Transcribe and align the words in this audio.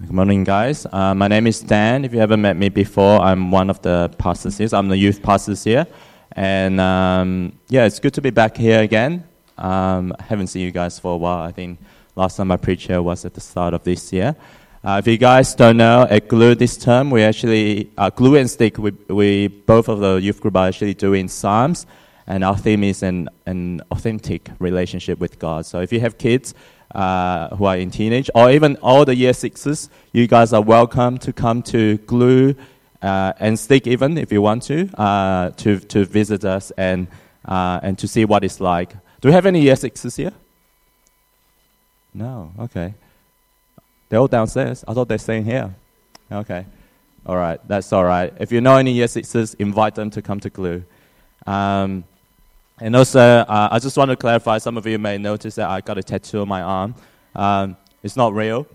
Good 0.00 0.10
morning, 0.10 0.42
guys. 0.42 0.88
Uh, 0.90 1.14
my 1.14 1.28
name 1.28 1.46
is 1.46 1.60
Dan. 1.60 2.04
If 2.04 2.12
you 2.12 2.18
haven't 2.18 2.42
met 2.42 2.56
me 2.56 2.68
before, 2.68 3.20
I'm 3.20 3.52
one 3.52 3.70
of 3.70 3.80
the 3.80 4.12
pastors 4.18 4.58
here. 4.58 4.68
I'm 4.72 4.88
the 4.88 4.96
youth 4.96 5.22
pastors 5.22 5.62
here. 5.62 5.86
And 6.32 6.80
um, 6.80 7.56
yeah, 7.68 7.84
it's 7.84 8.00
good 8.00 8.12
to 8.14 8.20
be 8.20 8.30
back 8.30 8.56
here 8.56 8.80
again. 8.80 9.22
Um, 9.56 10.12
I 10.18 10.24
haven't 10.24 10.48
seen 10.48 10.62
you 10.62 10.72
guys 10.72 10.98
for 10.98 11.14
a 11.14 11.16
while. 11.16 11.44
I 11.44 11.52
think 11.52 11.78
last 12.16 12.36
time 12.36 12.50
I 12.50 12.56
preached 12.56 12.88
here 12.88 13.00
was 13.02 13.24
at 13.24 13.34
the 13.34 13.40
start 13.40 13.72
of 13.72 13.84
this 13.84 14.12
year. 14.12 14.34
Uh, 14.82 14.96
if 14.98 15.06
you 15.06 15.16
guys 15.16 15.54
don't 15.54 15.76
know, 15.76 16.08
at 16.10 16.26
Glue 16.26 16.56
this 16.56 16.76
term, 16.76 17.12
we 17.12 17.22
actually, 17.22 17.92
uh, 17.96 18.10
Glue 18.10 18.34
and 18.34 18.50
Stick, 18.50 18.78
we, 18.78 18.90
we, 19.08 19.46
both 19.46 19.88
of 19.88 20.00
the 20.00 20.16
youth 20.16 20.40
group 20.40 20.56
are 20.56 20.66
actually 20.66 20.94
doing 20.94 21.28
Psalms. 21.28 21.86
And 22.26 22.42
our 22.42 22.56
theme 22.56 22.82
is 22.82 23.04
an, 23.04 23.28
an 23.46 23.80
authentic 23.92 24.50
relationship 24.58 25.20
with 25.20 25.38
God. 25.38 25.66
So 25.66 25.80
if 25.80 25.92
you 25.92 26.00
have 26.00 26.18
kids, 26.18 26.52
uh, 26.94 27.54
who 27.56 27.64
are 27.64 27.76
in 27.76 27.90
teenage, 27.90 28.30
or 28.34 28.50
even 28.50 28.76
all 28.76 29.04
the 29.04 29.14
year 29.14 29.32
sixes, 29.32 29.88
you 30.12 30.26
guys 30.26 30.52
are 30.52 30.62
welcome 30.62 31.18
to 31.18 31.32
come 31.32 31.62
to 31.62 31.98
Glue 31.98 32.54
uh, 33.02 33.32
and 33.38 33.58
Stick 33.58 33.86
even 33.86 34.16
if 34.16 34.32
you 34.32 34.40
want 34.40 34.62
to, 34.64 34.88
uh, 34.98 35.50
to, 35.50 35.78
to 35.80 36.04
visit 36.04 36.44
us 36.44 36.70
and, 36.78 37.06
uh, 37.44 37.80
and 37.82 37.98
to 37.98 38.08
see 38.08 38.24
what 38.24 38.44
it's 38.44 38.60
like. 38.60 38.94
Do 39.20 39.28
we 39.28 39.32
have 39.32 39.46
any 39.46 39.60
year 39.60 39.76
sixes 39.76 40.16
here? 40.16 40.32
No, 42.14 42.52
okay. 42.60 42.94
They're 44.08 44.20
all 44.20 44.28
downstairs. 44.28 44.84
I 44.86 44.94
thought 44.94 45.08
they're 45.08 45.18
staying 45.18 45.44
here. 45.44 45.74
Okay. 46.30 46.64
All 47.26 47.36
right, 47.36 47.58
that's 47.66 47.92
all 47.92 48.04
right. 48.04 48.32
If 48.38 48.52
you 48.52 48.60
know 48.60 48.76
any 48.76 48.92
year 48.92 49.08
sixes, 49.08 49.54
invite 49.54 49.94
them 49.94 50.10
to 50.10 50.22
come 50.22 50.40
to 50.40 50.50
Glue. 50.50 50.84
Um, 51.46 52.04
and 52.80 52.96
also, 52.96 53.20
uh, 53.20 53.68
I 53.70 53.78
just 53.78 53.96
want 53.96 54.10
to 54.10 54.16
clarify 54.16 54.58
some 54.58 54.76
of 54.76 54.86
you 54.86 54.98
may 54.98 55.16
notice 55.18 55.54
that 55.56 55.68
I 55.68 55.80
got 55.80 55.98
a 55.98 56.02
tattoo 56.02 56.40
on 56.40 56.48
my 56.48 56.62
arm. 56.62 56.94
Um, 57.34 57.76
it's 58.02 58.16
not 58.16 58.34
real. 58.34 58.66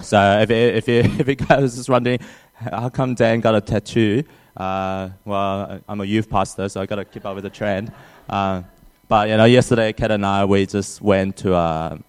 So 0.00 0.40
if, 0.40 0.50
if, 0.50 0.88
you, 0.88 1.00
if 1.18 1.28
you 1.28 1.34
guys 1.34 1.76
just 1.76 1.88
wondering, 1.88 2.20
how 2.54 2.88
come 2.88 3.14
Dan 3.14 3.40
got 3.40 3.54
a 3.54 3.60
tattoo? 3.60 4.24
Uh, 4.56 5.10
well, 5.24 5.80
I'm 5.88 6.00
a 6.00 6.04
youth 6.04 6.28
pastor, 6.28 6.68
so 6.68 6.80
I 6.80 6.86
got 6.86 6.96
to 6.96 7.04
keep 7.04 7.24
up 7.26 7.34
with 7.34 7.44
the 7.44 7.50
trend. 7.50 7.92
Uh, 8.28 8.62
but 9.08 9.28
you 9.28 9.36
know, 9.36 9.44
yesterday, 9.44 9.92
Kat 9.92 10.10
and 10.10 10.24
I 10.24 10.44
we 10.44 10.66
just 10.66 11.00
went 11.00 11.36
to 11.38 11.54
an 11.54 12.02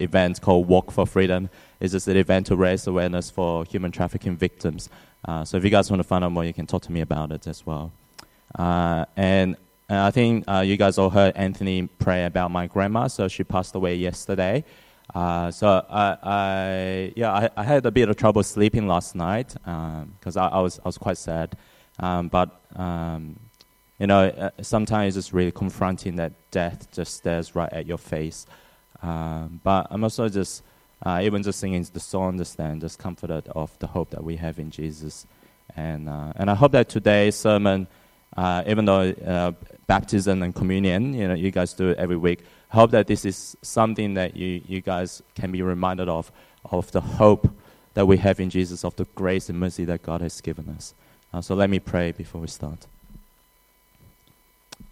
event 0.00 0.40
called 0.40 0.68
Walk 0.68 0.90
for 0.92 1.06
Freedom. 1.06 1.48
It's 1.80 1.92
just 1.92 2.08
an 2.08 2.16
event 2.16 2.46
to 2.46 2.56
raise 2.56 2.86
awareness 2.86 3.30
for 3.30 3.64
human 3.64 3.90
trafficking 3.90 4.36
victims. 4.36 4.88
Uh, 5.24 5.44
so 5.44 5.56
if 5.56 5.64
you 5.64 5.70
guys 5.70 5.90
want 5.90 6.00
to 6.00 6.04
find 6.04 6.24
out 6.24 6.32
more, 6.32 6.44
you 6.44 6.54
can 6.54 6.66
talk 6.66 6.82
to 6.82 6.92
me 6.92 7.00
about 7.00 7.32
it 7.32 7.46
as 7.46 7.66
well. 7.66 7.92
Uh, 8.54 9.04
and 9.16 9.56
and 9.88 9.98
I 9.98 10.10
think 10.10 10.44
uh, 10.48 10.60
you 10.60 10.76
guys 10.76 10.98
all 10.98 11.10
heard 11.10 11.36
Anthony 11.36 11.86
pray 11.86 12.24
about 12.24 12.50
my 12.50 12.66
grandma. 12.66 13.06
So 13.06 13.28
she 13.28 13.44
passed 13.44 13.74
away 13.74 13.94
yesterday. 13.96 14.64
Uh, 15.14 15.50
so 15.52 15.86
I, 15.88 16.16
I, 16.22 17.12
yeah, 17.14 17.32
I, 17.32 17.50
I, 17.56 17.62
had 17.62 17.86
a 17.86 17.92
bit 17.92 18.08
of 18.08 18.16
trouble 18.16 18.42
sleeping 18.42 18.88
last 18.88 19.14
night 19.14 19.54
because 19.54 20.36
um, 20.36 20.42
I, 20.42 20.56
I, 20.56 20.60
was 20.60 20.80
I 20.80 20.88
was 20.88 20.98
quite 20.98 21.16
sad. 21.16 21.56
Um, 22.00 22.26
but 22.28 22.60
um, 22.74 23.38
you 24.00 24.08
know, 24.08 24.26
uh, 24.26 24.50
sometimes 24.60 25.16
it's 25.16 25.26
just 25.26 25.32
really 25.32 25.52
confronting 25.52 26.16
that 26.16 26.32
death 26.50 26.90
just 26.90 27.14
stares 27.14 27.54
right 27.54 27.72
at 27.72 27.86
your 27.86 27.98
face. 27.98 28.46
Um, 29.00 29.60
but 29.62 29.86
I'm 29.90 30.02
also 30.02 30.28
just 30.28 30.64
uh, 31.04 31.20
even 31.22 31.44
just 31.44 31.60
singing 31.60 31.86
the 31.92 32.00
song, 32.00 32.30
understand, 32.30 32.80
just 32.80 32.98
comforted 32.98 33.46
of 33.48 33.78
the 33.78 33.86
hope 33.86 34.10
that 34.10 34.24
we 34.24 34.36
have 34.36 34.58
in 34.58 34.72
Jesus. 34.72 35.26
And 35.76 36.08
uh, 36.08 36.32
and 36.34 36.50
I 36.50 36.54
hope 36.54 36.72
that 36.72 36.88
today's 36.88 37.36
sermon. 37.36 37.86
Uh, 38.36 38.62
even 38.66 38.84
though 38.84 39.10
uh, 39.10 39.52
baptism 39.86 40.42
and 40.42 40.54
communion, 40.54 41.14
you 41.14 41.28
know, 41.28 41.34
you 41.34 41.50
guys 41.50 41.72
do 41.72 41.90
it 41.90 41.98
every 41.98 42.16
week. 42.16 42.40
I 42.72 42.76
hope 42.76 42.90
that 42.92 43.06
this 43.06 43.24
is 43.24 43.56
something 43.62 44.14
that 44.14 44.36
you, 44.36 44.62
you 44.66 44.80
guys 44.80 45.22
can 45.34 45.52
be 45.52 45.62
reminded 45.62 46.08
of, 46.08 46.32
of 46.70 46.90
the 46.92 47.00
hope 47.00 47.48
that 47.94 48.06
we 48.06 48.18
have 48.18 48.40
in 48.40 48.50
Jesus, 48.50 48.84
of 48.84 48.94
the 48.96 49.06
grace 49.14 49.48
and 49.48 49.58
mercy 49.58 49.84
that 49.84 50.02
God 50.02 50.20
has 50.20 50.40
given 50.40 50.68
us. 50.70 50.94
Uh, 51.32 51.40
so 51.40 51.54
let 51.54 51.70
me 51.70 51.78
pray 51.78 52.12
before 52.12 52.40
we 52.40 52.48
start. 52.48 52.86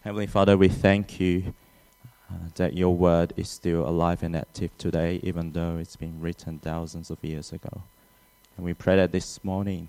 Heavenly 0.02 0.26
Father, 0.26 0.56
we 0.56 0.68
thank 0.68 1.20
you 1.20 1.54
uh, 2.30 2.34
that 2.54 2.74
your 2.74 2.94
word 2.94 3.32
is 3.36 3.48
still 3.50 3.88
alive 3.88 4.22
and 4.22 4.36
active 4.36 4.76
today, 4.78 5.20
even 5.22 5.52
though 5.52 5.76
it's 5.78 5.96
been 5.96 6.20
written 6.20 6.58
thousands 6.58 7.10
of 7.10 7.22
years 7.22 7.52
ago. 7.52 7.82
And 8.56 8.64
we 8.64 8.74
pray 8.74 8.96
that 8.96 9.12
this 9.12 9.42
morning, 9.44 9.88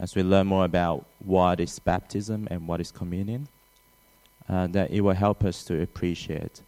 as 0.00 0.14
we 0.14 0.22
learn 0.22 0.46
more 0.46 0.64
about 0.64 1.04
what 1.24 1.60
is 1.60 1.78
baptism 1.78 2.48
and 2.50 2.66
what 2.66 2.80
is 2.80 2.90
communion, 2.90 3.46
uh, 4.48 4.66
that 4.68 4.90
it 4.90 5.02
will 5.02 5.14
help 5.14 5.44
us 5.44 5.62
to 5.64 5.80
appreciate 5.82 6.62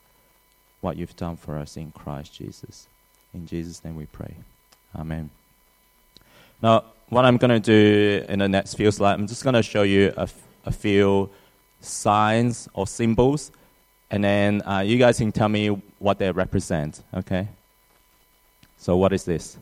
what 0.83 0.97
you've 0.97 1.17
done 1.17 1.37
for 1.37 1.57
us 1.59 1.77
in 1.77 1.91
Christ 1.93 2.35
Jesus. 2.35 2.87
In 3.33 3.47
Jesus' 3.47 3.83
name 3.83 3.97
we 3.97 4.07
pray. 4.07 4.35
Amen. 4.95 5.31
Now, 6.63 6.85
what 7.09 7.25
I'm 7.25 7.39
going 7.39 7.51
to 7.51 7.61
do 7.61 8.25
in 8.29 8.39
the 8.41 8.49
next 8.49 8.75
few 8.75 8.91
slides, 8.91 9.19
I'm 9.19 9.27
just 9.27 9.43
going 9.43 9.55
to 9.55 9.63
show 9.63 9.83
you 9.83 10.13
a, 10.17 10.23
f- 10.23 10.43
a 10.67 10.73
few 10.73 11.31
signs 11.81 12.69
or 12.75 12.87
symbols, 12.87 13.51
and 14.11 14.23
then 14.23 14.63
uh, 14.63 14.81
you 14.81 14.99
guys 14.99 15.19
can 15.19 15.33
tell 15.33 15.49
me 15.49 15.69
what 15.99 16.19
they 16.19 16.31
represent, 16.31 17.03
okay? 17.15 17.49
So, 18.77 18.97
what 18.97 19.13
is 19.13 19.25
this? 19.25 19.57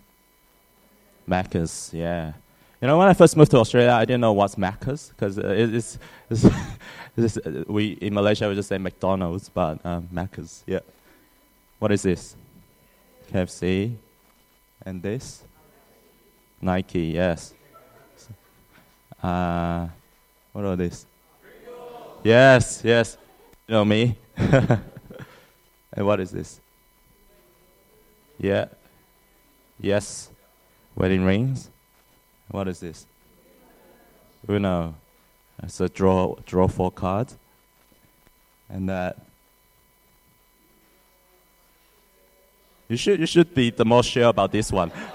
Macca's, 1.28 1.91
yeah. 1.94 2.32
You 2.80 2.88
know, 2.88 2.96
when 2.96 3.08
I 3.08 3.12
first 3.12 3.36
moved 3.36 3.50
to 3.50 3.58
Australia, 3.58 3.91
I 3.91 4.06
didn't 4.06 4.22
know 4.22 4.32
what's 4.32 4.54
Macca's 4.54 5.10
because 5.10 5.38
uh, 5.38 5.48
it's, 5.48 5.98
it's, 6.30 6.46
it's, 7.16 7.36
uh, 7.36 7.64
we 7.68 7.91
in 8.00 8.14
Malaysia 8.14 8.48
we 8.48 8.54
just 8.54 8.70
say 8.70 8.78
McDonald's, 8.78 9.50
but 9.50 9.84
um, 9.84 10.08
Macca's. 10.12 10.64
Yeah. 10.66 10.80
What 11.78 11.92
is 11.92 12.02
this? 12.02 12.34
KFC, 13.30 13.96
and 14.86 15.02
this 15.02 15.42
Nike. 16.60 17.12
Yes. 17.14 17.52
Uh, 19.22 19.88
what 20.52 20.64
are 20.64 20.76
these? 20.76 21.04
Yes, 22.24 22.80
yes. 22.82 23.18
You 23.68 23.74
know 23.74 23.84
me. 23.84 24.16
and 24.36 24.80
what 26.06 26.18
is 26.20 26.30
this? 26.30 26.60
Yeah. 28.38 28.66
Yes. 29.78 30.30
Wedding 30.97 31.24
rings. 31.24 31.68
What 32.50 32.66
is 32.68 32.80
this? 32.80 33.06
Uno. 34.48 34.94
It's 35.62 35.80
a 35.80 35.88
draw 35.88 36.34
draw 36.46 36.66
four 36.68 36.90
cards. 36.90 37.36
And 38.68 38.88
that 38.88 39.18
you 42.88 42.96
should 42.96 43.20
you 43.20 43.26
should 43.26 43.54
be 43.54 43.70
the 43.70 43.84
most 43.84 44.10
sure 44.10 44.28
about 44.28 44.50
this 44.50 44.72
one. 44.72 44.90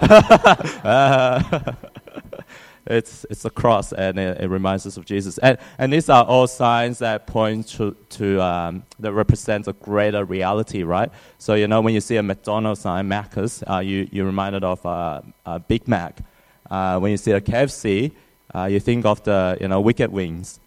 it's 2.86 3.26
it's 3.28 3.44
a 3.44 3.50
cross 3.50 3.92
and 3.92 4.18
it, 4.18 4.40
it, 4.40 4.48
reminds 4.48 4.86
us 4.86 4.96
of 4.96 5.04
Jesus. 5.04 5.36
And 5.38 5.58
and 5.78 5.92
these 5.92 6.08
are 6.08 6.24
all 6.24 6.46
signs 6.46 7.00
that 7.00 7.26
point 7.26 7.68
to 7.70 7.94
to 8.10 8.40
um, 8.40 8.84
that 9.00 9.12
represent 9.12 9.68
a 9.68 9.74
greater 9.74 10.24
reality, 10.24 10.84
right? 10.84 11.10
So 11.38 11.54
you 11.54 11.66
know 11.68 11.82
when 11.82 11.92
you 11.92 12.00
see 12.00 12.16
a 12.16 12.22
McDonald's 12.22 12.80
sign, 12.80 13.08
Macca's, 13.08 13.62
uh, 13.68 13.80
you 13.80 14.08
you're 14.10 14.26
reminded 14.26 14.64
of 14.64 14.86
uh, 14.86 15.20
a 15.44 15.58
Big 15.58 15.86
Mac. 15.86 16.22
Uh, 16.70 16.98
when 16.98 17.10
you 17.10 17.16
see 17.16 17.32
a 17.32 17.40
KFC, 17.40 18.12
uh, 18.54 18.64
you 18.64 18.80
think 18.80 19.04
of 19.04 19.22
the 19.24 19.56
you 19.60 19.68
know 19.68 19.80
wicked 19.80 20.10
wings. 20.10 20.60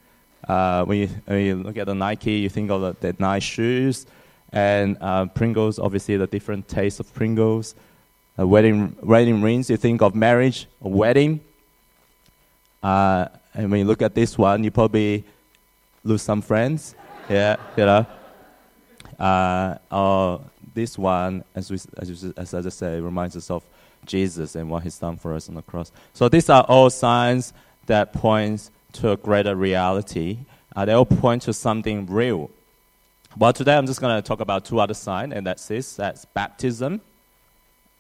Uh, 0.48 0.84
when, 0.86 0.98
you, 1.00 1.08
when 1.26 1.46
you 1.46 1.56
look 1.56 1.78
at 1.78 1.86
the 1.86 1.94
Nike, 1.94 2.32
you 2.32 2.50
think 2.50 2.72
of 2.72 2.82
the, 2.82 2.96
the 3.00 3.16
nice 3.20 3.44
shoes, 3.44 4.06
and 4.52 4.98
uh, 5.02 5.26
Pringles. 5.28 5.80
Obviously, 5.80 6.18
the 6.18 6.28
different 6.28 6.68
tastes 6.68 7.00
of 7.00 7.14
Pringles. 7.14 7.76
Uh, 8.40 8.48
wedding 8.48 8.96
wedding 9.02 9.42
rings, 9.42 9.70
you 9.70 9.78
think 9.78 10.02
of 10.02 10.16
marriage, 10.16 10.68
a 10.82 10.88
wedding. 10.88 11.42
Uh, 12.82 13.28
and 13.54 13.70
when 13.70 13.82
you 13.82 13.86
look 13.86 14.02
at 14.02 14.16
this 14.16 14.38
one, 14.38 14.64
you 14.64 14.72
probably 14.72 15.24
lose 16.04 16.22
some 16.22 16.42
friends. 16.42 16.96
yeah, 17.30 17.58
you 17.76 17.86
know. 17.86 18.06
Uh, 19.20 20.38
this 20.74 20.98
one, 20.98 21.44
as, 21.54 21.70
we, 21.70 21.78
as, 21.98 22.34
as 22.38 22.54
I 22.54 22.62
just 22.62 22.78
said, 22.78 23.04
reminds 23.04 23.36
us 23.36 23.52
of 23.52 23.64
Jesus 24.06 24.56
and 24.56 24.70
what 24.70 24.84
He's 24.84 24.98
done 24.98 25.18
for 25.18 25.34
us 25.34 25.50
on 25.50 25.56
the 25.56 25.62
cross. 25.62 25.92
So 26.14 26.30
these 26.30 26.50
are 26.50 26.64
all 26.64 26.90
signs 26.90 27.54
that 27.86 28.14
point 28.14 28.70
to 28.94 29.12
a 29.12 29.18
greater 29.18 29.56
reality. 29.56 30.40
Uh, 30.76 30.86
they 30.86 30.94
all 30.94 31.06
point 31.06 31.44
to 31.44 31.54
something 31.54 32.06
real. 32.06 32.50
Well, 33.38 33.54
today 33.54 33.76
I'm 33.76 33.86
just 33.86 34.02
going 34.02 34.16
to 34.22 34.28
talk 34.28 34.40
about 34.40 34.66
two 34.66 34.80
other 34.80 34.94
signs, 34.94 35.34
and 35.34 35.46
that's 35.46 35.68
this: 35.68 35.96
that's 35.96 36.26
baptism 36.26 37.02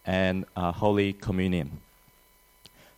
and 0.05 0.45
uh, 0.55 0.71
Holy 0.71 1.13
Communion. 1.13 1.79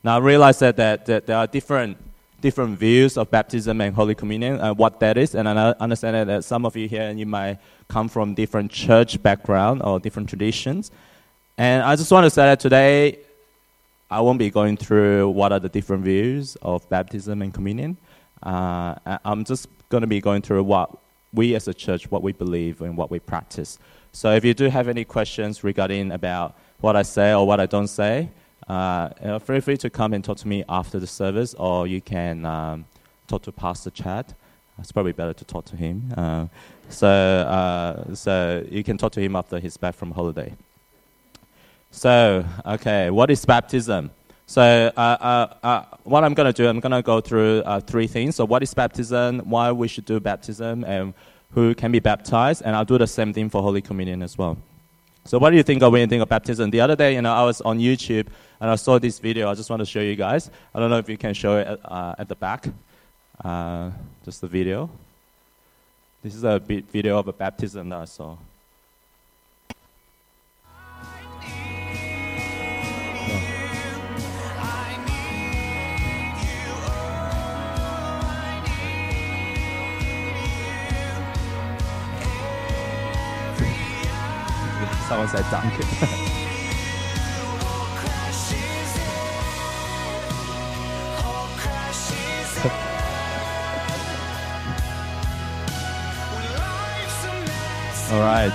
Now, 0.04 0.16
I 0.16 0.20
realize 0.20 0.60
that, 0.60 0.78
that, 0.78 1.06
that, 1.06 1.28
there 1.28 1.38
are 1.38 1.48
different 1.48 1.98
different 2.42 2.80
views 2.80 3.18
of 3.18 3.30
baptism 3.30 3.80
and 3.82 3.94
Holy 3.94 4.16
Communion, 4.16 4.60
and 4.60 4.78
what 4.78 5.00
that 5.00 5.18
is, 5.18 5.36
and 5.36 5.48
I 5.48 5.76
understand 5.80 6.28
that 6.28 6.44
some 6.44 6.66
of 6.66 6.76
you 6.76 6.88
here 6.88 7.04
and 7.04 7.20
you 7.20 7.28
might 7.28 7.60
come 7.88 8.10
from 8.10 8.34
different 8.34 8.72
church 8.72 9.22
background 9.22 9.84
or 9.84 10.00
different 10.00 10.28
traditions. 10.28 10.90
And 11.62 11.84
I 11.84 11.96
just 11.96 12.12
want 12.12 12.24
to 12.24 12.32
say 12.32 12.42
that 12.42 12.60
today 12.60 13.20
I 14.10 14.20
won't 14.22 14.40
be 14.40 14.50
going 14.50 14.78
through 14.78 15.30
what 15.30 15.52
are 15.52 15.60
the 15.60 15.70
different 15.70 16.04
views 16.04 16.58
of 16.64 16.90
baptism 16.90 17.44
and 17.44 17.54
communion. 17.54 17.98
Uh, 18.42 18.96
I'm 19.24 19.44
just 19.44 19.68
going 19.90 20.02
to 20.02 20.08
be 20.08 20.20
going 20.22 20.42
through 20.42 20.64
what 20.64 20.90
we 21.32 21.54
as 21.54 21.68
a 21.68 21.74
church, 21.76 22.10
what 22.10 22.24
we 22.24 22.32
believe 22.32 22.82
and 22.82 22.98
what 22.98 23.12
we 23.12 23.20
practice. 23.20 23.78
So 24.12 24.34
if 24.34 24.44
you 24.44 24.56
do 24.56 24.72
have 24.72 24.88
any 24.88 25.06
questions 25.06 25.64
regarding 25.64 26.12
about 26.12 26.58
what 26.80 26.96
I 26.96 27.04
say 27.04 27.32
or 27.32 27.46
what 27.46 27.60
I 27.60 27.68
don't 27.68 27.90
say, 27.90 28.32
uh, 28.68 29.10
uh, 29.22 29.38
feel 29.38 29.62
free 29.62 29.78
to 29.78 29.90
come 29.92 30.14
and 30.14 30.24
talk 30.24 30.38
to 30.38 30.48
me 30.48 30.64
after 30.68 30.98
the 30.98 31.06
service, 31.06 31.54
or 31.54 31.86
you 31.86 32.02
can 32.02 32.44
um, 32.44 32.86
talk 33.28 33.44
to 33.44 33.52
Pastor 33.52 33.92
Chad. 33.92 34.34
It's 34.80 34.92
probably 34.92 35.12
better 35.12 35.34
to 35.34 35.46
talk 35.46 35.66
to 35.66 35.76
him. 35.76 36.12
Uh, 36.18 36.48
so, 36.90 37.08
uh, 37.08 38.16
so 38.16 38.66
you 38.68 38.84
can 38.84 38.98
talk 38.98 39.12
to 39.12 39.22
him 39.22 39.36
after 39.36 39.60
he's 39.60 39.78
back 39.78 39.94
from 39.94 40.10
holiday. 40.10 40.56
So, 41.92 42.46
okay, 42.66 43.10
what 43.10 43.30
is 43.30 43.46
baptism? 43.46 44.12
So, 44.48 44.62
uh, 44.96 45.00
uh, 45.00 45.54
uh 45.62 45.86
what 46.04 46.24
I'm 46.24 46.34
going 46.34 46.52
to 46.52 46.54
do, 46.54 46.68
I'm 46.68 46.80
going 46.80 46.94
to 46.94 47.02
go 47.02 47.20
through 47.20 47.60
uh, 47.60 47.82
three 47.82 48.08
things. 48.08 48.38
So, 48.38 48.46
what 48.46 48.64
is 48.64 48.74
baptism? 48.74 49.40
Why 49.40 49.72
we 49.74 49.90
should 49.90 50.06
do 50.06 50.20
baptism, 50.20 50.86
and 50.86 51.14
who 51.52 51.76
can 51.76 51.92
be 51.92 52.00
baptized? 52.00 52.64
And 52.64 52.76
I'll 52.76 52.86
do 52.86 52.98
the 52.98 53.08
same 53.08 53.34
thing 53.34 53.50
for 53.50 53.62
Holy 53.62 53.82
Communion 53.82 54.24
as 54.24 54.38
well. 54.38 54.58
So, 55.26 55.38
what 55.38 55.50
do 55.50 55.58
you 55.58 55.64
think 55.64 55.84
of 55.84 55.92
when 55.92 56.02
you 56.02 56.08
think 56.08 56.24
of 56.24 56.30
baptism? 56.30 56.70
The 56.70 56.80
other 56.80 56.96
day, 56.96 57.14
you 57.14 57.22
know, 57.22 57.34
I 57.34 57.44
was 57.44 57.60
on 57.62 57.78
YouTube 57.78 58.28
and 58.62 58.70
I 58.70 58.76
saw 58.76 58.98
this 58.98 59.20
video. 59.20 59.50
I 59.50 59.54
just 59.54 59.70
want 59.70 59.82
to 59.82 59.86
show 59.86 60.02
you 60.02 60.16
guys. 60.16 60.50
I 60.74 60.80
don't 60.80 60.90
know 60.90 60.98
if 60.98 61.10
you 61.10 61.18
can 61.18 61.34
show 61.34 61.58
it 61.58 61.68
at, 61.68 61.80
uh, 61.84 62.16
at 62.18 62.30
the 62.30 62.36
back. 62.36 62.68
just 64.24 64.40
the 64.40 64.48
video. 64.48 64.90
This 66.24 66.36
is 66.36 66.46
a 66.46 66.58
video 66.60 67.20
of 67.20 67.28
a 67.28 67.34
baptism 67.34 67.90
that 67.90 68.00
I 68.00 68.06
saw. 68.06 68.38
Someone 85.12 85.28
said 85.28 85.44
Duncan. 85.52 85.84
All 98.10 98.22
right. 98.22 98.54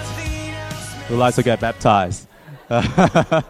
Likes 1.11 1.37
to 1.37 1.43
get 1.43 1.61
baptized? 1.61 2.27
uh, 2.71 3.45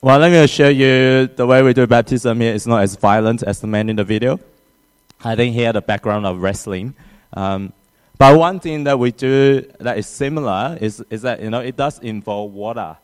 well, 0.00 0.18
let 0.18 0.32
me 0.32 0.46
show 0.46 0.68
you 0.70 1.26
the 1.26 1.46
way 1.46 1.62
we 1.62 1.74
do 1.74 1.86
baptism 1.86 2.40
here 2.40 2.54
is 2.54 2.66
not 2.66 2.82
as 2.84 2.96
violent 2.96 3.42
as 3.42 3.60
the 3.60 3.66
man 3.66 3.90
in 3.90 3.96
the 3.96 4.04
video. 4.04 4.40
I 5.22 5.36
think 5.36 5.54
he 5.54 5.60
had 5.60 5.76
a 5.76 5.82
background 5.82 6.24
of 6.24 6.40
wrestling. 6.40 6.94
Um, 7.34 7.74
but 8.20 8.38
one 8.38 8.60
thing 8.60 8.84
that 8.84 8.98
we 8.98 9.12
do 9.12 9.62
that 9.78 9.96
is 9.96 10.06
similar 10.06 10.76
is, 10.78 11.02
is 11.08 11.22
that 11.22 11.40
you 11.40 11.48
know 11.48 11.60
it 11.60 11.74
does 11.74 11.98
involve 12.00 12.52
water. 12.52 12.98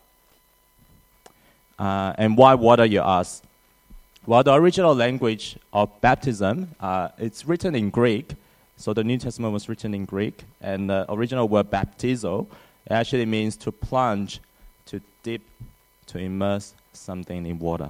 Uh, 1.78 2.12
and 2.18 2.36
why 2.36 2.54
water, 2.54 2.84
you 2.84 3.00
ask? 3.00 3.42
Well, 4.26 4.42
the 4.42 4.52
original 4.52 4.94
language 4.94 5.56
of 5.72 5.88
baptism, 6.02 6.74
uh, 6.78 7.08
it's 7.16 7.46
written 7.46 7.74
in 7.74 7.88
Greek, 7.88 8.32
so 8.76 8.92
the 8.92 9.02
New 9.02 9.16
Testament 9.16 9.54
was 9.54 9.70
written 9.70 9.94
in 9.94 10.04
Greek, 10.04 10.44
and 10.60 10.90
the 10.90 11.10
original 11.10 11.48
word 11.48 11.70
baptizo 11.70 12.46
actually 12.90 13.24
means 13.24 13.56
to 13.56 13.72
plunge, 13.72 14.40
to 14.84 15.00
dip, 15.22 15.40
to 16.08 16.18
immerse 16.18 16.74
something 16.92 17.46
in 17.46 17.58
water. 17.58 17.88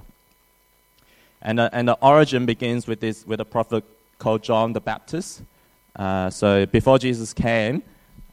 And, 1.41 1.59
uh, 1.59 1.71
and 1.73 1.89
the 1.89 1.97
origin 2.01 2.45
begins 2.45 2.87
with 2.87 3.01
this 3.01 3.27
with 3.27 3.41
a 3.41 3.45
prophet 3.45 3.83
called 4.17 4.43
John 4.43 4.71
the 4.71 4.79
Baptist. 4.79 5.41
Uh, 5.97 6.29
so 6.29 6.65
before 6.67 6.99
Jesus 6.99 7.33
came, 7.33 7.81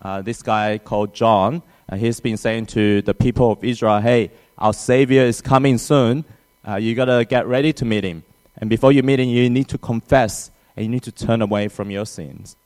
uh, 0.03 0.21
this 0.23 0.43
guy 0.43 0.79
called 0.79 1.15
John, 1.15 1.63
uh, 1.89 1.97
he's 1.97 2.21
been 2.21 2.37
saying 2.37 2.67
to 2.67 3.03
the 3.03 3.15
people 3.15 3.53
of 3.53 3.65
Israel, 3.65 4.01
"Hey, 4.01 4.31
our 4.59 4.73
Savior 4.73 5.23
is 5.23 5.41
coming 5.41 5.79
soon. 5.79 6.25
Uh, 6.67 6.77
you 6.77 6.95
gotta 6.95 7.25
get 7.25 7.47
ready 7.47 7.73
to 7.73 7.85
meet 7.85 8.05
him. 8.05 8.23
And 8.59 8.71
before 8.71 8.93
you 8.93 9.03
meet 9.03 9.21
him, 9.21 9.29
you 9.29 9.51
need 9.51 9.69
to 9.69 9.79
confess 9.79 10.51
and 10.77 10.85
you 10.85 10.91
need 10.91 11.03
to 11.05 11.13
turn 11.13 11.43
away 11.43 11.69
from 11.69 11.91
your 11.91 12.07
sins. 12.07 12.57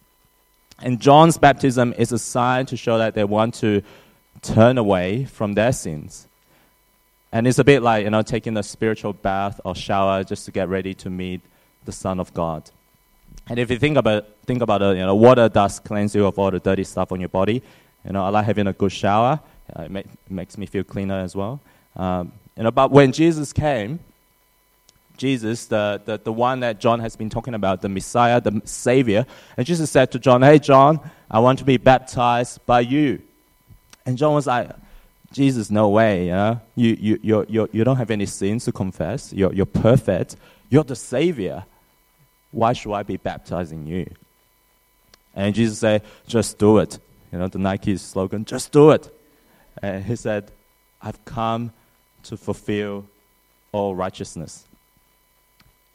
And 0.80 1.00
John's 1.00 1.38
baptism 1.38 1.94
is 1.98 2.12
a 2.12 2.18
sign 2.18 2.66
to 2.66 2.76
show 2.76 2.98
that 2.98 3.14
they 3.14 3.24
want 3.24 3.54
to 3.54 3.82
turn 4.42 4.78
away 4.78 5.24
from 5.24 5.54
their 5.54 5.72
sins. 5.72 6.28
And 7.32 7.46
it's 7.46 7.58
a 7.58 7.64
bit 7.64 7.82
like, 7.82 8.04
you 8.04 8.10
know, 8.10 8.22
taking 8.22 8.56
a 8.56 8.62
spiritual 8.62 9.12
bath 9.12 9.60
or 9.64 9.74
shower 9.74 10.24
just 10.24 10.46
to 10.46 10.50
get 10.50 10.68
ready 10.68 10.94
to 10.94 11.10
meet 11.10 11.40
the 11.84 11.92
Son 11.92 12.20
of 12.20 12.32
God. 12.32 12.70
And 13.48 13.58
if 13.58 13.70
you 13.70 13.78
think 13.78 13.96
about 13.96 14.26
think 14.46 14.62
about 14.62 14.82
it, 14.82 14.96
you 14.96 15.06
know, 15.06 15.14
water 15.14 15.48
does 15.48 15.80
cleanse 15.80 16.14
you 16.14 16.26
of 16.26 16.38
all 16.38 16.50
the 16.50 16.60
dirty 16.60 16.84
stuff 16.84 17.12
on 17.12 17.20
your 17.20 17.28
body. 17.28 17.62
You 18.04 18.12
know, 18.12 18.24
I 18.24 18.28
like 18.28 18.46
having 18.46 18.66
a 18.66 18.72
good 18.72 18.92
shower. 18.92 19.40
Uh, 19.74 19.82
it, 19.82 19.90
make, 19.90 20.06
makes 20.30 20.56
me 20.56 20.66
feel 20.66 20.84
cleaner 20.84 21.20
as 21.20 21.34
well. 21.34 21.60
Um, 21.96 22.32
you 22.56 22.64
when 22.90 23.12
Jesus 23.12 23.52
came, 23.52 24.00
Jesus, 25.18 25.66
the, 25.66 26.00
the, 26.04 26.18
the 26.18 26.32
one 26.32 26.60
that 26.60 26.80
John 26.80 27.00
has 27.00 27.16
been 27.16 27.28
talking 27.28 27.54
about, 27.54 27.82
the 27.82 27.88
Messiah, 27.88 28.40
the 28.40 28.62
Savior. 28.64 29.26
And 29.56 29.66
Jesus 29.66 29.90
said 29.90 30.12
to 30.12 30.18
John, 30.18 30.42
Hey, 30.42 30.58
John, 30.58 31.00
I 31.30 31.40
want 31.40 31.58
to 31.58 31.64
be 31.64 31.76
baptized 31.76 32.64
by 32.64 32.80
you. 32.80 33.20
And 34.06 34.16
John 34.16 34.32
was 34.34 34.46
like, 34.46 34.70
Jesus, 35.32 35.70
no 35.70 35.88
way. 35.90 36.28
Yeah? 36.28 36.58
You, 36.76 36.96
you, 36.98 37.18
you, 37.22 37.46
you, 37.48 37.68
you 37.72 37.84
don't 37.84 37.96
have 37.96 38.10
any 38.10 38.26
sins 38.26 38.64
to 38.64 38.72
confess. 38.72 39.32
You're, 39.32 39.52
you're 39.52 39.66
perfect. 39.66 40.36
You're 40.70 40.84
the 40.84 40.96
Savior. 40.96 41.64
Why 42.50 42.72
should 42.72 42.92
I 42.92 43.02
be 43.02 43.16
baptizing 43.16 43.86
you? 43.86 44.10
And 45.34 45.54
Jesus 45.54 45.78
said, 45.78 46.02
Just 46.26 46.58
do 46.58 46.78
it. 46.78 46.98
You 47.32 47.38
know, 47.38 47.48
the 47.48 47.58
Nike 47.58 47.96
slogan, 47.96 48.44
just 48.44 48.72
do 48.72 48.90
it. 48.90 49.14
And 49.82 50.04
he 50.04 50.16
said, 50.16 50.50
I've 51.00 51.22
come 51.24 51.72
to 52.24 52.36
fulfill 52.36 53.06
all 53.72 53.94
righteousness. 53.94 54.64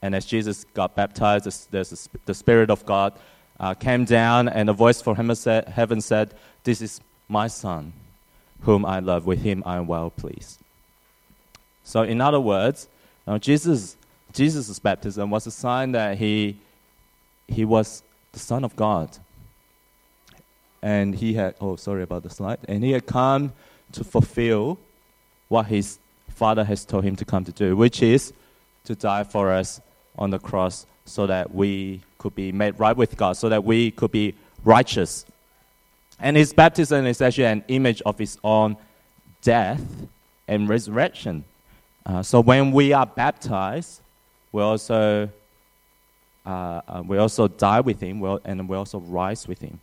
And 0.01 0.13
as 0.15 0.25
Jesus 0.25 0.65
got 0.73 0.95
baptized, 0.95 1.71
there's 1.71 2.09
the 2.25 2.33
Spirit 2.33 2.69
of 2.69 2.85
God 2.85 3.13
uh, 3.59 3.73
came 3.73 4.05
down, 4.05 4.49
and 4.49 4.69
a 4.69 4.73
voice 4.73 5.01
from 5.01 5.15
heaven 5.15 6.01
said, 6.01 6.33
This 6.63 6.81
is 6.81 7.01
my 7.29 7.47
Son, 7.47 7.93
whom 8.61 8.85
I 8.85 8.99
love. 8.99 9.25
With 9.25 9.41
him 9.41 9.63
I 9.65 9.77
am 9.77 9.87
well 9.87 10.09
pleased. 10.09 10.59
So, 11.83 12.03
in 12.03 12.21
other 12.21 12.39
words, 12.39 12.87
Jesus' 13.39 13.95
Jesus' 14.33 14.79
baptism 14.79 15.29
was 15.29 15.47
a 15.47 15.51
sign 15.51 15.91
that 15.93 16.17
he, 16.17 16.57
he 17.47 17.65
was 17.65 18.03
the 18.31 18.39
Son 18.39 18.63
of 18.63 18.75
God. 18.75 19.17
And 20.81 21.15
he 21.15 21.33
had, 21.33 21.55
oh, 21.61 21.75
sorry 21.77 22.03
about 22.03 22.23
the 22.23 22.29
slide. 22.29 22.59
And 22.67 22.83
he 22.83 22.91
had 22.91 23.05
come 23.05 23.53
to 23.93 24.03
fulfill 24.03 24.77
what 25.47 25.67
his 25.67 25.99
Father 26.29 26.63
has 26.63 26.83
told 26.83 27.03
him 27.03 27.15
to 27.15 27.25
come 27.25 27.45
to 27.45 27.51
do, 27.51 27.77
which 27.77 28.01
is 28.01 28.33
to 28.85 28.95
die 28.95 29.23
for 29.23 29.51
us 29.51 29.79
on 30.17 30.31
the 30.31 30.39
cross 30.39 30.85
so 31.05 31.27
that 31.27 31.53
we 31.53 32.01
could 32.17 32.35
be 32.35 32.51
made 32.51 32.79
right 32.79 32.95
with 32.95 33.15
God, 33.15 33.37
so 33.37 33.49
that 33.49 33.63
we 33.63 33.91
could 33.91 34.11
be 34.11 34.33
righteous. 34.63 35.25
And 36.19 36.35
his 36.35 36.53
baptism 36.53 37.05
is 37.05 37.21
actually 37.21 37.45
an 37.45 37.63
image 37.67 38.01
of 38.05 38.17
his 38.17 38.37
own 38.43 38.77
death 39.41 39.81
and 40.47 40.67
resurrection. 40.67 41.43
Uh, 42.05 42.23
so 42.23 42.39
when 42.41 42.71
we 42.71 42.93
are 42.93 43.05
baptized, 43.05 44.01
we 44.53 44.61
also 44.61 45.29
uh, 46.45 46.81
uh, 46.87 47.03
we 47.05 47.17
also 47.17 47.47
die 47.47 47.79
with 47.79 47.99
him, 47.99 48.23
and 48.43 48.67
we 48.67 48.75
also 48.75 48.99
rise 48.99 49.47
with 49.47 49.61
him. 49.61 49.79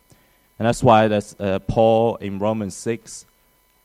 And 0.59 0.67
that's 0.67 0.83
why 0.83 1.07
that's, 1.07 1.35
uh, 1.39 1.59
Paul 1.59 2.17
in 2.17 2.37
Romans 2.37 2.75
6, 2.75 3.25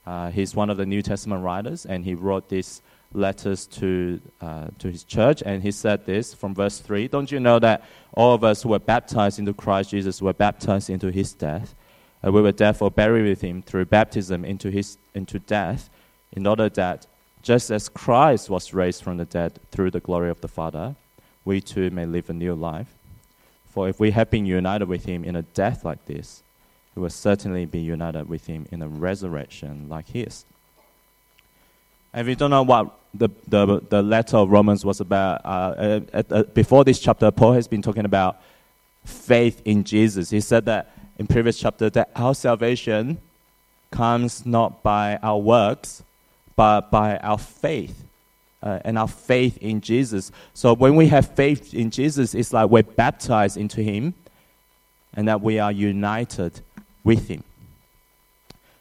uh, 0.07 0.31
he's 0.31 0.55
one 0.55 0.69
of 0.69 0.77
the 0.77 0.85
New 0.85 1.01
Testament 1.01 1.43
writers, 1.43 1.87
and 1.87 2.05
he 2.05 2.15
wrote 2.15 2.49
this 2.51 2.83
letters 3.15 3.67
to, 3.67 4.21
uh, 4.43 4.67
to 4.79 4.91
his 4.91 5.05
church, 5.05 5.43
and 5.47 5.63
he 5.63 5.71
said 5.71 6.05
this 6.05 6.35
from 6.35 6.55
verse 6.55 6.79
3 6.79 7.09
Don't 7.09 7.33
you 7.33 7.41
know 7.41 7.59
that 7.59 7.83
all 8.13 8.35
of 8.35 8.45
us 8.45 8.63
who 8.63 8.69
were 8.71 8.79
baptized 8.79 9.39
into 9.39 9.55
Christ 9.55 9.91
Jesus 9.91 10.21
were 10.21 10.35
baptized 10.35 10.91
into 10.91 11.11
his 11.11 11.33
death? 11.33 11.75
We 12.23 12.43
were 12.43 12.53
therefore 12.53 12.91
buried 12.91 13.27
with 13.27 13.41
him 13.41 13.63
through 13.63 13.87
baptism 13.87 14.45
into, 14.45 14.69
his, 14.69 14.99
into 15.15 15.39
death, 15.39 15.89
in 16.33 16.47
order 16.47 16.69
that 16.71 17.07
just 17.47 17.71
as 17.71 17.89
Christ 17.89 18.51
was 18.51 18.75
raised 18.75 19.05
from 19.05 19.19
the 19.19 19.25
dead 19.25 19.61
through 19.71 19.93
the 19.93 20.01
glory 20.01 20.31
of 20.31 20.41
the 20.41 20.49
Father, 20.49 20.97
we 21.45 21.61
too 21.61 21.91
may 21.91 22.05
live 22.05 22.29
a 22.29 22.33
new 22.33 22.55
life. 22.57 22.93
For 23.69 23.89
if 23.89 24.01
we 24.01 24.11
have 24.11 24.33
been 24.33 24.47
united 24.47 24.89
with 24.89 25.05
him 25.05 25.23
in 25.23 25.37
a 25.37 25.43
death 25.43 25.85
like 25.85 26.05
this, 26.07 26.43
we 26.97 27.03
will 27.03 27.11
certainly 27.11 27.65
be 27.65 27.79
united 27.79 28.29
with 28.29 28.49
him 28.49 28.67
in 28.73 28.83
a 28.83 28.89
resurrection 28.89 29.87
like 29.89 30.09
his. 30.09 30.45
If 32.13 32.27
you 32.27 32.35
don't 32.35 32.51
know 32.51 32.65
what 32.65 32.99
the, 33.15 33.29
the, 33.47 33.81
the 33.91 34.03
letter 34.03 34.39
of 34.39 34.51
Romans 34.51 34.85
was 34.85 34.99
about, 34.99 35.43
uh, 35.45 36.01
at, 36.13 36.33
at, 36.33 36.53
before 36.53 36.83
this 36.83 36.99
chapter, 36.99 37.31
Paul 37.31 37.53
has 37.53 37.69
been 37.69 37.81
talking 37.81 38.07
about 38.07 38.43
faith 39.05 39.63
in 39.65 39.85
Jesus. 39.85 40.31
He 40.31 40.41
said 40.41 40.65
that 40.65 40.91
in 41.17 41.29
previous 41.29 41.61
chapter 41.61 41.91
that 41.91 42.11
our 42.17 42.35
salvation 42.35 43.19
comes 43.93 44.45
not 44.45 44.83
by 44.83 45.19
our 45.23 45.39
works, 45.39 46.03
but 46.57 46.91
by 46.91 47.19
our 47.19 47.39
faith. 47.39 48.03
Uh, 48.63 48.81
and 48.85 48.99
our 48.99 49.07
faith 49.07 49.59
in 49.59 49.81
Jesus. 49.81 50.33
So 50.53 50.75
when 50.75 50.97
we 50.97 51.07
have 51.09 51.37
faith 51.37 51.73
in 51.73 51.91
Jesus, 51.91 52.35
it's 52.35 52.53
like 52.53 52.69
we're 52.69 52.83
baptized 52.83 53.57
into 53.57 53.81
Him 53.81 54.15
and 55.15 55.29
that 55.29 55.41
we 55.41 55.61
are 55.61 55.71
united 55.71 56.61
with 57.05 57.29
Him. 57.29 57.45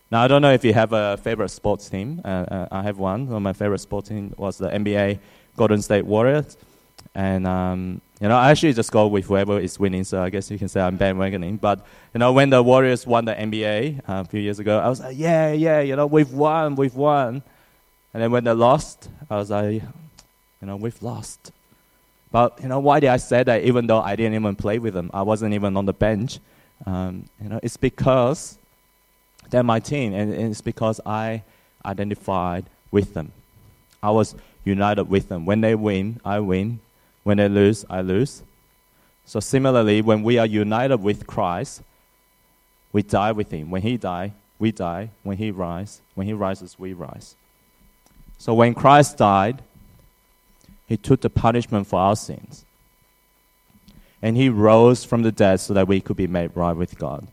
Now, 0.10 0.24
I 0.24 0.28
don't 0.28 0.42
know 0.42 0.54
if 0.54 0.64
you 0.64 0.74
have 0.74 0.94
a 0.94 1.18
favorite 1.18 1.50
sports 1.50 1.90
team. 1.90 2.22
Uh, 2.24 2.28
uh, 2.28 2.68
I 2.72 2.84
have 2.84 2.98
one. 2.98 3.28
Well, 3.28 3.40
my 3.40 3.54
favorite 3.54 3.80
sports 3.80 4.10
team 4.10 4.34
was 4.38 4.58
the 4.58 4.70
NBA 4.70 5.20
Golden 5.58 5.82
State 5.82 6.06
Warriors. 6.06 6.58
And, 7.14 7.48
um, 7.48 8.02
you 8.20 8.28
know, 8.28 8.38
I 8.38 8.52
actually 8.52 8.74
just 8.74 8.92
go 8.92 9.08
with 9.08 9.26
whoever 9.26 9.60
is 9.60 9.80
winning, 9.80 10.04
so 10.04 10.22
I 10.22 10.30
guess 10.30 10.52
you 10.52 10.58
can 10.58 10.68
say 10.68 10.82
I'm 10.82 10.98
bandwagoning. 10.98 11.60
But, 11.60 11.86
you 12.14 12.20
know, 12.20 12.34
when 12.34 12.50
the 12.50 12.62
Warriors 12.62 13.08
won 13.08 13.26
the 13.26 13.34
NBA 13.34 14.00
uh, 14.00 14.22
a 14.22 14.26
few 14.26 14.40
years 14.40 14.60
ago, 14.60 14.80
I 14.80 14.90
was 14.90 15.00
like, 15.00 15.18
yeah, 15.18 15.52
yeah, 15.52 15.82
you 15.82 15.96
know, 15.96 16.08
we've 16.08 16.32
won, 16.32 16.76
we've 16.76 16.96
won. 16.96 17.42
And 18.16 18.24
then 18.24 18.32
when 18.32 18.46
they 18.46 18.54
lost, 18.54 19.10
I 19.30 19.36
was 19.36 19.52
like, 19.52 19.74
you 19.74 19.82
know, 20.62 20.78
we've 20.78 21.04
lost. 21.04 21.52
But, 22.32 22.58
you 22.62 22.70
know, 22.70 22.80
why 22.80 23.02
did 23.02 23.10
I 23.10 23.18
say 23.18 23.44
that 23.44 23.64
even 23.64 23.88
though 23.88 24.00
I 24.00 24.16
didn't 24.16 24.36
even 24.36 24.56
play 24.56 24.80
with 24.80 24.94
them? 24.94 25.12
I 25.14 25.22
wasn't 25.22 25.54
even 25.54 25.76
on 25.76 25.86
the 25.86 25.92
bench. 25.92 26.40
Um, 26.86 27.26
you 27.44 27.50
know, 27.50 27.60
it's 27.62 27.76
because 27.76 28.58
they're 29.50 29.64
my 29.64 29.82
team, 29.82 30.14
and 30.14 30.34
it's 30.34 30.62
because 30.62 31.02
I 31.06 31.44
identified 31.84 32.64
with 32.90 33.14
them. 33.14 33.34
I 34.02 34.12
was 34.12 34.34
united 34.64 35.10
with 35.10 35.28
them. 35.28 35.46
When 35.46 35.60
they 35.60 35.76
win, 35.76 36.22
I 36.24 36.40
win. 36.40 36.80
When 37.24 37.36
they 37.36 37.50
lose, 37.50 37.84
I 37.90 38.00
lose. 38.00 38.44
So 39.26 39.42
similarly, 39.42 40.02
when 40.02 40.24
we 40.24 40.38
are 40.38 40.46
united 40.46 41.02
with 41.02 41.28
Christ, 41.28 41.82
we 42.94 43.04
die 43.04 43.34
with 43.34 43.52
him. 43.52 43.72
When 43.72 43.82
he 43.82 43.98
died, 43.98 44.32
we 44.58 44.72
die. 44.72 45.10
When 45.24 45.36
he 45.36 45.52
rises, 45.52 46.00
when 46.14 46.28
he 46.28 46.32
rises, 46.32 46.80
we 46.80 46.94
rise. 46.94 47.36
So 48.38 48.54
when 48.54 48.74
Christ 48.74 49.18
died, 49.18 49.62
he 50.88 50.98
took 50.98 51.22
the 51.22 51.30
punishment 51.30 51.88
for 51.88 52.00
our 52.00 52.16
sins. 52.16 52.64
And 54.22 54.38
he 54.38 54.50
rose 54.50 55.04
from 55.04 55.24
the 55.24 55.32
dead 55.32 55.60
so 55.60 55.74
that 55.74 55.88
we 55.88 56.02
could 56.02 56.18
be 56.18 56.28
made 56.28 56.52
right 56.56 56.76
with 56.76 56.98
God. 56.98 57.28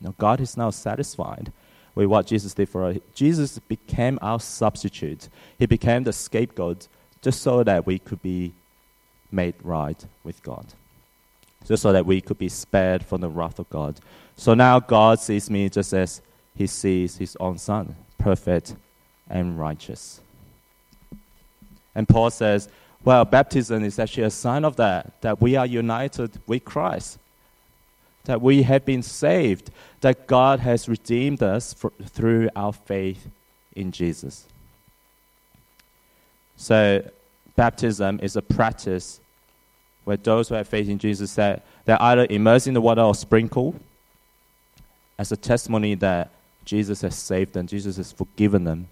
Now, 0.00 0.14
God 0.18 0.40
is 0.40 0.56
now 0.56 0.70
satisfied 0.70 1.52
with 1.94 2.06
what 2.06 2.26
Jesus 2.26 2.54
did 2.54 2.68
for 2.68 2.86
us. 2.86 2.98
Jesus 3.14 3.58
became 3.60 4.18
our 4.20 4.40
substitute, 4.40 5.28
He 5.58 5.66
became 5.66 6.04
the 6.04 6.12
scapegoat 6.12 6.88
just 7.20 7.40
so 7.42 7.62
that 7.62 7.86
we 7.86 7.98
could 7.98 8.20
be 8.20 8.52
made 9.30 9.54
right 9.62 10.04
with 10.24 10.42
God, 10.42 10.66
just 11.66 11.82
so 11.82 11.92
that 11.92 12.04
we 12.04 12.20
could 12.20 12.38
be 12.38 12.48
spared 12.48 13.04
from 13.04 13.20
the 13.20 13.28
wrath 13.28 13.58
of 13.60 13.70
God. 13.70 14.00
So 14.36 14.54
now 14.54 14.80
God 14.80 15.20
sees 15.20 15.48
me 15.48 15.68
just 15.68 15.92
as 15.92 16.20
He 16.56 16.66
sees 16.66 17.16
His 17.16 17.36
own 17.38 17.58
Son, 17.58 17.94
perfect 18.18 18.74
and 19.32 19.58
righteous. 19.58 20.20
And 21.96 22.08
Paul 22.08 22.30
says, 22.30 22.68
well, 23.04 23.24
baptism 23.24 23.82
is 23.82 23.98
actually 23.98 24.22
a 24.22 24.30
sign 24.30 24.64
of 24.64 24.76
that, 24.76 25.20
that 25.22 25.40
we 25.40 25.56
are 25.56 25.66
united 25.66 26.38
with 26.46 26.64
Christ 26.64 27.18
that 28.24 28.40
we 28.40 28.62
have 28.62 28.84
been 28.84 29.02
saved, 29.02 29.70
that 30.00 30.26
God 30.26 30.60
has 30.60 30.88
redeemed 30.88 31.42
us 31.42 31.74
for, 31.74 31.90
through 32.06 32.48
our 32.54 32.72
faith 32.72 33.28
in 33.74 33.90
Jesus. 33.90 34.46
So, 36.56 37.08
baptism 37.56 38.20
is 38.22 38.36
a 38.36 38.42
practice 38.42 39.20
where 40.04 40.16
those 40.16 40.48
who 40.48 40.54
have 40.54 40.68
faith 40.68 40.88
in 40.88 40.98
Jesus 40.98 41.34
that 41.34 41.64
they're 41.84 42.00
either 42.00 42.26
immersed 42.28 42.66
in 42.66 42.74
the 42.74 42.80
water 42.80 43.02
or 43.02 43.14
sprinkled 43.14 43.78
as 45.18 45.32
a 45.32 45.36
testimony 45.36 45.94
that 45.96 46.30
Jesus 46.64 47.00
has 47.00 47.16
saved 47.16 47.54
them, 47.54 47.66
Jesus 47.66 47.96
has 47.96 48.12
forgiven 48.12 48.64
them 48.64 48.88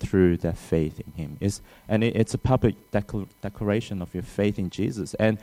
through 0.00 0.36
their 0.38 0.52
faith 0.52 1.00
in 1.00 1.12
Him. 1.12 1.36
It's, 1.40 1.60
and 1.88 2.04
it, 2.04 2.16
it's 2.16 2.34
a 2.34 2.38
public 2.38 2.74
declaration 2.90 4.02
of 4.02 4.14
your 4.14 4.22
faith 4.22 4.58
in 4.58 4.70
Jesus. 4.70 5.14
And 5.14 5.38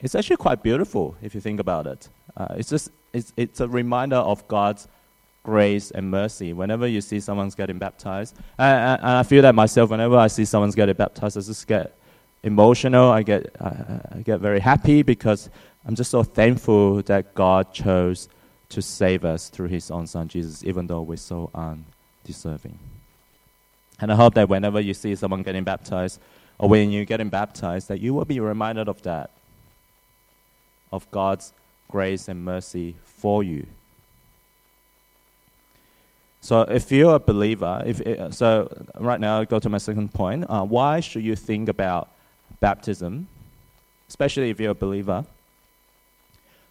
it's 0.00 0.14
actually 0.14 0.36
quite 0.36 0.62
beautiful 0.62 1.16
if 1.22 1.34
you 1.34 1.40
think 1.40 1.60
about 1.60 1.86
it. 1.86 2.08
Uh, 2.36 2.54
it's 2.56 2.68
just 2.68 2.90
it's, 3.12 3.32
it's 3.36 3.60
a 3.60 3.68
reminder 3.68 4.16
of 4.16 4.46
God's 4.48 4.88
grace 5.42 5.90
and 5.90 6.10
mercy. 6.10 6.52
Whenever 6.52 6.86
you 6.86 7.00
see 7.00 7.20
someone's 7.20 7.54
getting 7.54 7.78
baptized, 7.78 8.36
and, 8.58 9.00
and 9.00 9.10
I 9.10 9.22
feel 9.22 9.42
that 9.42 9.54
myself. 9.54 9.90
Whenever 9.90 10.16
I 10.16 10.26
see 10.26 10.44
someone's 10.44 10.74
getting 10.74 10.94
baptized, 10.94 11.38
I 11.38 11.40
just 11.40 11.66
get 11.66 11.96
emotional. 12.42 13.10
I 13.10 13.22
get 13.22 13.54
I 13.60 14.22
get 14.24 14.40
very 14.40 14.60
happy 14.60 15.02
because 15.02 15.48
I'm 15.86 15.94
just 15.94 16.10
so 16.10 16.22
thankful 16.22 17.02
that 17.02 17.34
God 17.34 17.72
chose 17.72 18.28
to 18.70 18.82
save 18.82 19.24
us 19.24 19.48
through 19.48 19.68
His 19.68 19.90
own 19.90 20.06
Son 20.06 20.28
Jesus, 20.28 20.64
even 20.64 20.86
though 20.86 21.02
we're 21.02 21.16
so 21.16 21.50
undeserving. 21.54 22.78
And 24.00 24.12
I 24.12 24.16
hope 24.16 24.34
that 24.34 24.48
whenever 24.48 24.80
you 24.80 24.94
see 24.94 25.14
someone 25.14 25.42
getting 25.42 25.64
baptized, 25.64 26.20
or 26.58 26.68
when 26.68 26.90
you're 26.90 27.04
getting 27.04 27.28
baptized, 27.28 27.88
that 27.88 28.00
you 28.00 28.14
will 28.14 28.24
be 28.24 28.40
reminded 28.40 28.88
of 28.88 29.02
that, 29.02 29.30
of 30.92 31.10
God's 31.10 31.52
grace 31.90 32.28
and 32.28 32.44
mercy 32.44 32.96
for 33.04 33.42
you. 33.42 33.66
So, 36.40 36.62
if 36.62 36.92
you're 36.92 37.14
a 37.14 37.18
believer, 37.18 37.82
if 37.86 38.00
it, 38.00 38.34
so, 38.34 38.70
right 39.00 39.18
now, 39.18 39.40
I 39.40 39.44
go 39.46 39.58
to 39.58 39.68
my 39.70 39.78
second 39.78 40.12
point. 40.12 40.44
Uh, 40.48 40.62
why 40.62 41.00
should 41.00 41.24
you 41.24 41.36
think 41.36 41.70
about 41.70 42.10
baptism, 42.60 43.28
especially 44.08 44.50
if 44.50 44.60
you're 44.60 44.72
a 44.72 44.74
believer? 44.74 45.24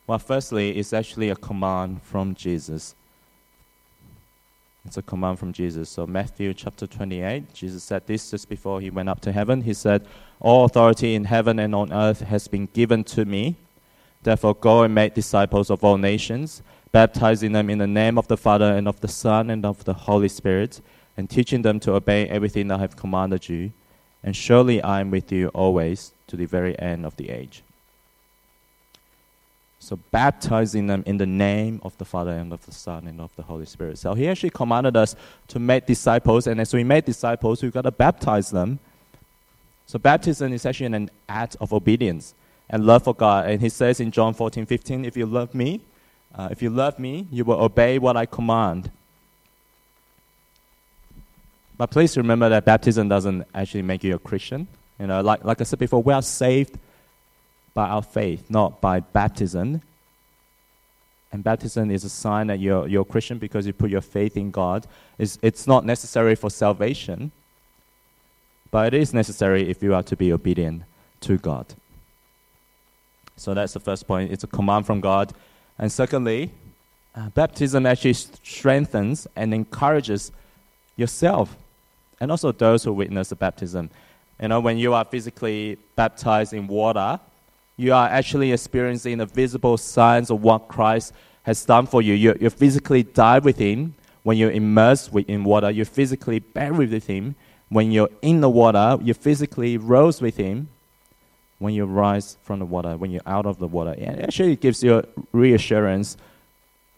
Well, 0.06 0.20
firstly, 0.20 0.78
it's 0.78 0.94
actually 0.94 1.30
a 1.30 1.36
command 1.36 2.04
from 2.04 2.36
Jesus. 2.36 2.94
It's 4.86 4.98
a 4.98 5.02
command 5.02 5.40
from 5.40 5.54
Jesus. 5.54 5.90
So, 5.90 6.06
Matthew 6.06 6.54
chapter 6.54 6.86
28, 6.86 7.54
Jesus 7.54 7.84
said 7.84 8.06
this 8.06 8.32
just 8.32 8.50
before 8.50 8.82
he 8.82 8.90
went 8.90 9.08
up 9.08 9.22
to 9.22 9.32
heaven. 9.32 9.62
He 9.62 9.74
said, 9.74 10.06
All 10.42 10.66
authority 10.66 11.16
in 11.16 11.24
heaven 11.24 11.58
and 11.58 11.74
on 11.74 11.94
earth 11.94 12.20
has 12.20 12.50
been 12.50 12.66
given 12.74 13.06
to 13.06 13.24
me. 13.24 13.56
Therefore, 14.24 14.54
go 14.54 14.84
and 14.84 14.94
make 14.94 15.14
disciples 15.14 15.70
of 15.70 15.86
all 15.86 15.98
nations, 15.98 16.62
baptizing 16.92 17.54
them 17.54 17.70
in 17.70 17.78
the 17.78 17.88
name 17.88 18.18
of 18.18 18.28
the 18.28 18.36
Father 18.36 18.76
and 18.76 18.88
of 18.88 19.00
the 19.00 19.08
Son 19.08 19.50
and 19.50 19.66
of 19.66 19.86
the 19.86 19.94
Holy 19.94 20.30
Spirit, 20.30 20.82
and 21.16 21.30
teaching 21.30 21.62
them 21.62 21.80
to 21.80 21.94
obey 21.94 22.28
everything 22.28 22.68
that 22.68 22.80
I 22.80 22.82
have 22.82 22.98
commanded 22.98 23.48
you. 23.48 23.72
And 24.22 24.36
surely 24.36 24.82
I 24.82 25.00
am 25.00 25.12
with 25.12 25.32
you 25.32 25.48
always 25.50 26.12
to 26.28 26.36
the 26.36 26.46
very 26.46 26.78
end 26.78 27.06
of 27.06 27.16
the 27.16 27.30
age. 27.30 27.64
So, 29.84 30.00
baptizing 30.12 30.88
them 30.88 31.04
in 31.06 31.18
the 31.18 31.26
name 31.26 31.82
of 31.84 31.98
the 31.98 32.06
Father 32.06 32.32
and 32.32 32.54
of 32.54 32.66
the 32.66 32.72
Son 32.72 33.06
and 33.06 33.20
of 33.20 33.36
the 33.36 33.44
Holy 33.44 33.66
Spirit. 33.66 33.98
So, 33.98 34.14
he 34.14 34.30
actually 34.30 34.52
commanded 34.52 34.96
us 34.96 35.14
to 35.50 35.60
make 35.60 35.86
disciples, 35.86 36.48
and 36.48 36.62
as 36.62 36.74
we 36.74 36.86
make 36.86 37.04
disciples, 37.04 37.62
we've 37.62 37.74
got 37.74 37.82
to 37.82 37.92
baptize 37.92 38.50
them. 38.50 38.80
So, 39.86 40.00
baptism 40.00 40.54
is 40.54 40.66
actually 40.66 40.86
an 40.86 41.12
act 41.28 41.58
of 41.60 41.74
obedience 41.74 42.34
and 42.70 42.86
love 42.86 43.04
for 43.04 43.14
God. 43.14 43.50
And 43.50 43.62
he 43.62 43.68
says 43.68 44.00
in 44.00 44.10
John 44.10 44.34
14, 44.34 44.66
15, 44.66 45.04
if 45.04 45.18
you 45.18 45.26
love 45.26 45.54
me, 45.54 45.82
uh, 46.34 46.48
if 46.50 46.62
you 46.62 46.70
love 46.70 46.98
me, 46.98 47.28
you 47.30 47.44
will 47.44 47.62
obey 47.62 48.00
what 48.00 48.16
I 48.16 48.26
command. 48.26 48.90
But 51.78 51.92
please 51.92 52.16
remember 52.16 52.48
that 52.48 52.64
baptism 52.64 53.10
doesn't 53.10 53.46
actually 53.54 53.82
make 53.82 54.02
you 54.06 54.16
a 54.16 54.20
Christian. 54.20 54.66
You 54.98 55.08
know, 55.08 55.20
like, 55.20 55.44
like 55.44 55.60
I 55.60 55.66
said 55.66 55.80
before, 55.80 56.02
we 56.02 56.14
are 56.14 56.22
saved 56.22 56.80
by 57.74 57.88
our 57.88 58.04
faith, 58.04 58.50
not 58.50 58.82
by 58.82 59.00
baptism. 59.00 59.82
And 61.32 61.44
baptism 61.44 61.90
is 61.90 62.04
a 62.04 62.10
sign 62.10 62.48
that 62.48 62.60
you're, 62.60 62.88
you're 62.88 63.02
a 63.02 63.06
Christian 63.06 63.40
because 63.40 63.66
you 63.66 63.74
put 63.74 63.90
your 63.90 64.02
faith 64.02 64.38
in 64.38 64.52
God. 64.52 64.86
It's, 65.18 65.40
it's 65.42 65.66
not 65.66 65.86
necessary 65.86 66.36
for 66.36 66.50
salvation, 66.50 67.32
but 68.70 68.94
it 68.94 69.00
is 69.00 69.14
necessary 69.14 69.70
if 69.70 69.82
you 69.82 69.96
are 69.96 70.04
to 70.04 70.16
be 70.16 70.32
obedient 70.32 70.84
to 71.22 71.38
God. 71.38 71.74
So 73.36 73.54
that's 73.54 73.74
the 73.74 73.80
first 73.80 74.08
point. 74.08 74.32
It's 74.32 74.44
a 74.44 74.48
command 74.48 74.86
from 74.86 75.02
God. 75.02 75.34
And 75.80 75.92
secondly, 75.92 76.52
uh, 77.16 77.30
baptism 77.30 77.86
actually 77.86 78.14
strengthens 78.14 79.28
and 79.36 79.54
encourages 79.54 80.32
yourself 80.96 81.56
and 82.20 82.32
also 82.32 82.52
those 82.52 82.84
who 82.84 82.94
witness 82.94 83.30
the 83.30 83.36
baptism. 83.36 83.90
You 84.42 84.48
know, 84.48 84.60
when 84.60 84.78
you 84.78 84.94
are 84.94 85.06
physically 85.06 85.78
baptized 85.96 86.54
in 86.54 86.68
water, 86.68 87.20
you 87.78 87.94
are 87.94 88.08
actually 88.08 88.52
experiencing 88.52 89.18
the 89.18 89.26
visible 89.26 89.78
signs 89.78 90.30
of 90.30 90.42
what 90.42 90.68
Christ 90.68 91.14
has 91.44 91.64
done 91.66 91.88
for 91.88 92.02
you. 92.02 92.14
You, 92.14 92.36
you 92.40 92.50
physically 92.50 93.04
die 93.04 93.40
with 93.40 93.58
Him 93.58 93.96
when 94.24 94.38
you're 94.38 94.52
immersed 94.52 95.14
in 95.14 95.44
water. 95.44 95.72
You 95.72 95.86
physically 95.86 96.40
buried 96.40 96.92
with 96.92 97.08
Him. 97.08 97.36
When 97.70 97.92
you're 97.92 98.10
in 98.22 98.42
the 98.42 98.50
water, 98.50 99.00
you 99.02 99.14
physically 99.14 99.78
rose 99.78 100.22
with 100.22 100.38
Him 100.38 100.70
when 101.60 101.74
you 101.74 101.86
rise 101.86 102.38
from 102.44 102.60
the 102.60 102.66
water, 102.66 102.98
when 102.98 103.10
you're 103.10 103.22
out 103.26 103.46
of 103.46 103.58
the 103.58 103.68
water. 103.68 103.96
And 103.98 104.22
actually, 104.22 104.54
it 104.54 104.62
gives 104.62 104.84
you 104.84 105.04
reassurance 105.32 106.18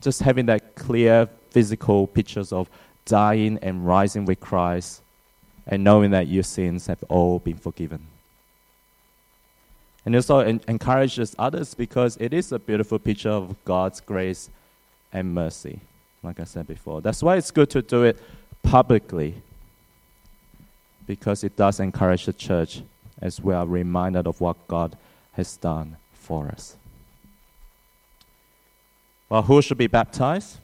just 0.02 0.22
having 0.22 0.48
that 0.48 0.76
clear 0.76 1.30
physical 1.52 2.08
pictures 2.08 2.52
of 2.52 2.70
dying 3.06 3.60
and 3.62 3.88
rising 3.88 4.26
with 4.26 4.40
Christ 4.40 5.02
and 5.68 5.84
knowing 5.84 6.12
that 6.12 6.28
your 6.28 6.44
sins 6.44 6.88
have 6.88 7.04
all 7.10 7.40
been 7.40 7.58
forgiven. 7.58 8.08
And 10.06 10.16
also 10.16 10.40
en- 10.40 10.62
encourages 10.68 11.36
others 11.40 11.74
because 11.74 12.18
it 12.18 12.34
is 12.34 12.52
a 12.52 12.60
beautiful 12.60 13.00
picture 13.00 13.30
of 13.30 13.56
God's 13.66 14.00
grace 14.02 14.50
and 15.12 15.34
mercy, 15.34 15.80
like 16.22 16.40
I 16.40 16.44
said 16.44 16.68
before. 16.68 17.02
That's 17.02 17.24
why 17.24 17.38
it's 17.38 17.52
good 17.52 17.70
to 17.72 17.82
do 17.82 18.04
it 18.04 18.22
publicly 18.62 19.36
because 21.08 21.44
it 21.44 21.56
does 21.56 21.80
encourage 21.80 22.26
the 22.26 22.34
church 22.34 22.82
as 23.22 23.42
we 23.42 23.54
are 23.54 23.66
reminded 23.66 24.28
of 24.28 24.42
what 24.42 24.68
God 24.68 24.96
has 25.34 25.58
done 25.58 25.98
for 26.14 26.48
us. 26.48 26.76
Well, 29.30 29.42
who 29.44 29.62
should 29.62 29.78
be 29.78 29.88
baptized? 29.88 30.58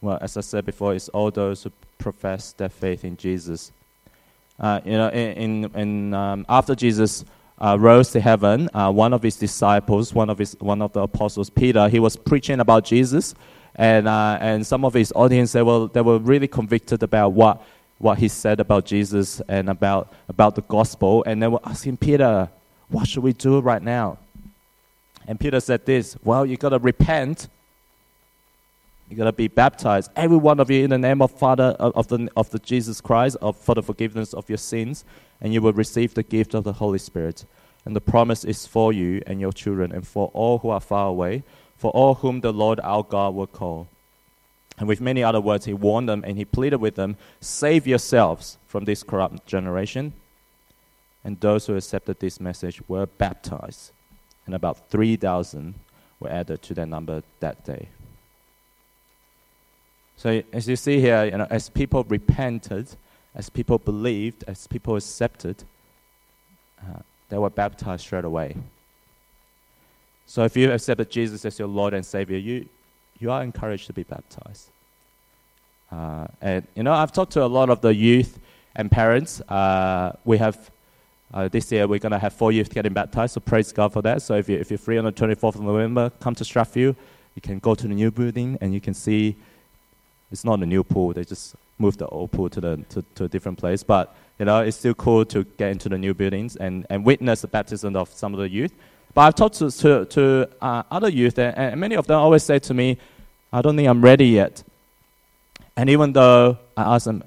well, 0.00 0.18
as 0.20 0.36
I 0.36 0.42
said 0.42 0.64
before, 0.64 0.94
it's 0.94 1.08
all 1.08 1.30
those 1.30 1.64
who 1.64 1.72
profess 1.98 2.52
their 2.52 2.68
faith 2.68 3.04
in 3.04 3.16
Jesus. 3.16 3.72
Uh, 4.58 4.80
you 4.84 4.92
know, 4.92 5.08
in, 5.10 5.64
in, 5.76 6.14
um, 6.14 6.44
after 6.48 6.74
Jesus 6.74 7.24
uh, 7.60 7.76
rose 7.78 8.10
to 8.10 8.20
heaven, 8.20 8.68
uh, 8.74 8.90
one 8.90 9.12
of 9.12 9.22
his 9.22 9.36
disciples, 9.36 10.12
one 10.12 10.30
of 10.30 10.38
his, 10.38 10.56
one 10.58 10.82
of 10.82 10.92
the 10.92 11.00
apostles, 11.00 11.48
Peter, 11.50 11.88
he 11.88 12.00
was 12.00 12.16
preaching 12.16 12.60
about 12.60 12.84
Jesus, 12.84 13.34
and 13.76 14.08
uh, 14.08 14.38
and 14.40 14.66
some 14.66 14.84
of 14.84 14.94
his 14.94 15.12
audience 15.14 15.52
they 15.52 15.62
were 15.62 15.88
they 15.88 16.00
were 16.00 16.18
really 16.18 16.48
convicted 16.48 17.02
about 17.02 17.32
what 17.32 17.62
what 17.98 18.18
he 18.18 18.28
said 18.28 18.58
about 18.58 18.84
Jesus 18.84 19.40
and 19.48 19.68
about 19.68 20.12
about 20.28 20.56
the 20.56 20.62
gospel, 20.62 21.22
and 21.24 21.42
they 21.42 21.48
were 21.48 21.60
asking 21.64 21.96
Peter, 21.96 22.48
"What 22.88 23.06
should 23.06 23.22
we 23.22 23.32
do 23.32 23.60
right 23.60 23.82
now?" 23.82 24.18
And 25.28 25.38
Peter 25.38 25.60
said 25.60 25.86
this, 25.86 26.16
"Well, 26.24 26.44
you've 26.44 26.60
got 26.60 26.70
to 26.70 26.78
repent." 26.78 27.48
You're 29.08 29.16
going 29.16 29.26
to 29.26 29.32
be 29.32 29.48
baptized, 29.48 30.10
every 30.16 30.36
one 30.36 30.60
of 30.60 30.70
you, 30.70 30.84
in 30.84 30.90
the 30.90 30.98
name 30.98 31.22
of 31.22 31.30
Father 31.30 31.74
of 31.78 32.08
the, 32.08 32.28
of 32.36 32.50
the 32.50 32.58
Jesus 32.58 33.00
Christ, 33.00 33.38
of, 33.40 33.56
for 33.56 33.74
the 33.74 33.82
forgiveness 33.82 34.34
of 34.34 34.48
your 34.50 34.58
sins, 34.58 35.04
and 35.40 35.54
you 35.54 35.62
will 35.62 35.72
receive 35.72 36.12
the 36.12 36.22
gift 36.22 36.52
of 36.52 36.64
the 36.64 36.74
Holy 36.74 36.98
Spirit. 36.98 37.46
And 37.86 37.96
the 37.96 38.02
promise 38.02 38.44
is 38.44 38.66
for 38.66 38.92
you 38.92 39.22
and 39.26 39.40
your 39.40 39.52
children, 39.52 39.92
and 39.92 40.06
for 40.06 40.30
all 40.34 40.58
who 40.58 40.68
are 40.68 40.80
far 40.80 41.06
away, 41.06 41.42
for 41.78 41.90
all 41.92 42.16
whom 42.16 42.42
the 42.42 42.52
Lord 42.52 42.80
our 42.80 43.02
God 43.02 43.34
will 43.34 43.46
call. 43.46 43.88
And 44.78 44.86
with 44.86 45.00
many 45.00 45.22
other 45.22 45.40
words, 45.40 45.64
he 45.64 45.72
warned 45.72 46.08
them 46.08 46.22
and 46.26 46.36
he 46.36 46.44
pleaded 46.44 46.76
with 46.76 46.94
them 46.94 47.16
save 47.40 47.86
yourselves 47.86 48.58
from 48.66 48.84
this 48.84 49.02
corrupt 49.02 49.46
generation. 49.46 50.12
And 51.24 51.40
those 51.40 51.66
who 51.66 51.76
accepted 51.76 52.20
this 52.20 52.40
message 52.40 52.80
were 52.88 53.06
baptized, 53.06 53.90
and 54.46 54.54
about 54.54 54.90
3,000 54.90 55.74
were 56.20 56.30
added 56.30 56.62
to 56.62 56.74
their 56.74 56.86
number 56.86 57.22
that 57.40 57.64
day. 57.64 57.88
So 60.18 60.42
as 60.52 60.68
you 60.68 60.74
see 60.74 61.00
here, 61.00 61.26
you 61.26 61.38
know, 61.38 61.46
as 61.48 61.70
people 61.70 62.02
repented, 62.02 62.88
as 63.36 63.48
people 63.48 63.78
believed, 63.78 64.42
as 64.48 64.66
people 64.66 64.96
accepted, 64.96 65.62
uh, 66.82 66.98
they 67.28 67.38
were 67.38 67.50
baptized 67.50 68.02
straight 68.02 68.24
away. 68.24 68.56
So 70.26 70.42
if 70.42 70.56
you 70.56 70.72
accepted 70.72 71.08
Jesus 71.08 71.44
as 71.44 71.56
your 71.56 71.68
Lord 71.68 71.94
and 71.94 72.04
Savior, 72.04 72.36
you, 72.36 72.68
you 73.20 73.30
are 73.30 73.44
encouraged 73.44 73.86
to 73.86 73.92
be 73.92 74.02
baptized. 74.02 74.70
Uh, 75.92 76.26
and 76.42 76.66
you 76.74 76.82
know, 76.82 76.92
I've 76.92 77.12
talked 77.12 77.32
to 77.34 77.44
a 77.44 77.46
lot 77.46 77.70
of 77.70 77.80
the 77.80 77.94
youth 77.94 78.40
and 78.74 78.90
parents. 78.90 79.40
Uh, 79.42 80.16
we 80.24 80.38
have 80.38 80.70
uh, 81.32 81.46
this 81.46 81.70
year 81.70 81.86
we're 81.86 82.00
going 82.00 82.10
to 82.10 82.18
have 82.18 82.32
four 82.32 82.50
youth 82.50 82.70
getting 82.70 82.92
baptized, 82.92 83.34
so 83.34 83.40
praise 83.40 83.70
God 83.70 83.92
for 83.92 84.02
that. 84.02 84.20
So 84.22 84.34
if, 84.34 84.48
you, 84.48 84.58
if 84.58 84.68
you're 84.68 84.78
free 84.78 84.98
on 84.98 85.04
the 85.04 85.12
24th 85.12 85.54
of 85.54 85.60
November, 85.60 86.10
come 86.18 86.34
to 86.34 86.42
Strathfield. 86.42 86.96
You 87.36 87.42
can 87.42 87.60
go 87.60 87.76
to 87.76 87.86
the 87.86 87.94
new 87.94 88.10
building 88.10 88.58
and 88.60 88.74
you 88.74 88.80
can 88.80 88.94
see 88.94 89.36
it's 90.30 90.44
not 90.44 90.62
a 90.62 90.66
new 90.66 90.84
pool. 90.84 91.12
They 91.12 91.24
just 91.24 91.54
moved 91.78 91.98
the 91.98 92.06
old 92.08 92.32
pool 92.32 92.50
to, 92.50 92.60
the, 92.60 92.76
to, 92.90 93.04
to 93.14 93.24
a 93.24 93.28
different 93.28 93.58
place. 93.58 93.82
But, 93.82 94.14
you 94.38 94.44
know, 94.44 94.60
it's 94.60 94.76
still 94.76 94.94
cool 94.94 95.24
to 95.26 95.44
get 95.44 95.70
into 95.70 95.88
the 95.88 95.98
new 95.98 96.14
buildings 96.14 96.56
and, 96.56 96.86
and 96.90 97.04
witness 97.04 97.40
the 97.42 97.48
baptism 97.48 97.96
of 97.96 98.08
some 98.10 98.34
of 98.34 98.40
the 98.40 98.48
youth. 98.48 98.72
But 99.14 99.22
I've 99.22 99.34
talked 99.34 99.56
to, 99.56 99.70
to, 99.70 100.04
to 100.04 100.48
uh, 100.60 100.82
other 100.90 101.08
youth, 101.08 101.38
and, 101.38 101.56
and 101.56 101.80
many 101.80 101.96
of 101.96 102.06
them 102.06 102.18
always 102.18 102.42
say 102.42 102.58
to 102.58 102.74
me, 102.74 102.98
I 103.52 103.62
don't 103.62 103.76
think 103.76 103.88
I'm 103.88 104.02
ready 104.02 104.26
yet. 104.26 104.62
And 105.76 105.88
even 105.88 106.12
though 106.12 106.58
I 106.76 106.94
ask 106.94 107.06
them, 107.06 107.22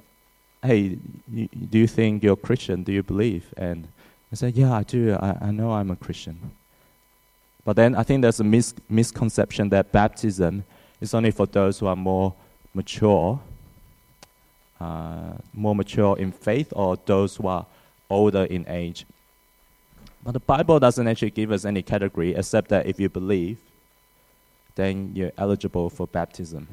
hey, 0.64 0.98
you, 1.32 1.48
do 1.48 1.80
you 1.80 1.88
think 1.88 2.24
you're 2.24 2.34
a 2.34 2.38
Christian? 2.38 2.84
Do 2.84 2.92
you 2.92 3.02
believe? 3.02 3.46
And 3.58 3.88
I 4.32 4.36
say, 4.36 4.50
yeah, 4.50 4.74
I 4.74 4.84
do. 4.84 5.14
I, 5.14 5.38
I 5.42 5.52
know 5.52 5.72
I'm 5.72 5.90
a 5.90 5.96
Christian. 5.96 6.52
But 7.66 7.76
then 7.76 7.96
I 7.96 8.04
think 8.04 8.22
there's 8.22 8.40
a 8.40 8.44
mis- 8.44 8.76
misconception 8.90 9.70
that 9.70 9.92
baptism 9.92 10.64
is 11.00 11.14
only 11.14 11.32
for 11.32 11.46
those 11.46 11.80
who 11.80 11.88
are 11.88 11.96
more 11.96 12.34
mature, 12.74 13.40
uh, 14.80 15.34
more 15.54 15.76
mature 15.76 16.18
in 16.18 16.32
faith, 16.32 16.72
or 16.76 16.98
those 17.06 17.36
who 17.36 17.48
are 17.48 17.66
older 18.10 18.44
in 18.44 18.66
age. 18.68 19.06
But 20.24 20.32
the 20.32 20.40
Bible 20.40 20.80
doesn't 20.80 21.08
actually 21.08 21.32
give 21.32 21.52
us 21.52 21.66
any 21.66 21.82
category 21.82 22.36
except 22.36 22.70
that 22.70 22.86
if 22.86 23.00
you 23.00 23.10
believe, 23.10 23.58
then 24.76 25.12
you're 25.16 25.32
eligible 25.38 25.90
for 25.90 26.08
baptism. 26.08 26.68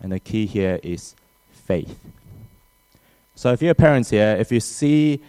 And 0.00 0.12
the 0.12 0.20
key 0.20 0.46
here 0.46 0.80
is 0.82 1.14
faith. 1.50 1.98
So 3.34 3.52
if 3.52 3.62
you're 3.62 3.74
parents 3.74 4.10
here, 4.10 4.36
if 4.38 4.52
you 4.52 4.60
see 4.60 5.20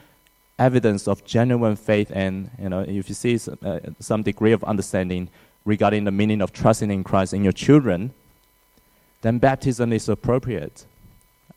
evidence 0.60 1.08
of 1.08 1.26
genuine 1.26 1.76
faith 1.76 2.12
and 2.14 2.52
you 2.62 2.70
know 2.70 2.82
if 2.82 3.10
you 3.10 3.16
see 3.16 3.36
some, 3.38 3.58
uh, 3.64 3.80
some 4.00 4.22
degree 4.22 4.52
of 4.52 4.64
understanding 4.66 5.28
regarding 5.66 6.04
the 6.04 6.12
meaning 6.12 6.40
of 6.40 6.54
trusting 6.54 6.92
in 6.92 7.04
Christ 7.04 7.34
in 7.34 7.44
your 7.44 7.54
children, 7.54 8.14
then 9.22 9.38
baptism 9.38 9.94
is 9.94 10.10
appropriate. 10.10 10.86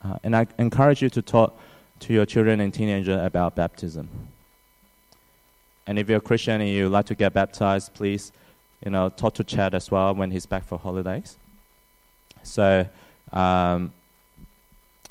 Uh, 0.03 0.19
and 0.23 0.37
I 0.37 0.47
encourage 0.59 1.03
you 1.03 1.11
to 1.11 1.23
talk 1.23 1.59
to 2.01 2.13
your 2.13 2.27
children 2.27 2.61
and 2.61 2.73
teenagers 2.73 3.25
about 3.25 3.57
baptism. 3.57 4.09
And 5.87 5.99
if 5.99 6.09
you're 6.09 6.19
a 6.19 6.21
Christian 6.21 6.61
and 6.61 6.71
you'd 6.71 6.89
like 6.89 7.07
to 7.07 7.15
get 7.15 7.33
baptized, 7.33 7.95
please, 7.95 8.33
you 8.85 8.91
know, 8.91 9.09
talk 9.09 9.35
to 9.35 9.45
Chad 9.45 9.75
as 9.75 9.91
well 9.91 10.15
when 10.15 10.31
he's 10.31 10.47
back 10.47 10.65
for 10.65 10.79
holidays. 10.79 11.37
So, 12.43 12.87
um, 13.33 13.93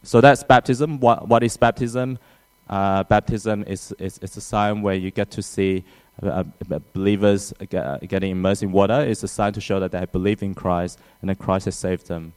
so 0.03 0.21
that's 0.21 0.43
baptism. 0.43 0.99
What, 0.99 1.27
what 1.27 1.43
is 1.43 1.57
baptism? 1.57 2.19
Uh, 2.69 3.03
baptism 3.03 3.63
is, 3.63 3.91
is, 3.99 4.17
is 4.19 4.37
a 4.37 4.41
sign 4.41 4.81
where 4.81 4.95
you 4.95 5.11
get 5.11 5.31
to 5.31 5.41
see 5.41 5.83
uh, 6.21 6.43
uh 6.71 6.79
believers 6.93 7.53
get, 7.69 8.07
getting 8.07 8.31
immersed 8.31 8.63
in 8.63 8.71
water. 8.71 9.01
It's 9.01 9.23
a 9.23 9.27
sign 9.27 9.53
to 9.53 9.61
show 9.61 9.79
that 9.79 9.91
they 9.91 10.05
believe 10.05 10.43
in 10.43 10.53
Christ 10.53 10.99
and 11.21 11.29
that 11.29 11.39
Christ 11.39 11.65
has 11.65 11.75
saved 11.75 12.07
them. 12.07 12.33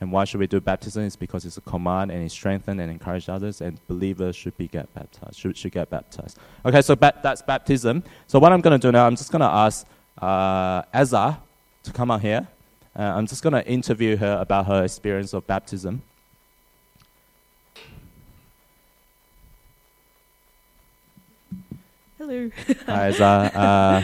And 0.00 0.12
why 0.12 0.24
should 0.24 0.40
we 0.40 0.46
do 0.46 0.60
baptism? 0.60 1.04
It's 1.04 1.16
because 1.16 1.46
it's 1.46 1.56
a 1.56 1.62
command 1.62 2.10
and 2.10 2.22
it 2.22 2.30
strengthens 2.30 2.80
and 2.80 2.90
encourages 2.90 3.30
others, 3.30 3.62
and 3.62 3.80
believers 3.88 4.36
should 4.36 4.56
be 4.58 4.68
get 4.68 4.92
baptized. 4.94 5.38
Should, 5.38 5.56
should 5.56 5.72
get 5.72 5.88
baptized. 5.88 6.38
Okay, 6.66 6.82
so 6.82 6.94
ba- 6.94 7.18
that's 7.22 7.40
baptism. 7.40 8.04
So 8.26 8.38
what 8.38 8.52
I'm 8.52 8.60
going 8.60 8.78
to 8.78 8.86
do 8.86 8.92
now, 8.92 9.06
I'm 9.06 9.16
just 9.16 9.32
going 9.32 9.40
to 9.40 9.46
ask 9.46 9.86
uh, 10.20 10.82
Ezra 10.92 11.40
to 11.84 11.92
come 11.92 12.10
out 12.10 12.20
here. 12.20 12.46
Uh, 12.94 13.02
I'm 13.02 13.26
just 13.26 13.42
going 13.42 13.54
to 13.54 13.66
interview 13.66 14.16
her 14.16 14.36
about 14.38 14.66
her 14.66 14.84
experience 14.84 15.32
of 15.32 15.46
baptism. 15.46 16.02
Hello. 22.18 22.50
Hi, 22.86 23.08
Ezra. 23.08 23.50
Uh, 23.54 24.02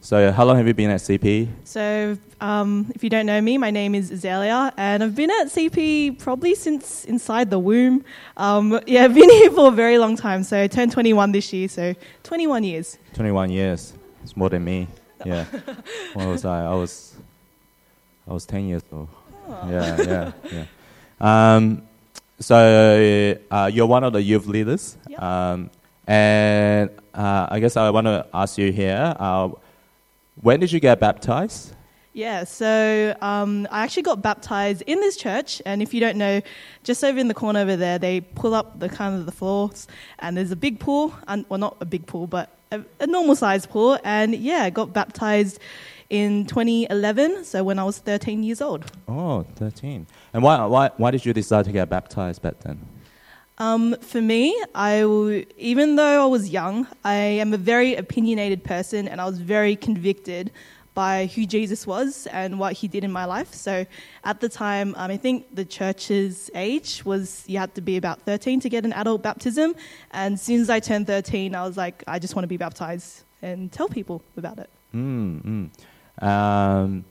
so, 0.00 0.30
how 0.30 0.44
long 0.44 0.56
have 0.56 0.66
you 0.66 0.74
been 0.74 0.90
at 0.90 1.00
CP? 1.00 1.48
So, 1.64 2.16
um, 2.40 2.90
if 2.94 3.02
you 3.02 3.10
don't 3.10 3.26
know 3.26 3.40
me, 3.40 3.58
my 3.58 3.70
name 3.70 3.94
is 3.94 4.10
Azalea, 4.10 4.72
and 4.76 5.02
I've 5.02 5.14
been 5.14 5.30
at 5.30 5.48
CP 5.48 6.18
probably 6.18 6.54
since 6.54 7.04
inside 7.04 7.50
the 7.50 7.58
womb. 7.58 8.04
Um, 8.36 8.80
yeah, 8.86 9.04
I've 9.06 9.14
been 9.14 9.28
here 9.28 9.50
for 9.50 9.68
a 9.68 9.70
very 9.72 9.98
long 9.98 10.16
time. 10.16 10.44
So, 10.44 10.62
I 10.62 10.68
turned 10.68 10.92
21 10.92 11.32
this 11.32 11.52
year, 11.52 11.68
so 11.68 11.94
21 12.22 12.62
years. 12.64 12.98
21 13.14 13.50
years. 13.50 13.92
It's 14.22 14.36
more 14.36 14.48
than 14.48 14.64
me. 14.64 14.86
Yeah. 15.24 15.44
what 16.14 16.28
was 16.28 16.44
I? 16.44 16.64
I 16.64 16.74
was, 16.74 17.14
I 18.28 18.32
was 18.32 18.46
10 18.46 18.68
years 18.68 18.82
old. 18.92 19.08
Oh. 19.48 19.68
Yeah, 19.68 20.02
yeah, 20.02 20.32
yeah. 21.20 21.54
Um, 21.56 21.82
so, 22.38 23.36
uh, 23.50 23.70
you're 23.72 23.86
one 23.86 24.04
of 24.04 24.12
the 24.12 24.22
youth 24.22 24.46
leaders. 24.46 24.96
Yep. 25.08 25.20
Um, 25.20 25.70
and 26.06 26.90
uh, 27.12 27.48
I 27.50 27.58
guess 27.58 27.76
I 27.76 27.90
want 27.90 28.06
to 28.06 28.26
ask 28.32 28.56
you 28.58 28.70
here. 28.70 29.14
Uh, 29.18 29.50
when 30.40 30.60
did 30.60 30.72
you 30.72 30.80
get 30.80 31.00
baptized? 31.00 31.74
Yeah, 32.12 32.44
so 32.44 33.14
um, 33.20 33.68
I 33.70 33.84
actually 33.84 34.02
got 34.02 34.22
baptized 34.22 34.82
in 34.86 35.00
this 35.00 35.16
church, 35.16 35.62
and 35.64 35.80
if 35.80 35.94
you 35.94 36.00
don't 36.00 36.16
know, 36.16 36.40
just 36.82 37.04
over 37.04 37.18
in 37.18 37.28
the 37.28 37.34
corner 37.34 37.60
over 37.60 37.76
there, 37.76 37.98
they 37.98 38.20
pull 38.22 38.54
up 38.54 38.80
the 38.80 38.88
kind 38.88 39.14
of 39.14 39.24
the 39.24 39.30
floors, 39.30 39.86
and 40.18 40.36
there's 40.36 40.50
a 40.50 40.56
big 40.56 40.80
pool, 40.80 41.14
and 41.28 41.44
well, 41.48 41.58
not 41.58 41.76
a 41.80 41.84
big 41.84 42.06
pool, 42.06 42.26
but 42.26 42.56
a, 42.72 42.82
a 42.98 43.06
normal 43.06 43.36
sized 43.36 43.70
pool, 43.70 43.98
and 44.02 44.34
yeah, 44.34 44.64
I 44.64 44.70
got 44.70 44.92
baptized 44.92 45.60
in 46.10 46.46
2011, 46.46 47.44
so 47.44 47.62
when 47.62 47.78
I 47.78 47.84
was 47.84 47.98
13 47.98 48.42
years 48.42 48.60
old. 48.60 48.90
Oh, 49.06 49.44
13. 49.56 50.06
And 50.32 50.42
why, 50.42 50.64
why, 50.64 50.90
why 50.96 51.10
did 51.10 51.24
you 51.24 51.32
decide 51.32 51.66
to 51.66 51.72
get 51.72 51.88
baptized 51.88 52.42
back 52.42 52.58
then? 52.60 52.80
Um, 53.58 53.96
for 54.00 54.20
me, 54.20 54.56
I 54.74 55.02
even 55.56 55.96
though 55.96 56.24
I 56.24 56.26
was 56.26 56.48
young, 56.48 56.86
I 57.04 57.14
am 57.14 57.52
a 57.52 57.56
very 57.56 57.96
opinionated 57.96 58.62
person, 58.62 59.08
and 59.08 59.20
I 59.20 59.26
was 59.26 59.38
very 59.38 59.74
convicted 59.74 60.52
by 60.94 61.26
who 61.26 61.46
Jesus 61.46 61.86
was 61.86 62.26
and 62.32 62.58
what 62.58 62.72
he 62.72 62.88
did 62.88 63.04
in 63.04 63.12
my 63.12 63.24
life. 63.24 63.54
So 63.54 63.86
at 64.24 64.40
the 64.40 64.48
time, 64.48 64.96
um, 64.96 65.12
I 65.12 65.16
think 65.16 65.46
the 65.54 65.64
church's 65.64 66.50
age 66.56 67.04
was 67.04 67.44
you 67.46 67.56
had 67.56 67.72
to 67.76 67.80
be 67.80 67.96
about 67.96 68.22
13 68.22 68.58
to 68.60 68.68
get 68.68 68.84
an 68.84 68.92
adult 68.92 69.22
baptism. 69.22 69.76
And 70.10 70.34
as 70.34 70.42
soon 70.42 70.60
as 70.60 70.68
I 70.68 70.80
turned 70.80 71.06
13, 71.06 71.54
I 71.54 71.62
was 71.64 71.76
like, 71.76 72.02
I 72.08 72.18
just 72.18 72.34
want 72.34 72.42
to 72.42 72.48
be 72.48 72.56
baptized 72.56 73.22
and 73.42 73.70
tell 73.70 73.88
people 73.88 74.22
about 74.36 74.58
it. 74.58 74.68
Mm, 74.92 75.70
mm. 76.20 76.24
Um, 76.28 77.04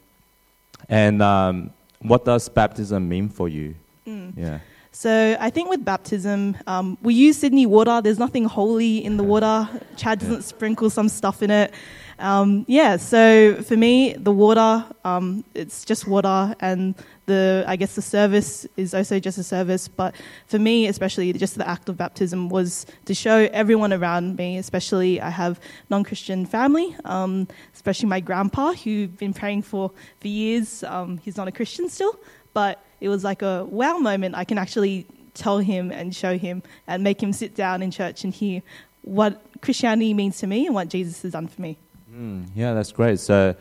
and 0.90 1.22
um, 1.22 1.72
what 2.00 2.26
does 2.26 2.50
baptism 2.50 3.08
mean 3.08 3.30
for 3.30 3.48
you? 3.48 3.74
Mm. 4.06 4.34
Yeah. 4.36 4.60
So 4.98 5.38
I 5.40 5.52
think 5.52 5.70
with 5.70 5.86
baptism, 5.86 6.58
um, 6.66 6.98
we 7.04 7.14
use 7.14 7.38
Sydney 7.38 7.68
water. 7.68 8.02
There's 8.02 8.18
nothing 8.18 8.46
holy 8.46 9.06
in 9.06 9.18
the 9.18 9.24
water. 9.24 9.70
Chad 9.96 10.18
doesn't 10.18 10.42
sprinkle 10.42 10.90
some 10.90 11.08
stuff 11.08 11.44
in 11.44 11.52
it. 11.52 11.72
Um, 12.18 12.66
yeah, 12.68 12.98
so 12.98 13.62
for 13.62 13.78
me, 13.78 14.14
the 14.14 14.32
water, 14.32 14.84
um, 15.06 15.44
it's 15.54 15.86
just 15.86 16.08
water, 16.08 16.56
and 16.62 16.96
the 17.28 17.64
I 17.68 17.76
guess 17.76 17.94
the 17.94 18.02
service 18.02 18.66
is 18.76 18.96
also 18.96 19.20
just 19.20 19.38
a 19.38 19.44
service. 19.44 19.88
But 19.88 20.16
for 20.48 20.58
me, 20.58 20.88
especially, 20.88 21.32
just 21.34 21.60
the 21.60 21.70
act 21.70 21.90
of 21.90 21.98
baptism 21.98 22.50
was 22.50 22.88
to 23.06 23.14
show 23.14 23.48
everyone 23.54 23.94
around 23.94 24.36
me, 24.36 24.58
especially 24.58 25.22
I 25.22 25.30
have 25.30 25.60
non-Christian 25.92 26.48
family, 26.48 26.96
um, 27.06 27.48
especially 27.76 28.10
my 28.10 28.20
grandpa, 28.20 28.74
who've 28.74 29.16
been 29.16 29.36
praying 29.36 29.62
for 29.62 29.92
for 30.20 30.28
years. 30.28 30.84
Um, 30.84 31.20
he's 31.20 31.38
not 31.38 31.48
a 31.48 31.52
Christian 31.52 31.88
still, 31.88 32.18
but 32.56 32.82
it 33.00 33.10
was 33.10 33.24
like 33.24 33.42
a 33.42 33.66
wow 33.66 33.98
moment. 33.98 34.36
I 34.36 34.44
can 34.44 34.58
actually 34.58 35.06
tell 35.34 35.60
him 35.60 35.92
and 35.92 36.16
show 36.16 36.38
him 36.38 36.64
and 36.88 37.04
make 37.04 37.22
him 37.22 37.32
sit 37.34 37.56
down 37.56 37.82
in 37.82 37.92
church 37.92 38.24
and 38.24 38.34
hear 38.34 38.62
what 39.04 39.42
Christianity 39.62 40.14
means 40.14 40.38
to 40.40 40.48
me 40.48 40.66
and 40.66 40.76
what 40.76 40.90
Jesus 40.90 41.22
has 41.22 41.32
done 41.32 41.48
for 41.48 41.62
me. 41.62 41.78
Mm, 42.14 42.48
yeah, 42.56 42.74
that's 42.74 42.92
great. 42.92 43.20
So, 43.20 43.56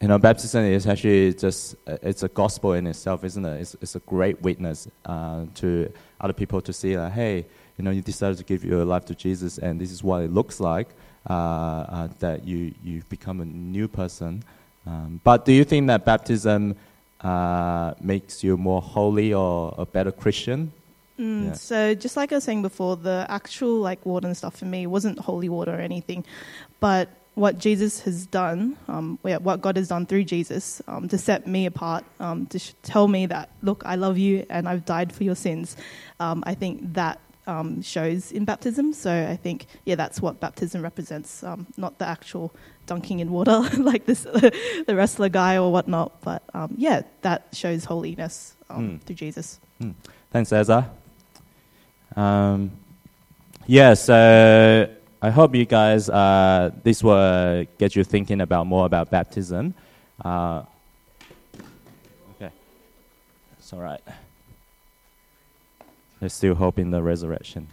you 0.00 0.08
know, 0.08 0.18
baptism 0.18 0.64
is 0.64 0.86
actually 0.86 1.34
just 1.34 1.76
it's 1.86 2.22
a 2.22 2.28
gospel 2.28 2.74
in 2.74 2.86
itself, 2.86 3.24
isn't 3.24 3.44
it? 3.44 3.60
It's, 3.60 3.76
it's 3.80 3.96
a 3.96 4.00
great 4.00 4.40
witness 4.42 4.88
uh, 5.04 5.46
to 5.56 5.92
other 6.20 6.32
people 6.32 6.60
to 6.62 6.72
see, 6.72 6.96
like, 6.96 7.12
hey, 7.12 7.46
you 7.76 7.84
know, 7.84 7.90
you 7.90 8.02
decided 8.02 8.38
to 8.38 8.44
give 8.44 8.64
your 8.64 8.84
life 8.84 9.04
to 9.06 9.14
Jesus, 9.14 9.58
and 9.58 9.80
this 9.80 9.90
is 9.90 10.02
what 10.02 10.22
it 10.22 10.32
looks 10.32 10.60
like. 10.60 10.88
Uh, 11.28 11.32
uh, 11.32 12.08
that 12.20 12.46
you 12.46 12.72
you 12.84 13.02
become 13.08 13.40
a 13.40 13.44
new 13.44 13.88
person. 13.88 14.44
Um, 14.86 15.20
but 15.24 15.44
do 15.44 15.52
you 15.52 15.64
think 15.64 15.88
that 15.88 16.04
baptism 16.04 16.76
uh, 17.20 17.94
makes 18.00 18.44
you 18.44 18.56
more 18.56 18.82
holy 18.82 19.32
or 19.32 19.74
a 19.78 19.86
better 19.86 20.12
Christian? 20.12 20.72
Mm, 21.18 21.46
Yeah. 21.46 21.52
So 21.54 21.94
just 21.94 22.16
like 22.16 22.32
I 22.32 22.36
was 22.36 22.44
saying 22.44 22.62
before, 22.62 22.96
the 22.96 23.26
actual 23.28 23.80
like 23.80 24.04
water 24.04 24.26
and 24.26 24.36
stuff 24.36 24.56
for 24.56 24.66
me 24.66 24.86
wasn't 24.86 25.18
holy 25.18 25.48
water 25.48 25.72
or 25.72 25.80
anything, 25.80 26.24
but 26.80 27.08
what 27.34 27.58
Jesus 27.58 28.00
has 28.00 28.26
done, 28.26 28.76
um, 28.88 29.18
yeah, 29.22 29.36
what 29.36 29.60
God 29.60 29.76
has 29.76 29.88
done 29.88 30.06
through 30.06 30.24
Jesus 30.24 30.80
um, 30.88 31.06
to 31.08 31.18
set 31.18 31.46
me 31.46 31.66
apart, 31.66 32.02
um, 32.18 32.46
to 32.46 32.58
sh- 32.58 32.72
tell 32.82 33.08
me 33.08 33.26
that 33.26 33.50
look, 33.62 33.82
I 33.84 33.96
love 33.96 34.16
you 34.16 34.46
and 34.48 34.66
I've 34.66 34.86
died 34.86 35.12
for 35.12 35.22
your 35.24 35.34
sins. 35.34 35.76
Um, 36.18 36.42
I 36.46 36.54
think 36.54 36.94
that 36.94 37.20
um, 37.46 37.82
shows 37.82 38.32
in 38.32 38.44
baptism. 38.44 38.92
So 38.92 39.10
I 39.28 39.36
think 39.36 39.66
yeah, 39.84 39.94
that's 39.94 40.20
what 40.20 40.40
baptism 40.40 40.82
represents, 40.82 41.42
um, 41.42 41.66
not 41.76 41.98
the 41.98 42.06
actual 42.06 42.52
dunking 42.86 43.18
in 43.20 43.30
water 43.30 43.60
like 43.78 44.06
this 44.06 44.22
the 44.86 44.94
wrestler 44.94 45.28
guy 45.28 45.56
or 45.58 45.70
whatnot, 45.72 46.20
but 46.22 46.42
um, 46.54 46.74
yeah, 46.76 47.02
that 47.22 47.48
shows 47.52 47.84
holiness 47.84 48.54
um, 48.70 48.76
Mm. 48.98 49.00
through 49.02 49.16
Jesus. 49.16 49.60
Thanks, 50.32 50.52
Ezra. 50.52 50.90
Um, 52.16 52.70
yeah, 53.66 53.94
so 53.94 54.88
I 55.22 55.30
hope 55.30 55.54
you 55.54 55.64
guys, 55.66 56.08
uh, 56.08 56.70
this 56.82 57.02
will 57.02 57.64
get 57.78 57.94
you 57.96 58.04
thinking 58.04 58.40
about 58.40 58.66
more 58.66 58.86
about 58.86 59.10
baptism. 59.10 59.74
Uh, 60.24 60.62
okay, 62.36 62.50
it's 63.58 63.72
all 63.72 63.80
right. 63.80 64.00
There's 66.20 66.32
still 66.32 66.54
hope 66.54 66.78
in 66.78 66.90
the 66.90 67.02
resurrection. 67.02 67.68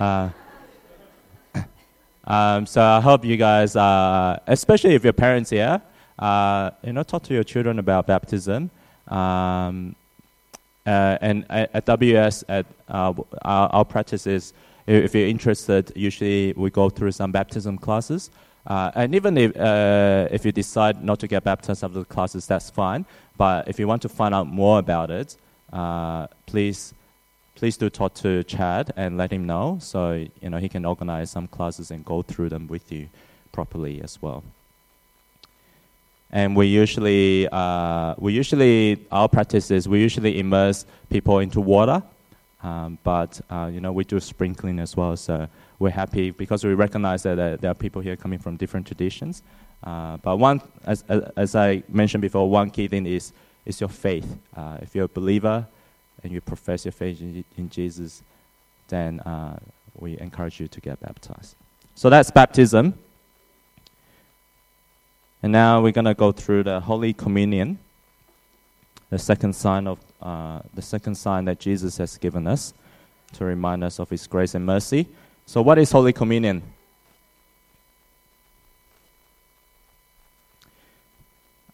Uh, 0.00 0.30
um, 2.24 2.66
so 2.66 2.82
I 2.82 3.00
hope 3.00 3.24
you 3.24 3.36
guys, 3.36 3.76
uh, 3.76 4.38
especially 4.46 4.94
if 4.94 5.04
your 5.04 5.12
parents 5.12 5.50
here, 5.50 5.80
uh, 6.18 6.70
you 6.82 6.92
know, 6.92 7.02
talk 7.02 7.22
to 7.24 7.34
your 7.34 7.44
children 7.44 7.78
about 7.78 8.06
baptism. 8.06 8.70
Um, 9.08 9.94
uh, 10.86 11.18
and 11.20 11.46
at, 11.50 11.70
at 11.74 11.84
WS, 11.86 12.44
at 12.48 12.66
uh, 12.88 13.12
our, 13.42 13.68
our 13.68 13.84
practice 13.84 14.26
is, 14.26 14.52
if 14.86 15.14
you're 15.14 15.28
interested, 15.28 15.92
usually 15.94 16.52
we 16.56 16.70
go 16.70 16.90
through 16.90 17.12
some 17.12 17.32
baptism 17.32 17.78
classes. 17.78 18.30
Uh, 18.66 18.90
and 18.94 19.14
even 19.14 19.36
if, 19.38 19.56
uh, 19.56 20.28
if 20.30 20.44
you 20.44 20.52
decide 20.52 21.02
not 21.02 21.18
to 21.20 21.28
get 21.28 21.44
baptized 21.44 21.84
after 21.84 22.00
the 22.00 22.04
classes, 22.04 22.46
that's 22.46 22.70
fine. 22.70 23.04
But 23.36 23.68
if 23.68 23.78
you 23.78 23.86
want 23.86 24.02
to 24.02 24.08
find 24.08 24.34
out 24.34 24.46
more 24.46 24.78
about 24.78 25.10
it, 25.10 25.36
please, 26.46 26.92
please 27.54 27.76
do 27.76 27.88
talk 27.90 28.14
to 28.14 28.42
Chad 28.44 28.92
and 28.96 29.16
let 29.16 29.32
him 29.32 29.46
know, 29.46 29.78
so 29.80 30.26
you 30.40 30.50
know 30.50 30.58
he 30.58 30.68
can 30.68 30.84
organize 30.84 31.30
some 31.30 31.46
classes 31.46 31.90
and 31.90 32.04
go 32.04 32.22
through 32.22 32.48
them 32.48 32.66
with 32.68 32.90
you 32.92 33.08
properly 33.52 34.00
as 34.02 34.20
well 34.20 34.42
and 36.34 36.56
we 36.56 36.66
usually 36.66 37.48
uh, 37.50 38.14
we 38.18 38.32
usually 38.32 39.06
our 39.10 39.28
practice 39.28 39.70
is 39.70 39.88
we 39.88 40.00
usually 40.00 40.40
immerse 40.40 40.84
people 41.08 41.38
into 41.38 41.60
water, 41.60 42.02
um, 42.62 42.98
but 43.04 43.40
uh, 43.48 43.70
you 43.72 43.80
know 43.80 43.92
we 43.92 44.02
do 44.04 44.18
sprinkling 44.18 44.80
as 44.80 44.96
well. 44.96 45.16
So 45.16 45.46
we're 45.78 45.90
happy 45.90 46.32
because 46.32 46.64
we 46.64 46.74
recognize 46.74 47.22
that 47.22 47.38
uh, 47.38 47.56
there 47.56 47.70
are 47.70 47.74
people 47.74 48.02
here 48.02 48.16
coming 48.16 48.40
from 48.40 48.56
different 48.56 48.84
traditions. 48.86 49.44
Uh, 49.84 50.16
but 50.16 50.38
one, 50.38 50.60
as, 50.86 51.04
as 51.36 51.54
I 51.54 51.84
mentioned 51.88 52.22
before, 52.22 52.50
one 52.50 52.70
key 52.70 52.88
thing 52.88 53.06
is 53.06 53.32
is 53.64 53.80
your 53.80 53.88
faith. 53.88 54.26
Uh, 54.56 54.78
if 54.82 54.92
you're 54.92 55.04
a 55.04 55.16
believer 55.20 55.66
and 56.24 56.32
you 56.32 56.40
profess 56.40 56.84
your 56.84 56.92
faith 56.92 57.20
in, 57.20 57.44
in 57.56 57.68
Jesus, 57.68 58.22
then 58.88 59.20
uh, 59.20 59.58
we 59.94 60.18
encourage 60.18 60.58
you 60.58 60.66
to 60.66 60.80
get 60.80 60.98
baptized. 61.00 61.54
So 61.94 62.10
that's 62.10 62.30
baptism. 62.30 62.98
And 65.42 65.52
now 65.52 65.82
we're 65.82 65.92
going 65.92 66.06
to 66.06 66.14
go 66.14 66.32
through 66.32 66.64
the 66.64 66.80
Holy 66.80 67.12
Communion, 67.12 67.78
the 69.10 69.18
second 69.18 69.54
sign 69.54 69.86
of 69.86 69.98
uh, 70.22 70.60
the 70.72 70.80
second 70.80 71.14
sign 71.16 71.44
that 71.44 71.60
Jesus 71.60 71.98
has 71.98 72.16
given 72.16 72.46
us 72.46 72.72
to 73.34 73.44
remind 73.44 73.84
us 73.84 73.98
of 73.98 74.08
His 74.08 74.26
grace 74.26 74.54
and 74.54 74.64
mercy. 74.64 75.06
So, 75.44 75.60
what 75.60 75.78
is 75.78 75.92
Holy 75.92 76.14
Communion? 76.14 76.62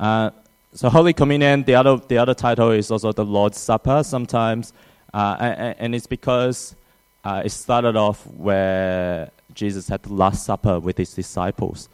Uh, 0.00 0.30
so, 0.72 0.88
Holy 0.88 1.12
Communion. 1.12 1.64
The 1.64 1.74
other 1.74 1.96
the 1.96 2.18
other 2.18 2.34
title 2.34 2.70
is 2.70 2.90
also 2.90 3.12
the 3.12 3.24
Lord's 3.24 3.58
Supper. 3.58 4.02
Sometimes, 4.04 4.72
uh, 5.12 5.36
and, 5.40 5.74
and 5.78 5.94
it's 5.94 6.06
because 6.06 6.76
uh, 7.24 7.42
it 7.44 7.50
started 7.50 7.96
off 7.96 8.24
where 8.26 9.30
Jesus 9.52 9.88
had 9.88 10.02
the 10.04 10.12
Last 10.12 10.44
Supper 10.44 10.78
with 10.78 10.96
His 10.96 11.12
disciples. 11.12 11.88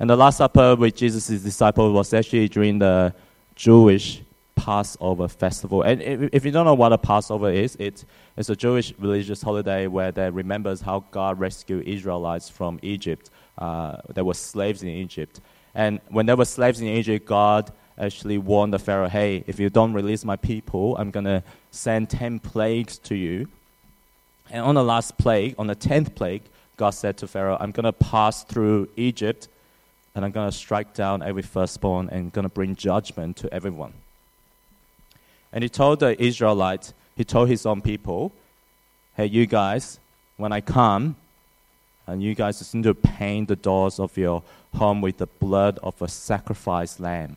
And 0.00 0.10
the 0.10 0.16
Last 0.16 0.38
Supper 0.38 0.74
with 0.74 0.96
Jesus' 0.96 1.42
disciples 1.42 1.92
was 1.92 2.12
actually 2.12 2.48
during 2.48 2.80
the 2.80 3.14
Jewish 3.54 4.20
Passover 4.56 5.28
festival. 5.28 5.82
And 5.82 6.02
if, 6.02 6.30
if 6.32 6.44
you 6.44 6.50
don't 6.50 6.66
know 6.66 6.74
what 6.74 6.92
a 6.92 6.98
Passover 6.98 7.52
is, 7.52 7.76
it's, 7.78 8.04
it's 8.36 8.48
a 8.48 8.56
Jewish 8.56 8.92
religious 8.98 9.42
holiday 9.42 9.86
where 9.86 10.10
they 10.10 10.28
remembers 10.28 10.80
how 10.80 11.04
God 11.12 11.38
rescued 11.38 11.86
Israelites 11.86 12.48
from 12.48 12.80
Egypt. 12.82 13.30
Uh, 13.56 13.98
they 14.12 14.22
were 14.22 14.34
slaves 14.34 14.82
in 14.82 14.88
Egypt. 14.88 15.40
And 15.74 16.00
when 16.08 16.26
they 16.26 16.34
were 16.34 16.44
slaves 16.44 16.80
in 16.80 16.88
Egypt, 16.88 17.26
God 17.26 17.72
actually 17.98 18.38
warned 18.38 18.72
the 18.72 18.78
Pharaoh, 18.78 19.08
hey, 19.08 19.44
if 19.46 19.60
you 19.60 19.70
don't 19.70 19.92
release 19.92 20.24
my 20.24 20.36
people, 20.36 20.96
I'm 20.96 21.10
going 21.10 21.24
to 21.24 21.42
send 21.70 22.10
10 22.10 22.38
plagues 22.40 22.98
to 22.98 23.14
you. 23.14 23.48
And 24.50 24.64
on 24.64 24.74
the 24.74 24.84
last 24.84 25.18
plague, 25.18 25.54
on 25.58 25.66
the 25.66 25.76
10th 25.76 26.14
plague, 26.14 26.42
God 26.76 26.90
said 26.90 27.16
to 27.18 27.26
Pharaoh, 27.26 27.56
I'm 27.60 27.70
going 27.70 27.84
to 27.84 27.92
pass 27.92 28.44
through 28.44 28.88
Egypt 28.96 29.48
and 30.14 30.24
I'm 30.24 30.30
going 30.30 30.50
to 30.50 30.56
strike 30.56 30.94
down 30.94 31.22
every 31.22 31.42
firstborn 31.42 32.08
and 32.10 32.32
going 32.32 32.42
to 32.44 32.48
bring 32.48 32.76
judgment 32.76 33.36
to 33.38 33.52
everyone. 33.52 33.94
And 35.52 35.62
he 35.62 35.68
told 35.68 36.00
the 36.00 36.20
Israelites, 36.22 36.92
he 37.16 37.24
told 37.24 37.48
his 37.48 37.64
own 37.66 37.82
people, 37.82 38.32
hey, 39.16 39.26
you 39.26 39.46
guys, 39.46 39.98
when 40.36 40.52
I 40.52 40.60
come, 40.60 41.16
and 42.06 42.22
you 42.22 42.34
guys 42.34 42.58
just 42.58 42.74
need 42.74 42.84
to 42.84 42.94
paint 42.94 43.48
the 43.48 43.56
doors 43.56 44.00
of 44.00 44.16
your 44.16 44.42
home 44.74 45.00
with 45.00 45.18
the 45.18 45.26
blood 45.26 45.78
of 45.82 46.00
a 46.02 46.08
sacrificed 46.08 46.98
lamb. 46.98 47.36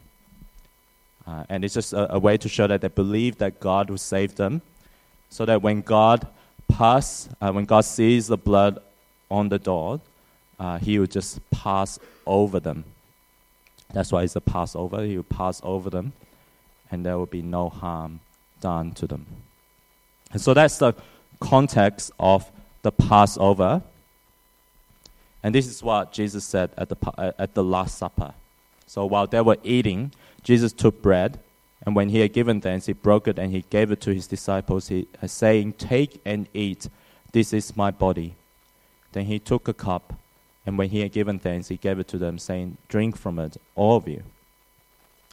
Uh, 1.27 1.43
and 1.49 1.65
it's 1.65 1.73
just 1.73 1.93
a, 1.93 2.13
a 2.13 2.19
way 2.19 2.37
to 2.37 2.47
show 2.47 2.67
that 2.67 2.81
they 2.81 2.87
believe 2.87 3.37
that 3.37 3.59
God 3.59 3.89
will 3.89 3.97
save 3.97 4.35
them, 4.35 4.61
so 5.29 5.45
that 5.45 5.61
when 5.61 5.81
God 5.81 6.27
pass, 6.67 7.29
uh, 7.41 7.51
when 7.51 7.65
God 7.65 7.81
sees 7.81 8.27
the 8.27 8.37
blood 8.37 8.79
on 9.29 9.49
the 9.49 9.59
door, 9.59 10.01
uh, 10.59 10.77
he 10.77 10.99
will 10.99 11.07
just 11.07 11.39
pass 11.49 11.99
over 12.25 12.59
them. 12.59 12.83
That's 13.93 14.11
why 14.11 14.23
it's 14.23 14.35
a 14.35 14.41
Passover. 14.41 15.03
He 15.03 15.15
will 15.15 15.23
pass 15.23 15.61
over 15.63 15.89
them, 15.89 16.13
and 16.91 17.05
there 17.05 17.17
will 17.17 17.25
be 17.25 17.41
no 17.41 17.69
harm 17.69 18.19
done 18.61 18.91
to 18.93 19.07
them. 19.07 19.25
And 20.31 20.41
so 20.41 20.53
that's 20.53 20.77
the 20.77 20.93
context 21.39 22.11
of 22.19 22.51
the 22.81 22.91
Passover. 22.91 23.81
And 25.43 25.53
this 25.53 25.67
is 25.67 25.83
what 25.83 26.13
Jesus 26.13 26.43
said 26.43 26.71
at 26.77 26.89
the, 26.89 27.33
at 27.37 27.53
the 27.53 27.63
Last 27.63 27.97
Supper. 27.97 28.33
So 28.87 29.05
while 29.05 29.27
they 29.27 29.41
were 29.41 29.57
eating, 29.63 30.11
Jesus 30.45 30.73
took 30.73 31.01
bread, 31.01 31.39
and 31.83 31.95
when 31.95 32.09
he 32.09 32.19
had 32.19 32.31
given 32.31 32.61
thanks, 32.61 32.85
he 32.85 32.93
broke 32.93 33.27
it 33.27 33.39
and 33.39 33.51
he 33.51 33.65
gave 33.71 33.89
it 33.89 33.99
to 34.01 34.13
his 34.13 34.27
disciples, 34.27 34.91
uh, 34.91 35.27
saying, 35.27 35.73
Take 35.73 36.21
and 36.23 36.47
eat, 36.53 36.87
this 37.31 37.51
is 37.51 37.75
my 37.75 37.89
body. 37.89 38.35
Then 39.11 39.25
he 39.25 39.39
took 39.39 39.67
a 39.67 39.73
cup, 39.73 40.13
and 40.63 40.77
when 40.77 40.89
he 40.89 40.99
had 40.99 41.11
given 41.11 41.39
thanks, 41.39 41.69
he 41.69 41.77
gave 41.77 41.97
it 41.97 42.07
to 42.09 42.19
them, 42.19 42.37
saying, 42.37 42.77
Drink 42.89 43.17
from 43.17 43.39
it, 43.39 43.57
all 43.73 43.97
of 43.97 44.07
you. 44.07 44.21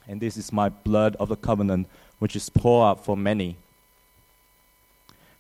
And 0.09 0.19
this 0.19 0.39
is 0.39 0.51
my 0.51 0.71
blood 0.71 1.15
of 1.21 1.29
the 1.29 1.37
covenant, 1.37 1.89
which 2.19 2.35
is 2.35 2.49
poured 2.49 2.87
out 2.89 3.05
for 3.05 3.15
many 3.15 3.57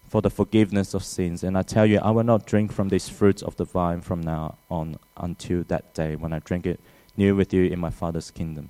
for 0.06 0.20
the 0.20 0.28
forgiveness 0.28 0.92
of 0.92 1.02
sins. 1.02 1.42
And 1.42 1.56
I 1.56 1.62
tell 1.62 1.86
you, 1.86 1.98
I 1.98 2.10
will 2.10 2.24
not 2.24 2.44
drink 2.44 2.72
from 2.72 2.90
this 2.90 3.08
fruit 3.08 3.42
of 3.42 3.56
the 3.56 3.64
vine 3.64 4.02
from 4.02 4.20
now 4.20 4.58
on 4.70 4.98
until 5.16 5.62
that 5.68 5.94
day 5.94 6.16
when 6.16 6.34
I 6.34 6.40
drink 6.40 6.66
it 6.66 6.78
new 7.16 7.34
with 7.34 7.54
you 7.54 7.64
in 7.64 7.80
my 7.80 7.88
Father's 7.88 8.30
kingdom. 8.30 8.68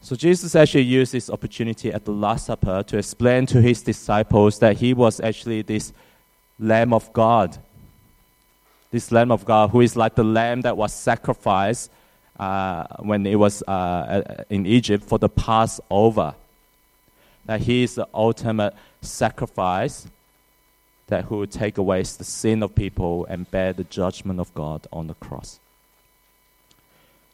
So 0.00 0.16
Jesus 0.16 0.54
actually 0.54 0.82
used 0.84 1.12
this 1.12 1.28
opportunity 1.28 1.92
at 1.92 2.04
the 2.04 2.12
Last 2.12 2.46
Supper 2.46 2.82
to 2.84 2.98
explain 2.98 3.46
to 3.46 3.60
his 3.60 3.82
disciples 3.82 4.58
that 4.60 4.76
he 4.76 4.94
was 4.94 5.20
actually 5.20 5.62
this 5.62 5.92
Lamb 6.58 6.92
of 6.92 7.12
God. 7.12 7.58
This 8.90 9.12
Lamb 9.12 9.30
of 9.32 9.44
God, 9.44 9.70
who 9.70 9.80
is 9.80 9.96
like 9.96 10.14
the 10.14 10.24
lamb 10.24 10.62
that 10.62 10.76
was 10.76 10.92
sacrificed 10.92 11.90
uh, 12.38 12.86
when 13.00 13.26
it 13.26 13.34
was 13.34 13.62
uh, 13.64 14.44
in 14.48 14.64
Egypt 14.66 15.04
for 15.04 15.18
the 15.18 15.28
Passover. 15.28 16.34
That 17.46 17.60
he 17.60 17.82
is 17.82 17.96
the 17.96 18.08
ultimate 18.14 18.74
sacrifice 19.02 20.06
that 21.08 21.24
who 21.24 21.38
would 21.38 21.50
take 21.50 21.78
away 21.78 22.02
the 22.02 22.24
sin 22.24 22.62
of 22.62 22.74
people 22.74 23.26
and 23.26 23.50
bear 23.50 23.72
the 23.72 23.84
judgment 23.84 24.38
of 24.40 24.54
God 24.54 24.86
on 24.92 25.06
the 25.06 25.14
cross. 25.14 25.58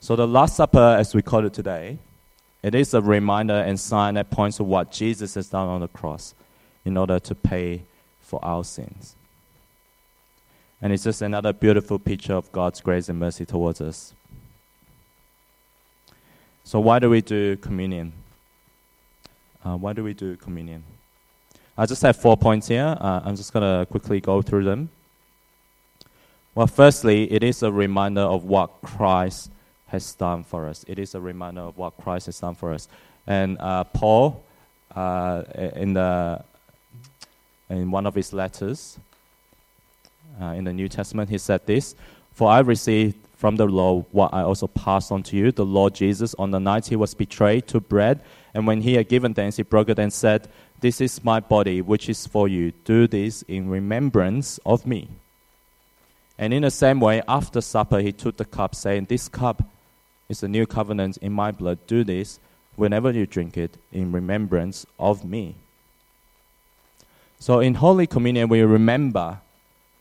So 0.01 0.17
the 0.17 0.27
Last 0.27 0.57
Supper, 0.57 0.97
as 0.99 1.15
we 1.15 1.23
call 1.23 1.45
it 1.45 1.53
today, 1.53 1.99
it 2.65 2.75
is 2.75 2.95
a 2.95 3.03
reminder 3.03 3.53
and 3.53 3.79
sign 3.79 4.15
that 4.15 4.31
points 4.31 4.57
to 4.57 4.65
what 4.65 4.91
Jesus 4.91 5.35
has 5.35 5.51
done 5.51 5.69
on 5.69 5.83
the 5.83 5.89
cross 5.89 6.35
in 6.87 6.97
order 6.97 7.21
to 7.21 7.35
pay 7.35 7.83
for 8.21 8.43
our 8.43 8.65
sins. 8.65 9.15
And 10.81 10.91
it's 10.91 11.05
just 11.05 11.21
another 11.21 11.53
beautiful 11.53 11.99
picture 11.99 12.33
of 12.33 12.51
God's 12.53 12.81
grace 12.81 13.11
and 13.11 13.21
mercy 13.21 13.45
towards 13.45 13.83
us. 13.83 14.15
So, 16.65 16.81
why 16.81 17.01
do 17.01 17.11
we 17.11 17.21
do 17.21 17.59
communion? 17.59 18.15
Uh, 19.63 19.77
why 19.77 19.93
do 19.93 20.03
we 20.03 20.15
do 20.15 20.35
communion? 20.35 20.85
I 21.77 21.85
just 21.85 22.01
have 22.01 22.17
four 22.17 22.39
points 22.39 22.69
here. 22.69 22.97
Uh, 22.99 23.21
I'm 23.27 23.37
just 23.37 23.53
going 23.53 23.63
to 23.63 23.85
quickly 23.85 24.23
go 24.23 24.41
through 24.41 24.65
them. 24.65 24.89
Well, 26.55 26.67
firstly, 26.67 27.31
it 27.31 27.43
is 27.43 27.63
a 27.63 27.71
reminder 27.71 28.23
of 28.23 28.45
what 28.45 28.81
Christ 28.81 29.51
has 29.87 30.15
done 30.15 30.45
for 30.45 30.69
us. 30.69 30.85
It 30.89 30.99
is 30.99 31.15
a 31.15 31.21
reminder 31.21 31.63
of 31.63 31.79
what 31.79 31.97
Christ 31.97 32.27
has 32.27 32.39
done 32.41 32.55
for 32.55 32.73
us. 32.73 32.89
And 33.27 33.59
uh, 33.61 33.85
Paul, 33.85 34.43
uh, 34.95 35.43
in 35.77 35.95
the 35.95 36.45
in 37.71 37.91
one 37.91 38.07
of 38.07 38.15
his 38.15 38.33
letters 38.33 38.99
uh, 40.41 40.47
in 40.47 40.65
the 40.65 40.73
New 40.73 40.89
Testament, 40.89 41.31
he 41.31 41.39
said 41.39 41.67
this: 41.67 41.95
"For 42.33 42.51
I 42.51 42.61
received 42.61 43.17
from 43.37 43.57
the 43.57 43.67
Lord 43.67 44.07
what 44.13 44.33
I 44.33 44.43
also 44.43 44.67
passed 44.67 45.11
on 45.13 45.23
to 45.25 45.37
you. 45.37 45.53
The 45.53 45.65
Lord 45.65 45.95
Jesus, 45.95 46.35
on 46.39 46.51
the 46.51 46.61
night 46.61 46.87
he 46.87 46.97
was 46.97 47.15
betrayed, 47.15 47.67
took 47.67 47.89
bread, 47.89 48.21
and 48.53 48.67
when 48.67 48.83
he 48.83 48.95
had 48.95 49.09
given 49.09 49.35
thanks, 49.35 49.57
he 49.57 49.63
broke 49.63 49.89
it 49.89 49.99
and 49.99 50.13
said." 50.13 50.49
This 50.85 51.01
is 51.01 51.25
my 51.25 51.41
body, 51.41 51.81
which 51.81 52.11
is 52.11 52.27
for 52.27 52.47
you. 52.47 52.73
Do 52.85 53.07
this 53.07 53.41
in 53.49 53.71
remembrance 53.71 54.59
of 54.67 54.85
me. 54.85 55.09
And 56.37 56.53
in 56.53 56.61
the 56.61 56.71
same 56.71 57.01
way, 57.01 57.23
after 57.27 57.63
supper, 57.63 58.01
he 58.01 58.13
took 58.13 58.37
the 58.37 58.45
cup, 58.45 58.75
saying, 58.75 59.07
This 59.07 59.27
cup 59.27 59.63
is 60.35 60.43
a 60.43 60.49
new 60.49 60.67
covenant 60.67 61.17
in 61.19 61.33
my 61.33 61.51
blood. 61.53 61.79
Do 61.87 62.03
this 62.03 62.41
whenever 62.77 63.11
you 63.13 63.25
drink 63.25 63.57
it 63.57 63.77
in 63.93 64.11
remembrance 64.11 64.85
of 64.99 65.25
me. 65.25 65.55
So 67.39 67.61
in 67.61 67.75
Holy 67.75 68.07
Communion, 68.07 68.49
we 68.49 68.63
remember, 68.63 69.39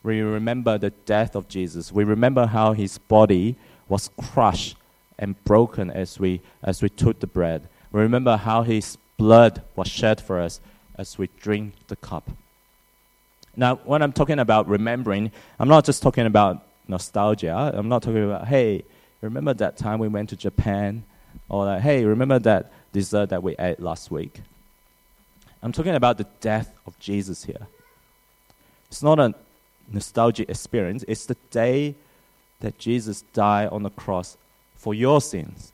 we 0.02 0.20
remember 0.20 0.76
the 0.78 0.90
death 0.90 1.36
of 1.36 1.48
Jesus. 1.48 1.92
We 1.92 2.04
remember 2.04 2.46
how 2.46 2.72
his 2.72 2.98
body 2.98 3.54
was 3.88 4.10
crushed 4.20 4.76
and 5.18 5.42
broken 5.44 5.90
as 5.90 6.18
we, 6.18 6.40
as 6.62 6.82
we 6.82 6.88
took 6.88 7.20
the 7.20 7.26
bread. 7.26 7.68
We 7.92 8.00
remember 8.00 8.36
how 8.36 8.62
his 8.62 8.98
blood 9.16 9.62
was 9.76 9.88
shed 9.88 10.20
for 10.20 10.40
us 10.40 10.60
as 10.96 11.16
we 11.16 11.28
drink 11.40 11.74
the 11.86 11.96
cup. 11.96 12.28
Now, 13.56 13.76
when 13.84 14.02
I'm 14.02 14.12
talking 14.12 14.40
about 14.40 14.66
remembering, 14.66 15.30
I'm 15.60 15.68
not 15.68 15.84
just 15.84 16.02
talking 16.02 16.26
about 16.26 16.62
nostalgia. 16.88 17.72
I'm 17.72 17.88
not 17.88 18.02
talking 18.02 18.24
about, 18.24 18.48
hey, 18.48 18.84
remember 19.24 19.54
that 19.54 19.76
time 19.76 19.98
we 19.98 20.08
went 20.08 20.28
to 20.30 20.36
Japan? 20.36 21.04
Or 21.48 21.64
like, 21.64 21.82
hey, 21.82 22.04
remember 22.04 22.38
that 22.40 22.72
dessert 22.92 23.30
that 23.30 23.42
we 23.42 23.56
ate 23.58 23.80
last 23.80 24.10
week? 24.10 24.40
I'm 25.62 25.72
talking 25.72 25.94
about 25.94 26.18
the 26.18 26.26
death 26.40 26.72
of 26.86 26.98
Jesus 26.98 27.44
here. 27.44 27.66
It's 28.88 29.02
not 29.02 29.18
a 29.18 29.34
nostalgic 29.90 30.48
experience, 30.48 31.04
it's 31.08 31.26
the 31.26 31.36
day 31.50 31.94
that 32.60 32.78
Jesus 32.78 33.22
died 33.32 33.68
on 33.68 33.82
the 33.82 33.90
cross 33.90 34.36
for 34.76 34.94
your 34.94 35.20
sins. 35.20 35.72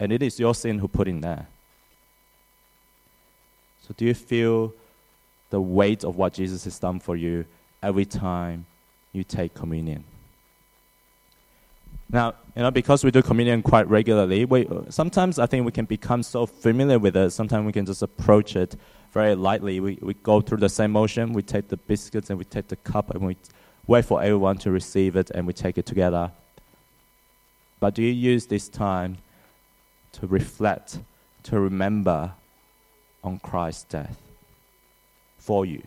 And 0.00 0.12
it 0.12 0.22
is 0.22 0.40
your 0.40 0.54
sin 0.54 0.78
who 0.78 0.88
put 0.88 1.08
in 1.08 1.20
there. 1.20 1.46
So, 3.86 3.94
do 3.96 4.04
you 4.04 4.14
feel 4.14 4.74
the 5.50 5.60
weight 5.60 6.04
of 6.04 6.16
what 6.16 6.34
Jesus 6.34 6.64
has 6.64 6.78
done 6.78 6.98
for 6.98 7.16
you 7.16 7.44
every 7.82 8.04
time 8.04 8.66
you 9.12 9.22
take 9.22 9.54
communion? 9.54 10.04
Now, 12.12 12.34
you 12.54 12.62
know, 12.62 12.70
because 12.70 13.02
we 13.02 13.10
do 13.10 13.22
communion 13.22 13.62
quite 13.62 13.88
regularly, 13.88 14.44
we, 14.44 14.68
sometimes 14.90 15.38
I 15.38 15.46
think 15.46 15.64
we 15.64 15.72
can 15.72 15.86
become 15.86 16.22
so 16.22 16.44
familiar 16.44 16.98
with 16.98 17.16
it, 17.16 17.30
sometimes 17.30 17.64
we 17.64 17.72
can 17.72 17.86
just 17.86 18.02
approach 18.02 18.54
it 18.54 18.76
very 19.12 19.34
lightly. 19.34 19.80
We, 19.80 19.98
we 20.02 20.14
go 20.14 20.42
through 20.42 20.58
the 20.58 20.68
same 20.68 20.92
motion, 20.92 21.32
we 21.32 21.42
take 21.42 21.68
the 21.68 21.78
biscuits 21.78 22.28
and 22.28 22.38
we 22.38 22.44
take 22.44 22.68
the 22.68 22.76
cup 22.76 23.10
and 23.10 23.26
we 23.26 23.36
wait 23.86 24.04
for 24.04 24.22
everyone 24.22 24.58
to 24.58 24.70
receive 24.70 25.16
it 25.16 25.30
and 25.30 25.46
we 25.46 25.54
take 25.54 25.78
it 25.78 25.86
together. 25.86 26.30
But 27.80 27.94
do 27.94 28.02
you 28.02 28.12
use 28.12 28.46
this 28.46 28.68
time 28.68 29.18
to 30.12 30.26
reflect, 30.26 30.98
to 31.44 31.58
remember 31.58 32.32
on 33.24 33.38
Christ's 33.38 33.84
death 33.84 34.18
for 35.38 35.64
you. 35.64 35.82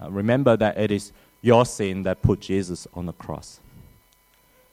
Uh, 0.00 0.10
remember 0.10 0.56
that 0.56 0.78
it 0.78 0.90
is 0.90 1.12
your 1.42 1.64
sin 1.66 2.02
that 2.04 2.22
put 2.22 2.40
Jesus 2.40 2.86
on 2.94 3.06
the 3.06 3.12
cross. 3.12 3.60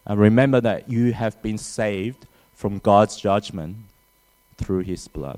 And 0.08 0.20
remember 0.20 0.62
that 0.62 0.90
you 0.90 1.12
have 1.12 1.40
been 1.42 1.58
saved 1.58 2.26
from 2.56 2.80
God's 2.80 3.18
judgment 3.18 3.76
through 4.58 4.80
his 4.80 5.08
blood. 5.08 5.38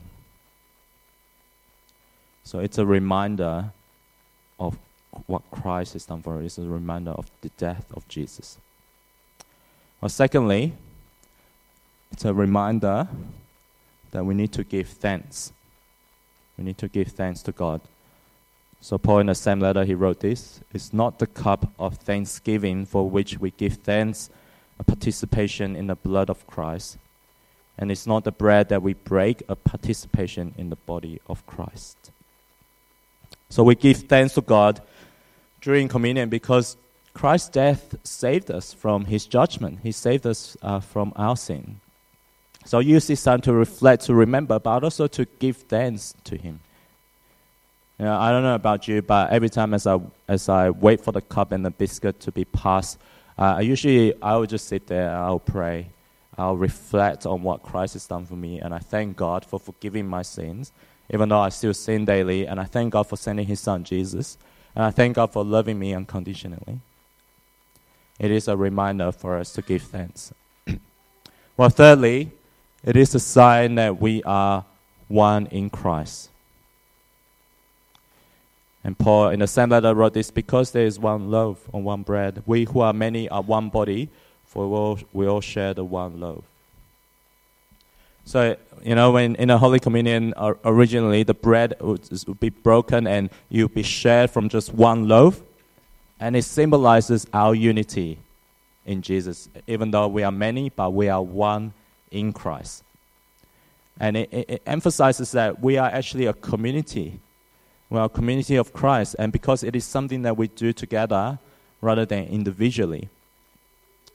So 2.43 2.60
it's 2.60 2.77
a 2.77 2.86
reminder 2.86 3.71
of 4.60 4.77
what 5.25 5.41
Christ 5.51 5.93
has 5.93 6.05
done 6.05 6.21
for 6.21 6.38
us. 6.38 6.45
It's 6.45 6.58
a 6.60 6.62
reminder 6.62 7.12
of 7.12 7.29
the 7.41 7.49
death 7.58 7.86
of 7.95 8.08
Jesus. 8.08 8.58
Well, 9.99 10.10
secondly, 10.10 10.73
it's 12.12 12.25
a 12.25 12.34
reminder 12.34 13.08
that 14.12 14.23
we 14.23 14.34
need 14.34 14.51
to 14.53 14.63
give 14.63 14.88
thanks. 14.88 15.51
We 16.58 16.63
need 16.63 16.77
to 16.77 16.88
give 16.88 17.10
thanks 17.10 17.41
to 17.43 17.51
God. 17.51 17.82
So, 18.82 18.97
Paul, 18.97 19.19
in 19.19 19.27
the 19.27 19.36
same 19.36 19.60
letter, 19.60 19.84
he 19.84 19.93
wrote 19.93 20.19
this 20.19 20.62
It's 20.73 20.93
not 20.93 21.19
the 21.19 21.27
cup 21.27 21.71
of 21.79 21.95
thanksgiving 21.95 22.86
for 22.86 23.10
which 23.10 23.39
we 23.39 23.51
give 23.51 23.73
thanks, 23.73 24.29
a 24.80 24.84
participation 24.84 25.76
in 25.76 25.88
the 25.88 25.96
blood 25.96 26.30
of 26.30 26.48
Christ. 26.48 26.98
And 27.78 27.92
it's 27.92 28.08
not 28.08 28.24
the 28.24 28.32
bread 28.32 28.70
that 28.70 28.82
we 28.82 28.94
break, 28.94 29.44
a 29.48 29.56
participation 29.56 30.54
in 30.58 30.70
the 30.70 30.76
body 30.76 31.22
of 31.28 31.46
Christ. 31.46 32.12
So, 33.50 33.63
we 33.63 33.76
give 33.76 33.98
thanks 33.98 34.34
to 34.36 34.42
God 34.42 34.82
during 35.62 35.88
communion 35.88 36.30
because 36.30 36.78
Christ's 37.13 37.50
death 37.50 37.96
saved 38.04 38.52
us 38.52 38.74
from 38.74 39.06
his 39.06 39.26
judgment, 39.26 39.80
he 39.84 39.92
saved 39.92 40.26
us 40.26 40.56
uh, 40.62 40.80
from 40.80 41.13
our 41.15 41.36
sin. 41.36 41.80
So 42.65 42.80
use 42.80 43.08
this 43.08 43.24
time 43.24 43.42
to 43.42 43.54
reflect, 43.54 44.06
to 44.06 44.13
remember, 44.13 44.60
but 44.60 44.84
also 44.84 45.08
to 45.08 45.26
give 45.39 45.58
thanks 45.58 46.13
to 46.26 46.38
Him. 46.38 46.60
You 47.98 48.06
know, 48.06 48.15
I 48.15 48.32
don't 48.32 48.44
know 48.44 48.56
about 48.56 48.88
you, 48.88 49.02
but 49.02 49.32
every 49.32 49.50
time 49.50 49.74
as 49.74 49.88
I 49.88 50.00
as 50.28 50.48
I 50.50 50.70
wait 50.70 51.02
for 51.02 51.12
the 51.12 51.22
cup 51.22 51.52
and 51.52 51.65
the 51.65 51.72
biscuit 51.72 52.20
to 52.22 52.32
be 52.32 52.46
passed, 52.46 53.00
Uh, 53.39 53.56
I 53.58 53.62
usually 53.62 54.13
I 54.21 54.36
will 54.36 54.45
just 54.45 54.67
sit 54.67 54.88
there, 54.88 55.15
I'll 55.15 55.39
pray, 55.39 55.88
I'll 56.38 56.58
reflect 56.58 57.25
on 57.25 57.41
what 57.41 57.63
Christ 57.63 57.93
has 57.93 58.06
done 58.06 58.25
for 58.25 58.36
me, 58.36 58.60
and 58.60 58.73
I 58.73 58.80
thank 58.80 59.15
God 59.15 59.45
for 59.45 59.58
forgiving 59.58 60.08
my 60.08 60.23
sins, 60.23 60.73
even 61.10 61.30
though 61.30 61.39
I 61.39 61.47
still 61.47 61.73
sin 61.73 62.04
daily, 62.04 62.45
and 62.45 62.60
I 62.60 62.65
thank 62.65 62.91
God 62.91 63.04
for 63.04 63.15
sending 63.15 63.47
His 63.47 63.62
Son 63.62 63.86
Jesus, 63.86 64.38
and 64.75 64.84
I 64.84 64.91
thank 64.91 65.15
God 65.15 65.32
for 65.32 65.45
loving 65.45 65.80
me 65.80 65.93
unconditionally. 65.93 66.82
It 68.19 68.30
is 68.30 68.49
a 68.49 68.58
reminder 68.58 69.13
for 69.13 69.38
us 69.38 69.54
to 69.54 69.62
give 69.62 69.84
thanks. 69.84 70.34
well, 71.56 71.69
thirdly, 71.69 72.32
it 72.84 72.97
is 72.97 73.15
a 73.15 73.21
sign 73.21 73.75
that 73.75 74.02
we 74.02 74.21
are 74.23 74.65
one 75.08 75.47
in 75.47 75.69
Christ. 75.69 76.30
And 78.89 78.97
Paul, 78.97 79.30
in 79.30 79.39
the 79.41 79.45
same 79.45 79.69
letter, 79.69 79.93
wrote 79.93 80.15
this 80.15 80.32
because 80.32 80.71
there 80.71 80.88
is 80.88 80.97
one 80.97 81.30
loaf 81.30 81.69
and 81.71 81.86
one 81.86 82.02
bread. 82.02 82.41
We 82.47 82.63
who 82.63 82.80
are 82.80 82.91
many 82.91 83.30
are 83.30 83.43
one 83.43 83.69
body, 83.69 84.10
for 84.47 84.67
we 84.67 84.75
all, 84.75 84.99
we 85.13 85.28
all 85.28 85.41
share 85.41 85.75
the 85.75 85.84
one 85.84 86.19
loaf. 86.19 86.43
So, 88.25 88.58
you 88.82 88.95
know, 88.95 89.12
when 89.12 89.36
in 89.36 89.52
a 89.52 89.60
Holy 89.60 89.80
Communion, 89.80 90.34
uh, 90.36 90.56
originally 90.65 91.21
the 91.21 91.36
bread 91.36 91.75
would, 91.80 92.10
would 92.28 92.39
be 92.39 92.49
broken 92.49 93.06
and 93.06 93.30
you 93.49 93.65
would 93.65 93.75
be 93.75 93.84
shared 93.84 94.32
from 94.32 94.49
just 94.49 94.73
one 94.73 95.08
loaf. 95.08 95.39
And 96.19 96.36
it 96.36 96.45
symbolizes 96.45 97.28
our 97.32 97.54
unity 97.54 98.17
in 98.88 99.04
Jesus. 99.04 99.49
Even 99.67 99.91
though 99.91 100.08
we 100.08 100.23
are 100.23 100.32
many, 100.32 100.69
but 100.69 100.93
we 100.93 101.10
are 101.10 101.21
one 101.21 101.73
in 102.10 102.34
Christ. 102.34 102.84
And 103.99 104.17
it, 104.17 104.30
it, 104.34 104.49
it 104.49 104.62
emphasizes 104.65 105.32
that 105.34 105.62
we 105.62 105.78
are 105.78 105.89
actually 105.89 106.25
a 106.25 106.34
community. 106.34 107.19
We 107.89 107.97
are 107.97 108.06
a 108.06 108.10
community 108.10 108.56
of 108.56 108.73
Christ. 108.73 109.15
And 109.17 109.32
because 109.32 109.63
it 109.63 109.75
is 109.75 109.86
something 109.86 110.21
that 110.21 110.38
we 110.38 110.47
do 110.47 110.73
together, 110.73 111.39
rather 111.82 112.06
than 112.06 112.25
individually. 112.25 113.10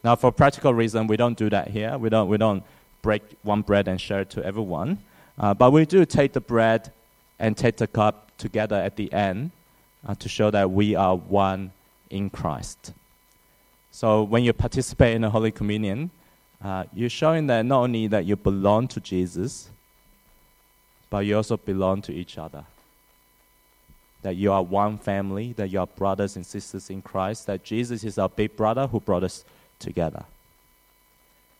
Now, 0.03 0.17
for 0.17 0.31
practical 0.31 0.75
reason, 0.75 1.07
we 1.07 1.17
don't 1.17 1.37
do 1.37 1.49
that 1.51 1.69
here. 1.69 1.97
We 1.97 2.09
don't, 2.09 2.29
we 2.29 2.37
don't 2.37 2.63
break 3.03 3.23
one 3.43 3.63
bread 3.63 3.89
and 3.89 4.01
share 4.01 4.21
it 4.21 4.31
to 4.31 4.45
everyone. 4.45 4.99
Uh, 5.39 5.55
but 5.55 5.73
we 5.73 5.87
do 5.87 6.05
take 6.05 6.33
the 6.33 6.41
bread 6.41 6.93
and 7.39 7.57
take 7.57 7.77
the 7.79 7.87
cup 7.87 8.31
together 8.39 8.77
at 8.77 8.97
the 8.97 9.13
end 9.13 9.51
uh, 10.07 10.15
to 10.17 10.29
show 10.29 10.51
that 10.51 10.71
we 10.71 10.95
are 10.95 11.17
one 11.17 11.73
in 12.11 12.31
Christ. 12.31 12.93
So 13.91 14.23
when 14.23 14.45
you 14.45 14.53
participate 14.53 15.15
in 15.15 15.23
the 15.23 15.31
Holy 15.31 15.51
Communion, 15.51 16.11
uh, 16.63 16.85
you're 16.93 17.11
showing 17.11 17.47
that 17.49 17.65
not 17.65 17.83
only 17.83 18.07
that 18.09 18.25
you 18.25 18.37
belong 18.37 18.89
to 18.89 19.01
Jesus, 19.01 19.71
but 21.11 21.21
you 21.21 21.37
also 21.37 21.57
belong 21.57 22.03
to 22.03 22.13
each 22.13 22.39
other. 22.39 22.65
That 24.25 24.37
you 24.37 24.53
are 24.53 24.63
one 24.63 24.99
family, 24.99 25.53
that 25.53 25.69
you 25.71 25.79
are 25.81 25.87
brothers 25.87 26.37
and 26.37 26.45
sisters 26.45 26.91
in 26.91 27.03
Christ, 27.03 27.47
that 27.47 27.63
Jesus 27.63 28.05
is 28.05 28.19
our 28.19 28.29
big 28.29 28.57
brother 28.57 28.87
who 28.87 28.99
brought 28.99 29.23
us 29.23 29.45
together. 29.79 30.25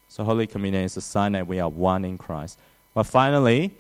So 0.09 0.25
Holy 0.25 0.47
Communion 0.47 0.85
is 0.85 0.97
a 0.97 1.01
sign 1.01 1.33
that 1.33 1.47
we 1.47 1.61
are 1.61 1.69
one 1.69 2.05
in 2.05 2.17
Christ. 2.17 2.59
But 2.95 3.03
finally, 3.05 3.73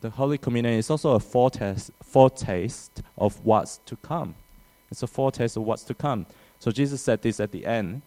the 0.00 0.10
Holy 0.10 0.38
Communion 0.38 0.74
is 0.74 0.90
also 0.90 1.14
a 1.14 1.20
foretaste, 1.20 1.90
foretaste 2.02 3.02
of 3.16 3.44
what's 3.44 3.78
to 3.86 3.96
come. 3.96 4.34
It's 4.90 5.02
a 5.02 5.06
foretaste 5.06 5.56
of 5.56 5.64
what's 5.64 5.82
to 5.84 5.94
come. 5.94 6.26
So 6.60 6.70
Jesus 6.70 7.02
said 7.02 7.22
this 7.22 7.40
at 7.40 7.52
the 7.52 7.66
end 7.66 8.02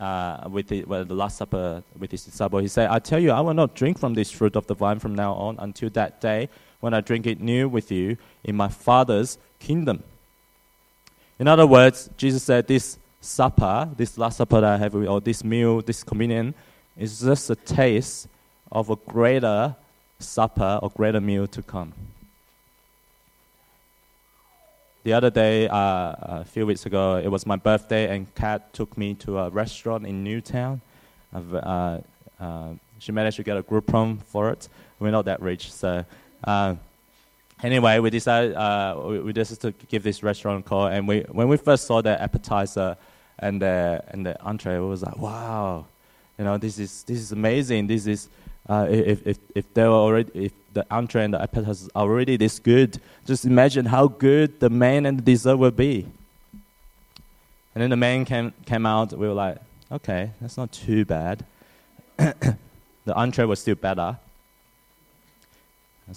uh, 0.00 0.48
with 0.50 0.68
the, 0.68 0.82
the 0.82 1.14
Last 1.14 1.36
Supper 1.36 1.82
with 1.98 2.10
his 2.10 2.24
disciples. 2.24 2.62
He 2.62 2.68
said, 2.68 2.88
I 2.90 2.98
tell 2.98 3.20
you, 3.20 3.30
I 3.30 3.40
will 3.40 3.54
not 3.54 3.74
drink 3.74 3.98
from 3.98 4.14
this 4.14 4.30
fruit 4.30 4.56
of 4.56 4.66
the 4.66 4.74
vine 4.74 4.98
from 4.98 5.14
now 5.14 5.34
on 5.34 5.56
until 5.58 5.90
that 5.90 6.20
day 6.20 6.48
when 6.80 6.94
I 6.94 7.00
drink 7.00 7.26
it 7.26 7.40
new 7.40 7.68
with 7.68 7.90
you 7.90 8.16
in 8.44 8.56
my 8.56 8.68
Father's 8.68 9.38
kingdom. 9.58 10.02
In 11.38 11.48
other 11.48 11.66
words, 11.66 12.10
Jesus 12.16 12.42
said, 12.42 12.66
This 12.66 12.98
supper, 13.20 13.88
this 13.96 14.18
Last 14.18 14.36
Supper 14.36 14.60
that 14.60 14.74
I 14.74 14.76
have, 14.78 14.94
or 14.94 15.20
this 15.20 15.44
meal, 15.44 15.80
this 15.82 16.02
communion, 16.02 16.54
is 16.96 17.20
just 17.20 17.50
a 17.50 17.56
taste 17.56 18.28
of 18.70 18.90
a 18.90 18.96
greater 18.96 19.74
supper 20.18 20.78
or 20.82 20.90
greater 20.90 21.20
meal 21.20 21.46
to 21.46 21.62
come. 21.62 21.92
The 25.04 25.12
other 25.12 25.30
day, 25.30 25.68
uh, 25.68 26.14
a 26.40 26.44
few 26.44 26.66
weeks 26.66 26.84
ago, 26.84 27.16
it 27.16 27.28
was 27.28 27.46
my 27.46 27.56
birthday, 27.56 28.14
and 28.14 28.32
Kat 28.34 28.72
took 28.72 28.98
me 28.98 29.14
to 29.14 29.38
a 29.38 29.48
restaurant 29.48 30.06
in 30.06 30.24
Newtown. 30.24 30.80
Uh, 31.32 32.00
uh, 32.40 32.68
she 32.98 33.12
managed 33.12 33.36
to 33.36 33.42
get 33.42 33.56
a 33.56 33.62
Groupon 33.62 34.20
for 34.22 34.50
it. 34.50 34.68
We're 34.98 35.12
not 35.12 35.24
that 35.26 35.40
rich, 35.40 35.72
so. 35.72 36.04
Uh, 36.44 36.76
anyway, 37.62 37.98
we 37.98 38.10
decided 38.10 38.54
uh, 38.54 39.00
we, 39.04 39.20
we 39.20 39.32
decided 39.32 39.78
to 39.78 39.86
give 39.86 40.02
this 40.02 40.22
restaurant 40.22 40.64
a 40.64 40.68
call, 40.68 40.86
and 40.86 41.06
we 41.08 41.20
when 41.30 41.48
we 41.48 41.56
first 41.56 41.86
saw 41.86 42.00
the 42.00 42.20
appetizer 42.20 42.96
and 43.38 43.60
the 43.62 44.02
and 44.08 44.26
the 44.26 44.40
entree, 44.42 44.76
it 44.76 44.80
was 44.80 45.02
like, 45.02 45.18
wow, 45.18 45.86
you 46.38 46.44
know, 46.44 46.58
this 46.58 46.78
is 46.78 47.02
this 47.04 47.18
is 47.18 47.32
amazing. 47.32 47.86
This 47.86 48.06
is 48.06 48.28
uh, 48.68 48.86
if, 48.90 49.26
if, 49.26 49.38
if 49.54 49.74
they 49.74 49.84
were 49.84 49.94
already, 49.94 50.30
if 50.34 50.52
the 50.74 50.84
entree 50.90 51.24
and 51.24 51.32
the 51.32 51.40
appetizer 51.40 51.88
are 51.94 52.02
already 52.02 52.36
this 52.36 52.58
good, 52.58 53.00
just 53.24 53.46
imagine 53.46 53.86
how 53.86 54.08
good 54.08 54.60
the 54.60 54.68
main 54.68 55.06
and 55.06 55.18
the 55.18 55.22
dessert 55.22 55.56
will 55.56 55.70
be. 55.70 56.06
And 57.74 57.82
then 57.82 57.90
the 57.90 57.96
main 57.96 58.24
came, 58.24 58.52
came 58.66 58.84
out, 58.84 59.12
we 59.12 59.26
were 59.26 59.34
like, 59.34 59.58
okay, 59.90 60.30
that's 60.40 60.56
not 60.58 60.70
too 60.70 61.04
bad. 61.06 61.46
the 62.16 62.56
entree 63.08 63.46
was 63.46 63.60
still 63.60 63.76
better. 63.76 64.18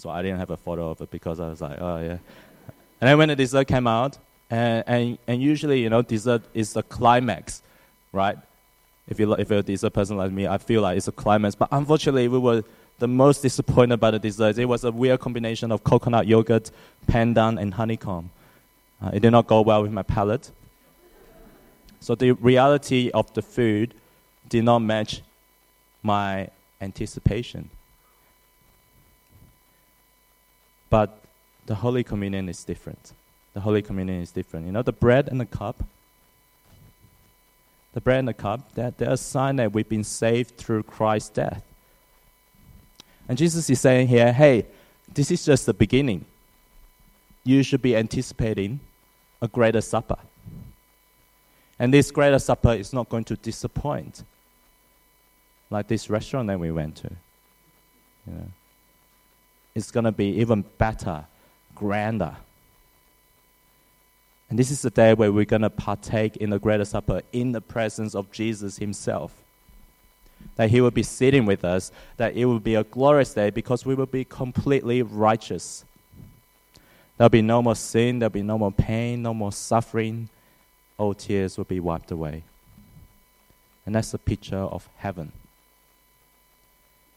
Why 0.04 0.20
I 0.20 0.22
didn't 0.22 0.40
have 0.40 0.50
a 0.50 0.58
photo 0.58 0.90
of 0.90 1.02
it 1.02 1.12
because 1.12 1.40
I 1.40 1.50
was 1.50 1.62
like, 1.62 1.78
oh 1.80 1.98
yeah. 1.98 2.18
And 3.00 3.10
then 3.10 3.18
when 3.18 3.30
the 3.30 3.36
dessert 3.36 3.68
came 3.68 3.88
out, 3.88 4.18
and, 4.50 4.84
and, 4.88 5.18
and 5.28 5.42
usually, 5.42 5.82
you 5.82 5.90
know, 5.90 6.02
dessert 6.02 6.44
is 6.54 6.74
the 6.74 6.84
climax, 6.84 7.62
right? 8.12 8.38
if 9.12 9.20
you 9.20 9.34
if 9.34 9.50
you're 9.50 9.60
a 9.60 9.64
dessert 9.64 9.92
person 9.92 10.16
like 10.16 10.32
me, 10.32 10.48
I 10.48 10.58
feel 10.58 10.82
like 10.82 10.98
it's 10.98 11.08
a 11.08 11.12
climax. 11.12 11.54
But 11.54 11.68
unfortunately, 11.72 12.30
we 12.30 12.40
were 12.40 12.64
the 13.00 13.08
most 13.08 13.42
disappointed 13.42 13.98
by 14.00 14.12
the 14.12 14.20
dessert. 14.20 14.58
It 14.58 14.66
was 14.66 14.86
a 14.86 14.92
weird 14.92 15.20
combination 15.20 15.72
of 15.72 15.84
coconut 15.84 16.28
yogurt, 16.28 16.72
pandan, 17.08 17.60
and 17.62 17.74
honeycomb. 17.74 18.30
Uh, 19.04 19.12
it 19.14 19.20
did 19.20 19.32
not 19.32 19.48
go 19.48 19.62
well 19.62 19.82
with 19.82 19.92
my 19.92 20.04
palate. 20.04 20.52
So 22.00 22.16
the 22.16 22.32
reality 22.32 23.12
of 23.14 23.34
the 23.34 23.42
food 23.42 23.94
did 24.48 24.64
not 24.64 24.80
match 24.80 25.22
my 26.04 26.50
anticipation. 26.80 27.70
But 30.92 31.18
the 31.66 31.74
Holy 31.74 32.04
Communion 32.04 32.48
is 32.48 32.64
different. 32.64 33.14
The 33.56 33.62
Holy 33.62 33.82
Communion 33.82 34.22
is 34.22 34.32
different. 34.32 34.68
You 34.68 34.72
know, 34.72 34.84
the 34.84 34.94
bread 34.94 35.28
and 35.28 35.42
the 35.42 35.48
cup 35.48 35.84
the 37.94 38.02
bread 38.02 38.20
and 38.20 38.28
the 38.28 38.34
cup, 38.34 38.74
that 38.76 38.98
they're 38.98 39.12
a 39.12 39.18
sign 39.18 39.58
that 39.58 39.74
we've 39.74 39.90
been 39.90 40.04
saved 40.04 40.58
through 40.58 40.84
Christ's 40.84 41.30
death. 41.30 41.64
And 43.28 43.38
Jesus 43.38 43.70
is 43.70 43.80
saying 43.80 44.08
here, 44.08 44.32
hey, 44.32 44.66
this 45.14 45.32
is 45.32 45.46
just 45.46 45.66
the 45.66 45.74
beginning. 45.74 46.26
You 47.44 47.64
should 47.64 47.82
be 47.82 47.96
anticipating 47.96 48.80
a 49.42 49.48
greater 49.48 49.82
supper. 49.82 50.18
And 51.80 51.94
this 51.94 52.12
greater 52.12 52.40
supper 52.40 52.74
is 52.74 52.94
not 52.94 53.10
going 53.10 53.24
to 53.26 53.36
disappoint, 53.36 54.24
like 55.70 55.88
this 55.88 56.10
restaurant 56.10 56.48
that 56.48 56.60
we 56.60 56.72
went 56.72 56.96
to. 56.98 57.10
You 58.28 58.34
know, 58.34 58.48
it's 59.76 59.92
going 59.92 60.04
to 60.04 60.12
be 60.12 60.40
even 60.40 60.64
better, 60.78 61.26
grander. 61.76 62.36
And 64.50 64.60
this 64.60 64.70
is 64.70 64.82
the 64.82 64.90
day 64.90 65.14
where 65.14 65.32
we're 65.32 65.46
going 65.46 65.62
to 65.62 65.70
partake 65.70 66.36
in 66.38 66.50
the 66.50 66.60
greater 66.60 66.84
supper 66.84 67.22
in 67.32 67.54
the 67.54 67.62
presence 67.62 68.16
of 68.16 68.32
Jesus 68.32 68.78
himself. 68.78 69.34
That 70.58 70.70
he 70.70 70.82
will 70.82 70.92
be 70.92 71.04
sitting 71.04 71.46
with 71.46 71.64
us, 71.64 71.92
that 72.18 72.36
it 72.36 72.46
will 72.46 72.60
be 72.60 72.76
a 72.76 72.84
glorious 72.84 73.34
day 73.34 73.50
because 73.50 73.86
we 73.86 73.96
will 73.96 74.08
be 74.08 74.26
completely 74.26 75.04
righteous. 75.04 75.86
There'll 77.18 77.30
be 77.30 77.42
no 77.42 77.62
more 77.62 77.76
sin, 77.76 78.20
there'll 78.20 78.32
be 78.32 78.42
no 78.42 78.58
more 78.58 78.72
pain, 78.72 79.22
no 79.22 79.34
more 79.34 79.52
suffering. 79.52 80.28
All 80.98 81.14
tears 81.14 81.58
will 81.58 81.66
be 81.66 81.80
wiped 81.80 82.12
away. 82.12 82.44
And 83.86 83.96
that's 83.96 84.12
the 84.12 84.18
picture 84.18 84.58
of 84.58 84.90
heaven. 84.98 85.32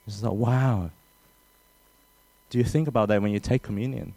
It's 0.06 0.22
like, 0.22 0.32
wow. 0.32 0.90
Do 2.54 2.58
you 2.58 2.64
think 2.64 2.86
about 2.86 3.08
that 3.08 3.20
when 3.20 3.32
you 3.32 3.40
take 3.40 3.64
communion? 3.64 4.14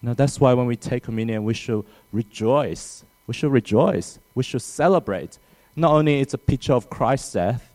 Now 0.00 0.14
that's 0.14 0.40
why 0.40 0.54
when 0.54 0.64
we 0.64 0.74
take 0.74 1.02
communion, 1.02 1.44
we 1.44 1.52
should 1.52 1.84
rejoice. 2.12 3.04
We 3.26 3.34
should 3.34 3.52
rejoice. 3.52 4.18
We 4.34 4.42
should 4.42 4.62
celebrate. 4.62 5.38
Not 5.76 5.90
only 5.90 6.20
it's 6.20 6.32
a 6.32 6.38
picture 6.38 6.72
of 6.72 6.88
Christ's 6.88 7.34
death, 7.34 7.70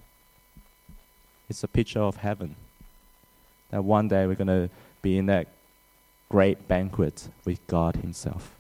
it's 1.47 1.63
a 1.63 1.67
picture 1.67 1.99
of 1.99 2.15
heaven. 2.15 2.55
That 3.69 3.83
one 3.83 4.07
day 4.07 4.25
we're 4.25 4.33
going 4.33 4.47
to 4.47 4.71
be 5.03 5.19
in 5.19 5.27
that 5.27 5.45
great 6.27 6.67
banquet 6.67 7.29
with 7.45 7.59
God 7.67 7.97
Himself. 7.97 8.55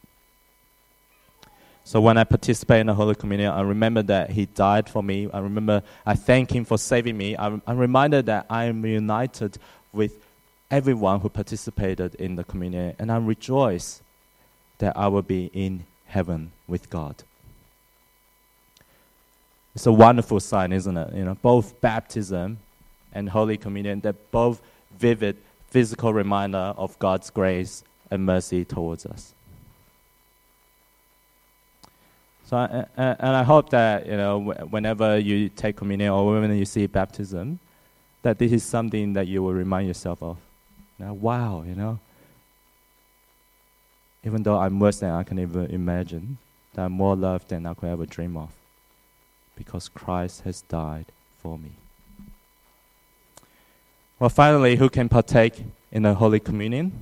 So 1.89 1.99
when 1.99 2.19
I 2.19 2.23
participate 2.23 2.81
in 2.81 2.85
the 2.85 2.93
Holy 2.93 3.15
Communion, 3.15 3.51
I 3.51 3.61
remember 3.61 4.03
that 4.03 4.29
He 4.29 4.45
died 4.45 4.87
for 4.87 5.01
me. 5.01 5.27
I 5.33 5.39
remember 5.39 5.81
I 6.05 6.13
thank 6.13 6.51
Him 6.51 6.63
for 6.63 6.77
saving 6.77 7.17
me. 7.17 7.35
I'm, 7.35 7.63
I'm 7.65 7.79
reminded 7.79 8.27
that 8.27 8.45
I 8.47 8.65
am 8.65 8.85
united 8.85 9.57
with 9.91 10.23
everyone 10.69 11.19
who 11.21 11.29
participated 11.29 12.13
in 12.13 12.35
the 12.35 12.43
communion, 12.43 12.95
and 12.99 13.11
I 13.11 13.17
rejoice 13.17 14.03
that 14.77 14.95
I 14.95 15.07
will 15.07 15.23
be 15.23 15.49
in 15.51 15.87
heaven 16.05 16.51
with 16.67 16.91
God. 16.91 17.23
It's 19.73 19.87
a 19.87 19.91
wonderful 19.91 20.39
sign, 20.41 20.71
isn't 20.71 20.95
it? 20.95 21.15
You 21.15 21.25
know, 21.25 21.37
both 21.41 21.81
baptism 21.81 22.59
and 23.13 23.29
Holy 23.29 23.57
Communion, 23.57 24.01
they're 24.01 24.13
both 24.13 24.61
vivid 24.95 25.37
physical 25.69 26.13
reminder 26.13 26.75
of 26.77 26.99
God's 26.99 27.31
grace 27.31 27.83
and 28.11 28.27
mercy 28.27 28.63
towards 28.63 29.07
us. 29.07 29.33
So, 32.49 32.57
and 32.57 33.35
I 33.35 33.43
hope 33.43 33.69
that 33.69 34.07
you 34.07 34.17
know, 34.17 34.39
whenever 34.71 35.19
you 35.19 35.49
take 35.49 35.77
communion 35.77 36.09
or 36.09 36.41
when 36.41 36.57
you 36.57 36.65
see 36.65 36.87
baptism, 36.87 37.59
that 38.23 38.39
this 38.39 38.51
is 38.51 38.63
something 38.63 39.13
that 39.13 39.27
you 39.27 39.43
will 39.43 39.53
remind 39.53 39.87
yourself 39.87 40.23
of. 40.23 40.37
Now, 40.97 41.13
wow, 41.13 41.63
you 41.63 41.75
know. 41.75 41.99
Even 44.23 44.41
though 44.41 44.57
I'm 44.57 44.79
worse 44.79 44.99
than 44.99 45.11
I 45.11 45.21
can 45.21 45.37
even 45.37 45.67
imagine, 45.67 46.39
that 46.73 46.85
I'm 46.85 46.93
more 46.93 47.15
loved 47.15 47.49
than 47.49 47.67
I 47.67 47.75
could 47.75 47.89
ever 47.89 48.07
dream 48.07 48.35
of. 48.35 48.49
Because 49.55 49.87
Christ 49.87 50.41
has 50.41 50.61
died 50.61 51.05
for 51.43 51.55
me. 51.59 51.73
Well, 54.17 54.31
finally, 54.31 54.75
who 54.75 54.89
can 54.89 55.07
partake 55.07 55.65
in 55.91 56.01
the 56.01 56.15
Holy 56.15 56.39
Communion? 56.39 56.93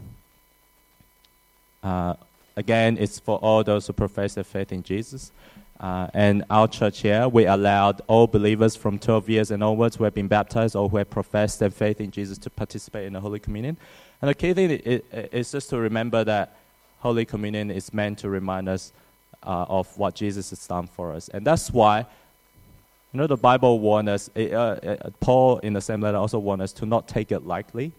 Uh, 1.81 2.15
again, 2.57 2.97
it's 2.99 3.19
for 3.19 3.37
all 3.37 3.63
those 3.63 3.87
who 3.87 3.93
profess 3.93 4.33
their 4.33 4.43
faith 4.43 4.73
in 4.73 4.83
Jesus. 4.83 5.31
Uh, 5.79 6.07
and 6.13 6.43
our 6.49 6.67
church 6.67 7.01
here, 7.01 7.29
we 7.29 7.45
allowed 7.45 8.01
all 8.07 8.25
believers 8.25 8.75
from 8.75 8.97
12 8.97 9.29
years 9.29 9.51
and 9.51 9.63
onwards 9.63 9.95
who 9.95 10.03
have 10.03 10.13
been 10.13 10.27
baptized 10.27 10.75
or 10.75 10.89
who 10.89 10.97
have 10.97 11.09
professed 11.09 11.59
their 11.59 11.69
faith 11.69 12.01
in 12.01 12.09
Jesus 12.09 12.37
to 12.39 12.49
participate 12.49 13.05
in 13.05 13.13
the 13.13 13.19
Holy 13.19 13.39
Communion. 13.39 13.77
And 14.21 14.29
the 14.29 14.33
key 14.33 14.53
thing 14.53 14.71
is, 14.71 15.51
just 15.51 15.69
to 15.69 15.77
remember 15.77 16.23
that 16.23 16.57
Holy 16.99 17.25
Communion 17.25 17.69
is 17.69 17.93
meant 17.93 18.17
to 18.19 18.29
remind 18.29 18.67
us 18.67 18.91
uh, 19.43 19.65
of 19.69 19.95
what 19.99 20.15
Jesus 20.15 20.49
has 20.49 20.65
done 20.65 20.87
for 20.87 21.13
us. 21.13 21.29
And 21.29 21.45
that's 21.45 21.71
why, 21.71 21.99
you 21.99 23.19
know, 23.19 23.27
the 23.27 23.37
Bible 23.37 23.79
warns 23.79 24.09
us, 24.09 24.29
uh, 24.35 24.39
uh, 24.41 25.09
Paul 25.19 25.59
in 25.59 25.73
the 25.73 25.81
same 25.81 26.01
letter 26.01 26.17
also 26.17 26.39
warns 26.39 26.63
us 26.63 26.73
to 26.73 26.87
not 26.87 27.07
take 27.07 27.31
it 27.31 27.45
lightly, 27.45 27.91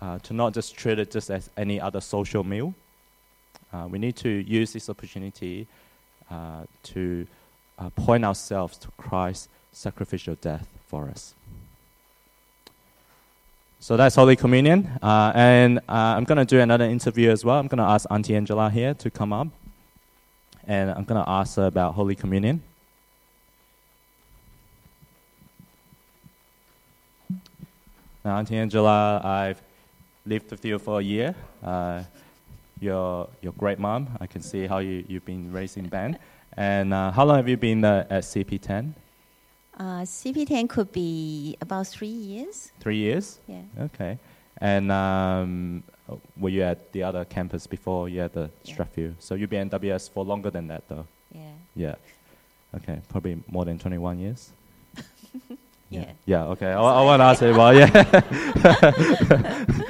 uh, 0.00 0.18
to 0.20 0.32
not 0.32 0.54
just 0.54 0.74
treat 0.74 0.98
it 0.98 1.10
just 1.10 1.30
as 1.30 1.50
any 1.58 1.78
other 1.78 2.00
social 2.00 2.44
meal. 2.44 2.74
Uh, 3.72 3.86
we 3.88 3.98
need 3.98 4.16
to 4.16 4.28
use 4.28 4.72
this 4.72 4.88
opportunity 4.88 5.66
uh, 6.30 6.64
to 6.82 7.26
point 7.96 8.24
ourselves 8.24 8.76
to 8.76 8.88
Christ's 8.98 9.48
sacrificial 9.72 10.34
death 10.34 10.66
for 10.86 11.08
us. 11.08 11.34
So 13.82 13.96
that's 13.96 14.14
Holy 14.14 14.36
Communion. 14.36 14.90
Uh, 15.00 15.32
and 15.34 15.78
uh, 15.88 16.14
I'm 16.16 16.24
going 16.24 16.36
to 16.36 16.44
do 16.44 16.60
another 16.60 16.84
interview 16.84 17.30
as 17.30 17.46
well. 17.46 17.58
I'm 17.58 17.66
going 17.66 17.78
to 17.78 17.84
ask 17.84 18.06
Auntie 18.10 18.36
Angela 18.36 18.68
here 18.68 18.92
to 18.92 19.10
come 19.10 19.32
up. 19.32 19.48
And 20.66 20.90
I'm 20.90 21.04
going 21.04 21.24
to 21.24 21.28
ask 21.28 21.56
her 21.56 21.64
about 21.64 21.94
Holy 21.94 22.14
Communion. 22.14 22.62
Now, 28.22 28.36
Auntie 28.36 28.58
Angela, 28.58 29.22
I've 29.24 29.62
lived 30.26 30.50
with 30.50 30.62
you 30.62 30.78
for 30.78 31.00
a 31.00 31.02
year. 31.02 31.34
You're, 32.80 33.28
you're 33.42 33.52
great 33.52 33.78
mom. 33.78 34.08
I 34.20 34.26
can 34.26 34.40
see 34.42 34.66
how 34.66 34.78
you, 34.78 35.04
you've 35.06 35.24
been 35.24 35.52
raising 35.52 35.86
Ben. 35.88 36.18
And 36.56 36.92
uh, 36.92 37.10
how 37.12 37.24
long 37.24 37.36
have 37.36 37.48
you 37.48 37.56
been 37.56 37.84
uh, 37.84 38.06
at 38.10 38.22
CP10? 38.24 38.92
Uh, 39.78 40.02
CP10 40.02 40.68
could 40.68 40.90
be 40.92 41.56
about 41.60 41.86
three 41.86 42.08
years. 42.08 42.72
Three 42.80 42.96
years? 42.96 43.38
Yeah. 43.46 43.62
Okay. 43.80 44.18
And 44.58 44.90
um, 44.92 45.82
were 46.38 46.48
you 46.50 46.62
at 46.62 46.92
the 46.92 47.02
other 47.02 47.24
campus 47.24 47.66
before 47.66 48.08
you 48.08 48.20
had 48.20 48.32
the 48.32 48.50
Yeah. 48.64 48.74
Strathfield? 48.74 49.14
So 49.20 49.34
you've 49.34 49.50
been 49.50 49.66
at 49.68 49.70
WS 49.70 50.08
for 50.08 50.24
longer 50.24 50.50
than 50.50 50.68
that, 50.68 50.86
though? 50.88 51.06
Yeah. 51.34 51.52
Yeah. 51.76 51.94
Okay, 52.74 53.00
probably 53.08 53.42
more 53.50 53.64
than 53.64 53.78
21 53.78 54.18
years? 54.18 54.50
Yeah. 55.92 56.04
Yeah, 56.24 56.44
okay. 56.54 56.70
I, 56.70 56.80
I 56.80 57.02
won't 57.02 57.20
ask 57.20 57.42
it, 57.42 57.52
well, 57.52 57.74
yeah. 57.74 57.90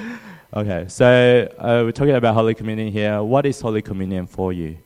okay, 0.54 0.86
so 0.88 1.48
uh, 1.58 1.82
we're 1.84 1.92
talking 1.92 2.14
about 2.14 2.34
Holy 2.34 2.54
Communion 2.54 2.88
here. 2.92 3.22
What 3.22 3.46
is 3.46 3.60
Holy 3.60 3.82
Communion 3.82 4.26
for 4.26 4.52
you? 4.52 4.76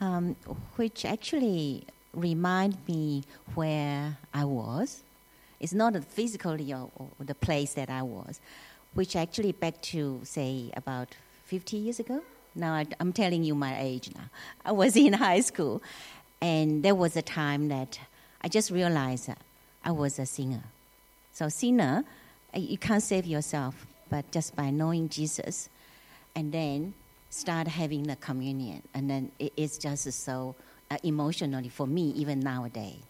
Um, 0.00 0.36
which 0.76 1.04
actually 1.04 1.84
remind 2.12 2.76
me 2.88 3.24
where 3.54 4.16
I 4.32 4.44
was. 4.44 5.02
It's 5.60 5.72
not 5.72 5.96
physically 6.04 6.72
or, 6.72 6.90
or 6.98 7.08
the 7.20 7.34
place 7.34 7.74
that 7.74 7.88
I 7.90 8.02
was, 8.02 8.40
which 8.94 9.16
actually 9.16 9.52
back 9.52 9.80
to 9.82 10.20
say 10.24 10.70
about 10.76 11.08
50 11.46 11.76
years 11.76 12.00
ago. 12.00 12.22
Now 12.54 12.74
I, 12.74 12.86
I'm 13.00 13.12
telling 13.12 13.44
you 13.44 13.54
my 13.54 13.78
age 13.80 14.10
now. 14.14 14.24
I 14.64 14.72
was 14.72 14.96
in 14.96 15.12
high 15.26 15.40
school, 15.40 15.82
and 16.40 16.82
there 16.82 16.94
was 16.94 17.16
a 17.16 17.22
time 17.22 17.68
that 17.68 17.98
I 18.42 18.48
just 18.48 18.70
realized 18.70 19.30
I 19.84 19.90
was 19.90 20.18
a 20.18 20.26
sinner. 20.26 20.64
So 21.32 21.48
sinner, 21.48 22.04
uh, 22.54 22.58
you 22.58 22.78
can't 22.78 23.02
save 23.02 23.26
yourself, 23.26 23.86
but 24.10 24.30
just 24.30 24.54
by 24.56 24.70
knowing 24.70 25.08
Jesus, 25.08 25.68
and 26.34 26.52
then 26.52 26.94
start 27.30 27.66
having 27.68 28.04
the 28.04 28.16
communion, 28.16 28.82
and 28.94 29.08
then 29.08 29.30
it, 29.38 29.52
it's 29.56 29.78
just 29.78 30.10
so 30.12 30.54
uh, 30.90 30.96
emotionally 31.02 31.68
for 31.68 31.86
me 31.86 32.10
even 32.16 32.40
nowadays. 32.40 33.02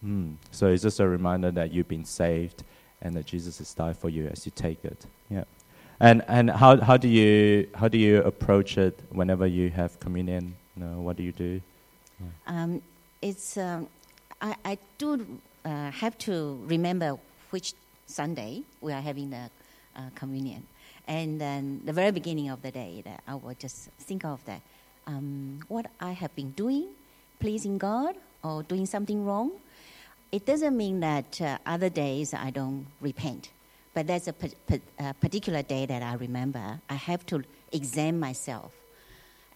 Hmm. 0.00 0.32
So 0.50 0.68
it's 0.68 0.82
just 0.82 1.00
a 1.00 1.08
reminder 1.08 1.50
that 1.52 1.72
you've 1.72 1.88
been 1.88 2.04
saved 2.04 2.62
and 3.02 3.14
that 3.16 3.26
Jesus 3.26 3.58
has 3.58 3.74
died 3.74 3.96
for 3.96 4.08
you 4.08 4.28
as 4.28 4.46
you 4.46 4.52
take 4.54 4.84
it. 4.84 5.06
Yeah. 5.28 5.44
And 6.00 6.22
and 6.28 6.50
how 6.50 6.80
how 6.80 6.96
do 6.96 7.08
you 7.08 7.68
how 7.74 7.88
do 7.88 7.98
you 7.98 8.22
approach 8.22 8.78
it 8.78 9.00
whenever 9.10 9.46
you 9.46 9.70
have 9.70 9.98
communion? 9.98 10.54
You 10.76 10.84
know, 10.84 11.00
what 11.00 11.16
do 11.16 11.24
you 11.24 11.32
do? 11.32 11.60
Um, 12.46 12.82
it's 13.20 13.56
um, 13.56 13.88
I, 14.40 14.54
I 14.64 14.78
do 14.96 15.26
uh, 15.64 15.90
have 15.90 16.16
to 16.18 16.58
remember 16.66 17.18
which 17.50 17.74
Sunday 18.06 18.62
we 18.80 18.92
are 18.92 19.00
having 19.00 19.30
the 19.30 19.50
uh, 19.98 20.02
communion, 20.14 20.62
and 21.06 21.40
then 21.40 21.82
the 21.84 21.92
very 21.92 22.12
beginning 22.12 22.48
of 22.48 22.62
the 22.62 22.70
day 22.70 23.02
that 23.04 23.20
I 23.26 23.34
will 23.34 23.54
just 23.58 23.90
think 23.98 24.24
of 24.24 24.42
that 24.46 24.62
um, 25.06 25.60
what 25.68 25.86
I 26.00 26.12
have 26.12 26.34
been 26.36 26.52
doing, 26.52 26.86
pleasing 27.40 27.78
God 27.78 28.14
or 28.44 28.62
doing 28.62 28.86
something 28.86 29.26
wrong. 29.26 29.50
It 30.30 30.46
doesn't 30.46 30.76
mean 30.76 31.00
that 31.00 31.40
uh, 31.40 31.58
other 31.66 31.88
days 31.88 32.34
I 32.34 32.50
don't 32.50 32.86
repent, 33.00 33.50
but 33.94 34.06
there's 34.06 34.28
a 34.28 34.32
pa- 34.32 34.58
pa- 34.66 34.76
uh, 35.00 35.12
particular 35.14 35.62
day 35.62 35.86
that 35.86 36.02
I 36.02 36.14
remember. 36.14 36.80
I 36.88 36.94
have 36.94 37.24
to 37.26 37.42
examine 37.72 38.20
myself, 38.20 38.72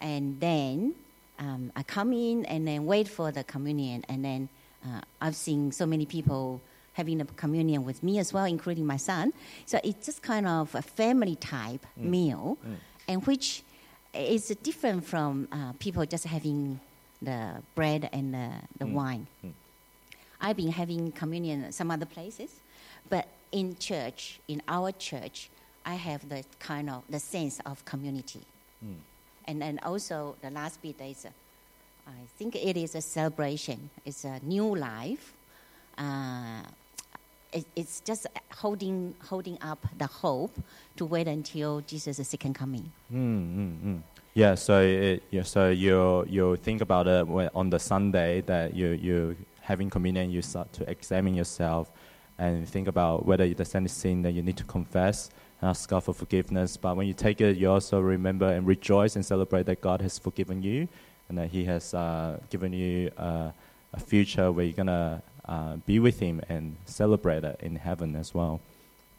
and 0.01 0.41
then 0.41 0.95
um, 1.39 1.71
I 1.77 1.83
come 1.83 2.13
in 2.13 2.47
and 2.47 2.67
then 2.67 2.87
wait 2.87 3.09
for 3.09 3.31
the 3.31 3.45
communion, 3.45 4.05
and 4.09 4.25
then 4.25 4.49
uh, 4.85 5.01
I've 5.21 5.37
seen 5.37 5.73
so 5.73 5.87
many 5.87 6.07
people 6.07 6.61
having 6.95 7.19
the 7.19 7.25
communion 7.37 7.85
with 7.85 8.03
me 8.03 8.19
as 8.19 8.33
well, 8.33 8.45
including 8.45 8.87
my 8.87 8.99
son. 8.99 9.33
So 9.67 9.81
it's 9.83 10.07
just 10.07 10.23
kind 10.23 10.47
of 10.47 10.75
a 10.75 10.83
family 10.83 11.37
type 11.37 11.85
meal, 11.97 12.59
and 13.09 13.27
which 13.27 13.63
is 14.15 14.49
different 14.63 15.05
from 15.05 15.49
uh, 15.51 15.73
people 15.79 16.05
just 16.07 16.25
having 16.25 16.79
the 17.23 17.63
bread 17.75 18.11
and 18.13 18.35
the, 18.35 18.51
the 18.79 18.87
wine. 18.87 19.27
I've 20.41 20.57
been 20.57 20.73
having 20.73 21.13
communion 21.13 21.71
some 21.73 21.91
other 21.91 22.05
places, 22.07 22.51
but 23.09 23.27
in 23.53 23.77
church, 23.79 24.41
in 24.49 24.61
our 24.69 24.93
church, 24.93 25.49
I 25.87 25.95
have 25.95 26.29
the 26.29 26.45
kind 26.59 26.91
of 26.91 27.05
the 27.09 27.19
sense 27.21 27.61
of 27.65 27.85
community. 27.85 28.43
And 29.47 29.63
then 29.63 29.81
also 29.83 30.37
the 30.43 30.51
last 30.51 30.83
bit 30.83 31.01
is, 31.01 31.25
uh, 31.25 31.31
I 32.07 32.27
think 32.37 32.55
it 32.57 32.77
is 32.77 32.95
a 32.95 33.01
celebration. 33.01 33.91
It's 34.05 34.25
a 34.25 34.41
new 34.43 34.77
life. 34.77 35.33
Uh, 35.97 36.63
it, 37.53 37.67
it's 37.77 38.01
just 38.01 38.27
holding 38.53 39.15
holding 39.23 39.59
up 39.63 39.85
the 39.99 40.07
hope 40.07 40.59
to 40.97 41.05
wait 41.05 41.29
until 41.29 41.81
Jesus' 41.83 42.29
second 42.29 42.55
coming. 42.55 42.91
Mm, 43.13 43.57
mm, 43.57 43.81
mm. 43.85 44.03
Yeah, 44.35 44.55
so 44.55 44.81
it, 44.81 45.23
yeah, 45.31 45.43
so 45.43 45.69
you 45.69 46.25
you 46.29 46.57
think 46.57 46.81
about 46.81 47.07
it 47.07 47.27
on 47.55 47.71
the 47.71 47.79
Sunday 47.79 48.41
that 48.43 48.75
you 48.75 48.89
you 48.89 49.37
having 49.61 49.91
communion, 49.91 50.31
you 50.31 50.43
start 50.43 50.73
to 50.73 50.91
examine 50.91 51.35
yourself 51.35 51.91
and 52.39 52.69
think 52.69 52.89
about 52.89 53.25
whether 53.25 53.47
there's 53.55 53.75
any 53.75 53.89
sin 53.89 54.23
that 54.23 54.33
you 54.33 54.43
need 54.43 54.57
to 54.57 54.65
confess 54.65 55.31
and 55.61 55.71
ask 55.71 55.89
God 55.89 56.03
for 56.03 56.13
forgiveness. 56.13 56.77
But 56.77 56.97
when 56.97 57.07
you 57.07 57.15
take 57.15 57.41
it, 57.41 57.57
you 57.57 57.71
also 57.71 58.01
remember 58.01 58.49
and 58.51 58.67
rejoice 58.67 59.15
and 59.17 59.25
celebrate 59.25 59.67
that 59.67 59.81
God 59.81 60.01
has 60.01 60.19
forgiven 60.19 60.63
you 60.63 60.89
and 61.29 61.39
that 61.39 61.51
He 61.51 61.65
has 61.67 61.95
uh, 61.95 62.41
given 62.51 62.73
you 62.73 63.11
uh, 63.17 63.51
a 63.93 64.01
future 64.01 64.51
where 64.51 64.65
you're 64.65 64.75
gonna 64.75 65.23
uh, 65.47 65.77
be 65.87 65.99
with 65.99 66.21
Him 66.21 66.41
and 66.49 66.77
celebrate 66.87 67.45
it 67.45 67.59
in 67.63 67.77
heaven 67.77 68.17
as 68.17 68.35
well. 68.35 68.61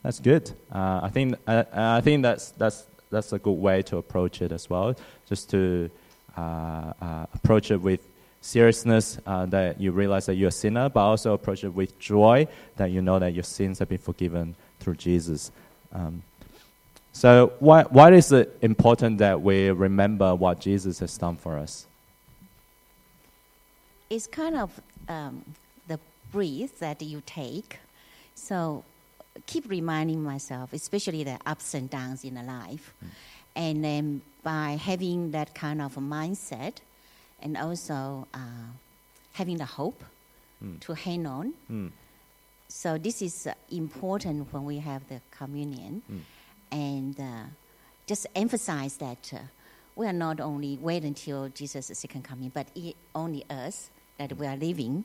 That's 0.03 0.19
good. 0.19 0.51
Uh, 0.71 1.01
I 1.03 1.09
think 1.09 1.35
uh, 1.47 1.63
I 1.73 2.01
think 2.01 2.23
that's 2.23 2.51
that's 2.51 2.85
that's 3.09 3.31
a 3.33 3.39
good 3.39 3.59
way 3.67 3.81
to 3.83 3.97
approach 3.97 4.41
it 4.41 4.51
as 4.51 4.69
well. 4.69 4.95
Just 5.27 5.49
to 5.51 5.89
uh, 6.37 6.93
uh, 7.01 7.25
approach 7.33 7.71
it 7.71 7.81
with 7.81 8.01
seriousness 8.41 9.17
uh, 9.25 9.45
that 9.47 9.79
you 9.79 9.91
realize 9.91 10.25
that 10.25 10.35
you're 10.35 10.49
a 10.49 10.51
sinner, 10.51 10.89
but 10.89 11.01
also 11.01 11.33
approach 11.33 11.63
it 11.63 11.73
with 11.73 11.97
joy 11.99 12.47
that 12.75 12.91
you 12.91 13.01
know 13.01 13.19
that 13.19 13.33
your 13.33 13.43
sins 13.43 13.79
have 13.79 13.89
been 13.89 13.97
forgiven 13.97 14.55
through 14.79 14.95
Jesus. 14.95 15.51
Um, 15.93 16.23
so 17.13 17.53
why 17.59 17.83
why 17.83 18.11
is 18.11 18.31
it 18.31 18.57
important 18.61 19.19
that 19.19 19.41
we 19.41 19.69
remember 19.69 20.35
what 20.35 20.59
Jesus 20.59 20.99
has 20.99 21.17
done 21.17 21.37
for 21.37 21.57
us? 21.57 21.85
it's 24.13 24.27
kind 24.27 24.55
of 24.55 24.79
um, 25.09 25.43
breath 26.33 26.79
that 26.79 27.01
you 27.01 27.21
take. 27.25 27.79
So 28.35 28.83
keep 29.45 29.69
reminding 29.69 30.21
myself, 30.23 30.73
especially 30.73 31.23
the 31.23 31.37
ups 31.45 31.73
and 31.73 31.89
downs 31.89 32.23
in 32.23 32.33
the 32.35 32.43
life. 32.43 32.93
And 33.55 33.83
then 33.83 34.21
by 34.43 34.77
having 34.89 35.31
that 35.31 35.49
kind 35.53 35.79
of 35.81 35.95
mindset 35.95 36.75
and 37.41 37.55
also 37.55 38.27
uh, 38.33 38.67
having 39.33 39.57
the 39.57 39.69
hope 39.79 40.03
to 40.81 40.93
hang 40.93 41.25
on. 41.27 41.53
Mm. 41.69 41.91
So 42.69 42.97
this 42.97 43.21
is 43.21 43.47
uh, 43.47 43.53
important 43.69 44.51
when 44.51 44.63
we 44.65 44.79
have 44.79 45.01
the 45.07 45.19
communion. 45.29 46.01
And 46.71 47.19
uh, 47.19 47.45
just 48.07 48.27
emphasize 48.35 48.97
that 48.97 49.31
uh, 49.33 49.39
we 49.95 50.07
are 50.07 50.13
not 50.13 50.39
only 50.39 50.77
wait 50.81 51.03
until 51.03 51.49
Jesus' 51.49 51.91
second 51.99 52.23
coming, 52.23 52.49
but 52.53 52.67
it, 52.75 52.95
only 53.13 53.43
us 53.49 53.89
that 54.17 54.37
we 54.37 54.47
are 54.47 54.55
living, 54.55 55.03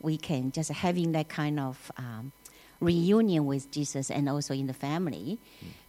we 0.00 0.16
can 0.16 0.52
just 0.52 0.70
having 0.70 1.12
that 1.12 1.28
kind 1.28 1.58
of 1.58 1.90
um, 1.96 2.32
reunion 2.80 3.46
with 3.46 3.70
Jesus 3.70 4.10
and 4.10 4.28
also 4.28 4.54
in 4.54 4.66
the 4.66 4.74
family 4.74 5.38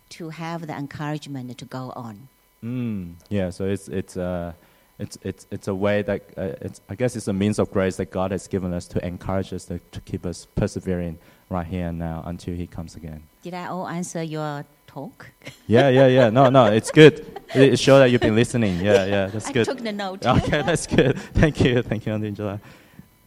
to 0.10 0.30
have 0.30 0.68
the 0.68 0.74
encouragement 0.74 1.56
to 1.58 1.66
go 1.66 1.94
on. 1.96 2.28
Mm, 2.64 3.14
yeah, 3.30 3.52
so 3.52 3.66
it's 3.66 3.88
it's 3.88 4.18
uh, 4.18 4.54
it's, 5.00 5.18
it's, 5.24 5.48
it's 5.50 5.68
a 5.70 5.74
way 5.74 6.02
that, 6.02 6.22
uh, 6.38 6.52
it's, 6.60 6.82
I 6.90 6.96
guess 6.96 7.16
it's 7.16 7.30
a 7.30 7.34
means 7.34 7.58
of 7.58 7.72
grace 7.72 7.96
that 7.96 8.12
God 8.12 8.32
has 8.32 8.48
given 8.48 8.74
us 8.74 8.86
to 8.88 9.06
encourage 9.06 9.54
us, 9.54 9.64
to, 9.66 9.80
to 9.80 10.02
keep 10.02 10.26
us 10.26 10.46
persevering 10.56 11.18
right 11.50 11.66
here 11.66 11.88
and 11.88 11.98
now 11.98 12.22
until 12.26 12.54
He 12.54 12.68
comes 12.68 12.96
again. 12.96 13.24
Did 13.42 13.54
I 13.54 13.68
all 13.68 13.88
answer 13.88 14.22
your 14.22 14.66
talk? 14.88 15.32
Yeah, 15.68 15.88
yeah, 15.88 16.08
yeah. 16.08 16.30
No, 16.40 16.50
no, 16.50 16.66
it's 16.66 16.92
good. 16.92 17.20
It, 17.56 17.74
it 17.74 17.80
shows 17.80 18.02
that 18.02 18.12
you've 18.12 18.22
been 18.22 18.36
listening. 18.36 18.82
Yeah, 18.82 19.06
yeah, 19.06 19.28
that's 19.28 19.48
I 19.48 19.54
good. 19.54 19.70
I 19.70 19.72
took 19.72 19.84
the 19.84 19.94
note. 19.94 20.26
okay, 20.26 20.64
that's 20.64 20.86
good. 20.86 21.18
Thank 21.34 21.62
you, 21.62 21.82
thank 21.82 22.06
you, 22.06 22.14
Angela. 22.14 22.60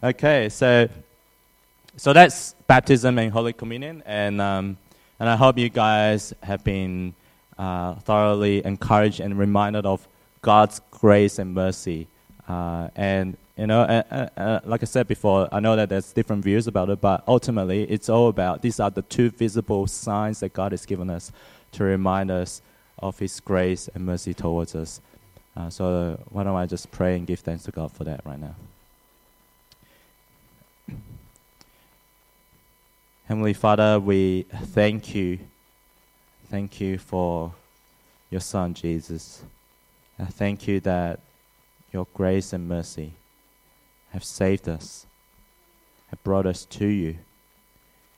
Okay, 0.04 0.48
so 0.48 0.88
so 1.96 2.12
that's 2.12 2.54
baptism 2.66 3.20
and 3.20 3.30
Holy 3.30 3.52
Communion, 3.52 4.02
and 4.04 4.40
um, 4.40 4.76
and 5.20 5.28
I 5.28 5.36
hope 5.36 5.58
you 5.58 5.68
guys 5.68 6.34
have 6.42 6.64
been 6.64 7.14
uh, 7.56 7.94
thoroughly 7.94 8.66
encouraged 8.66 9.20
and 9.20 9.38
reminded 9.38 9.86
of 9.86 10.08
God's 10.40 10.80
grace 10.90 11.38
and 11.38 11.54
mercy. 11.54 12.08
Uh, 12.48 12.88
and 12.96 13.36
you 13.56 13.68
know, 13.68 13.82
uh, 13.82 14.02
uh, 14.10 14.40
uh, 14.40 14.60
like 14.64 14.82
I 14.82 14.86
said 14.86 15.06
before, 15.06 15.48
I 15.52 15.60
know 15.60 15.76
that 15.76 15.88
there's 15.88 16.12
different 16.12 16.42
views 16.42 16.66
about 16.66 16.90
it, 16.90 17.00
but 17.00 17.22
ultimately, 17.28 17.84
it's 17.84 18.08
all 18.08 18.26
about 18.26 18.60
these 18.60 18.80
are 18.80 18.90
the 18.90 19.02
two 19.02 19.30
visible 19.30 19.86
signs 19.86 20.40
that 20.40 20.52
God 20.52 20.72
has 20.72 20.84
given 20.84 21.10
us 21.10 21.30
to 21.72 21.84
remind 21.84 22.28
us 22.28 22.60
of 22.98 23.20
His 23.20 23.38
grace 23.38 23.88
and 23.94 24.04
mercy 24.04 24.34
towards 24.34 24.74
us. 24.74 25.00
Uh, 25.56 25.70
so 25.70 26.20
why 26.30 26.42
don't 26.42 26.56
I 26.56 26.66
just 26.66 26.90
pray 26.90 27.16
and 27.16 27.24
give 27.24 27.38
thanks 27.38 27.62
to 27.64 27.70
God 27.70 27.92
for 27.92 28.02
that 28.02 28.26
right 28.26 28.40
now? 28.40 28.56
Heavenly 33.32 33.54
Father, 33.54 33.98
we 33.98 34.42
thank 34.52 35.14
you. 35.14 35.38
Thank 36.50 36.82
you 36.82 36.98
for 36.98 37.54
your 38.28 38.42
Son, 38.42 38.74
Jesus. 38.74 39.42
I 40.18 40.26
thank 40.26 40.68
you 40.68 40.80
that 40.80 41.18
your 41.94 42.06
grace 42.12 42.52
and 42.52 42.68
mercy 42.68 43.14
have 44.10 44.22
saved 44.22 44.68
us, 44.68 45.06
have 46.10 46.22
brought 46.22 46.44
us 46.44 46.66
to 46.66 46.84
you. 46.84 47.16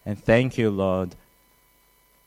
And 0.04 0.18
thank 0.18 0.58
you, 0.58 0.68
Lord. 0.68 1.14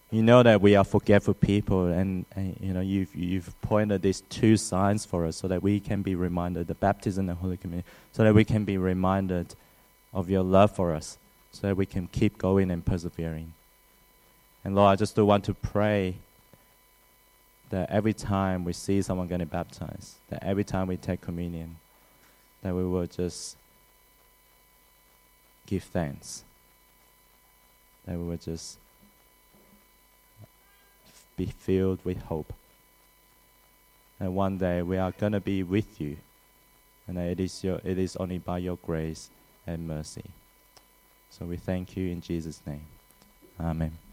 You 0.10 0.24
know 0.24 0.42
that 0.42 0.62
we 0.62 0.78
are 0.78 0.86
forgetful 0.86 1.34
people, 1.34 1.88
and, 1.88 2.26
and 2.38 2.56
you 2.62 2.72
know 2.72 2.80
you've, 2.80 3.14
you've 3.14 3.62
pointed 3.62 4.02
these 4.02 4.22
two 4.30 4.56
signs 4.56 5.04
for 5.04 5.26
us 5.26 5.36
so 5.36 5.50
that 5.50 5.62
we 5.62 5.82
can 5.82 6.04
be 6.04 6.16
reminded 6.16 6.68
the 6.68 6.76
baptism 6.76 7.28
and 7.28 7.38
the 7.38 7.42
Holy 7.42 7.58
Communion, 7.58 7.84
so 8.14 8.24
that 8.24 8.34
we 8.34 8.46
can 8.46 8.64
be 8.64 8.78
reminded 8.78 9.56
of 10.14 10.30
your 10.30 10.44
love 10.44 10.74
for 10.74 10.96
us 10.96 11.18
so 11.52 11.68
that 11.68 11.78
we 11.78 11.86
can 11.86 12.08
keep 12.08 12.38
going 12.38 12.70
and 12.72 12.86
persevering. 12.86 13.54
And 14.64 14.76
Lord, 14.76 14.92
I 14.92 14.96
just 14.96 15.16
do 15.16 15.26
want 15.26 15.46
to 15.46 15.54
pray 15.54 16.16
that 17.70 17.90
every 17.90 18.14
time 18.14 18.64
we 18.64 18.74
see 18.74 19.02
someone 19.02 19.28
getting 19.28 19.48
baptized, 19.48 20.16
that 20.30 20.44
every 20.44 20.64
time 20.64 20.88
we 20.88 20.98
take 20.98 21.22
communion, 21.22 21.78
that 22.62 22.74
we 22.74 22.84
will 22.84 23.08
just 23.08 23.58
give 25.66 25.84
thanks. 25.84 26.44
That 28.06 28.18
we 28.18 28.24
will 28.24 28.38
just 28.38 28.78
be 31.36 31.46
filled 31.46 32.04
with 32.04 32.22
hope. 32.24 32.54
And 34.20 34.36
one 34.36 34.58
day 34.58 34.82
we 34.82 34.98
are 34.98 35.12
going 35.12 35.34
to 35.34 35.40
be 35.40 35.62
with 35.62 36.02
you. 36.02 36.18
And 37.08 37.18
it 37.18 37.40
is, 37.40 37.64
your, 37.64 37.80
it 37.84 37.98
is 37.98 38.16
only 38.18 38.40
by 38.40 38.58
your 38.58 38.78
grace 38.78 39.30
and 39.66 39.88
mercy. 39.88 40.26
So 41.38 41.46
we 41.46 41.58
thank 41.58 41.96
you 41.96 42.10
in 42.10 42.22
Jesus' 42.22 42.62
name. 42.66 42.86
Amen. 43.60 44.07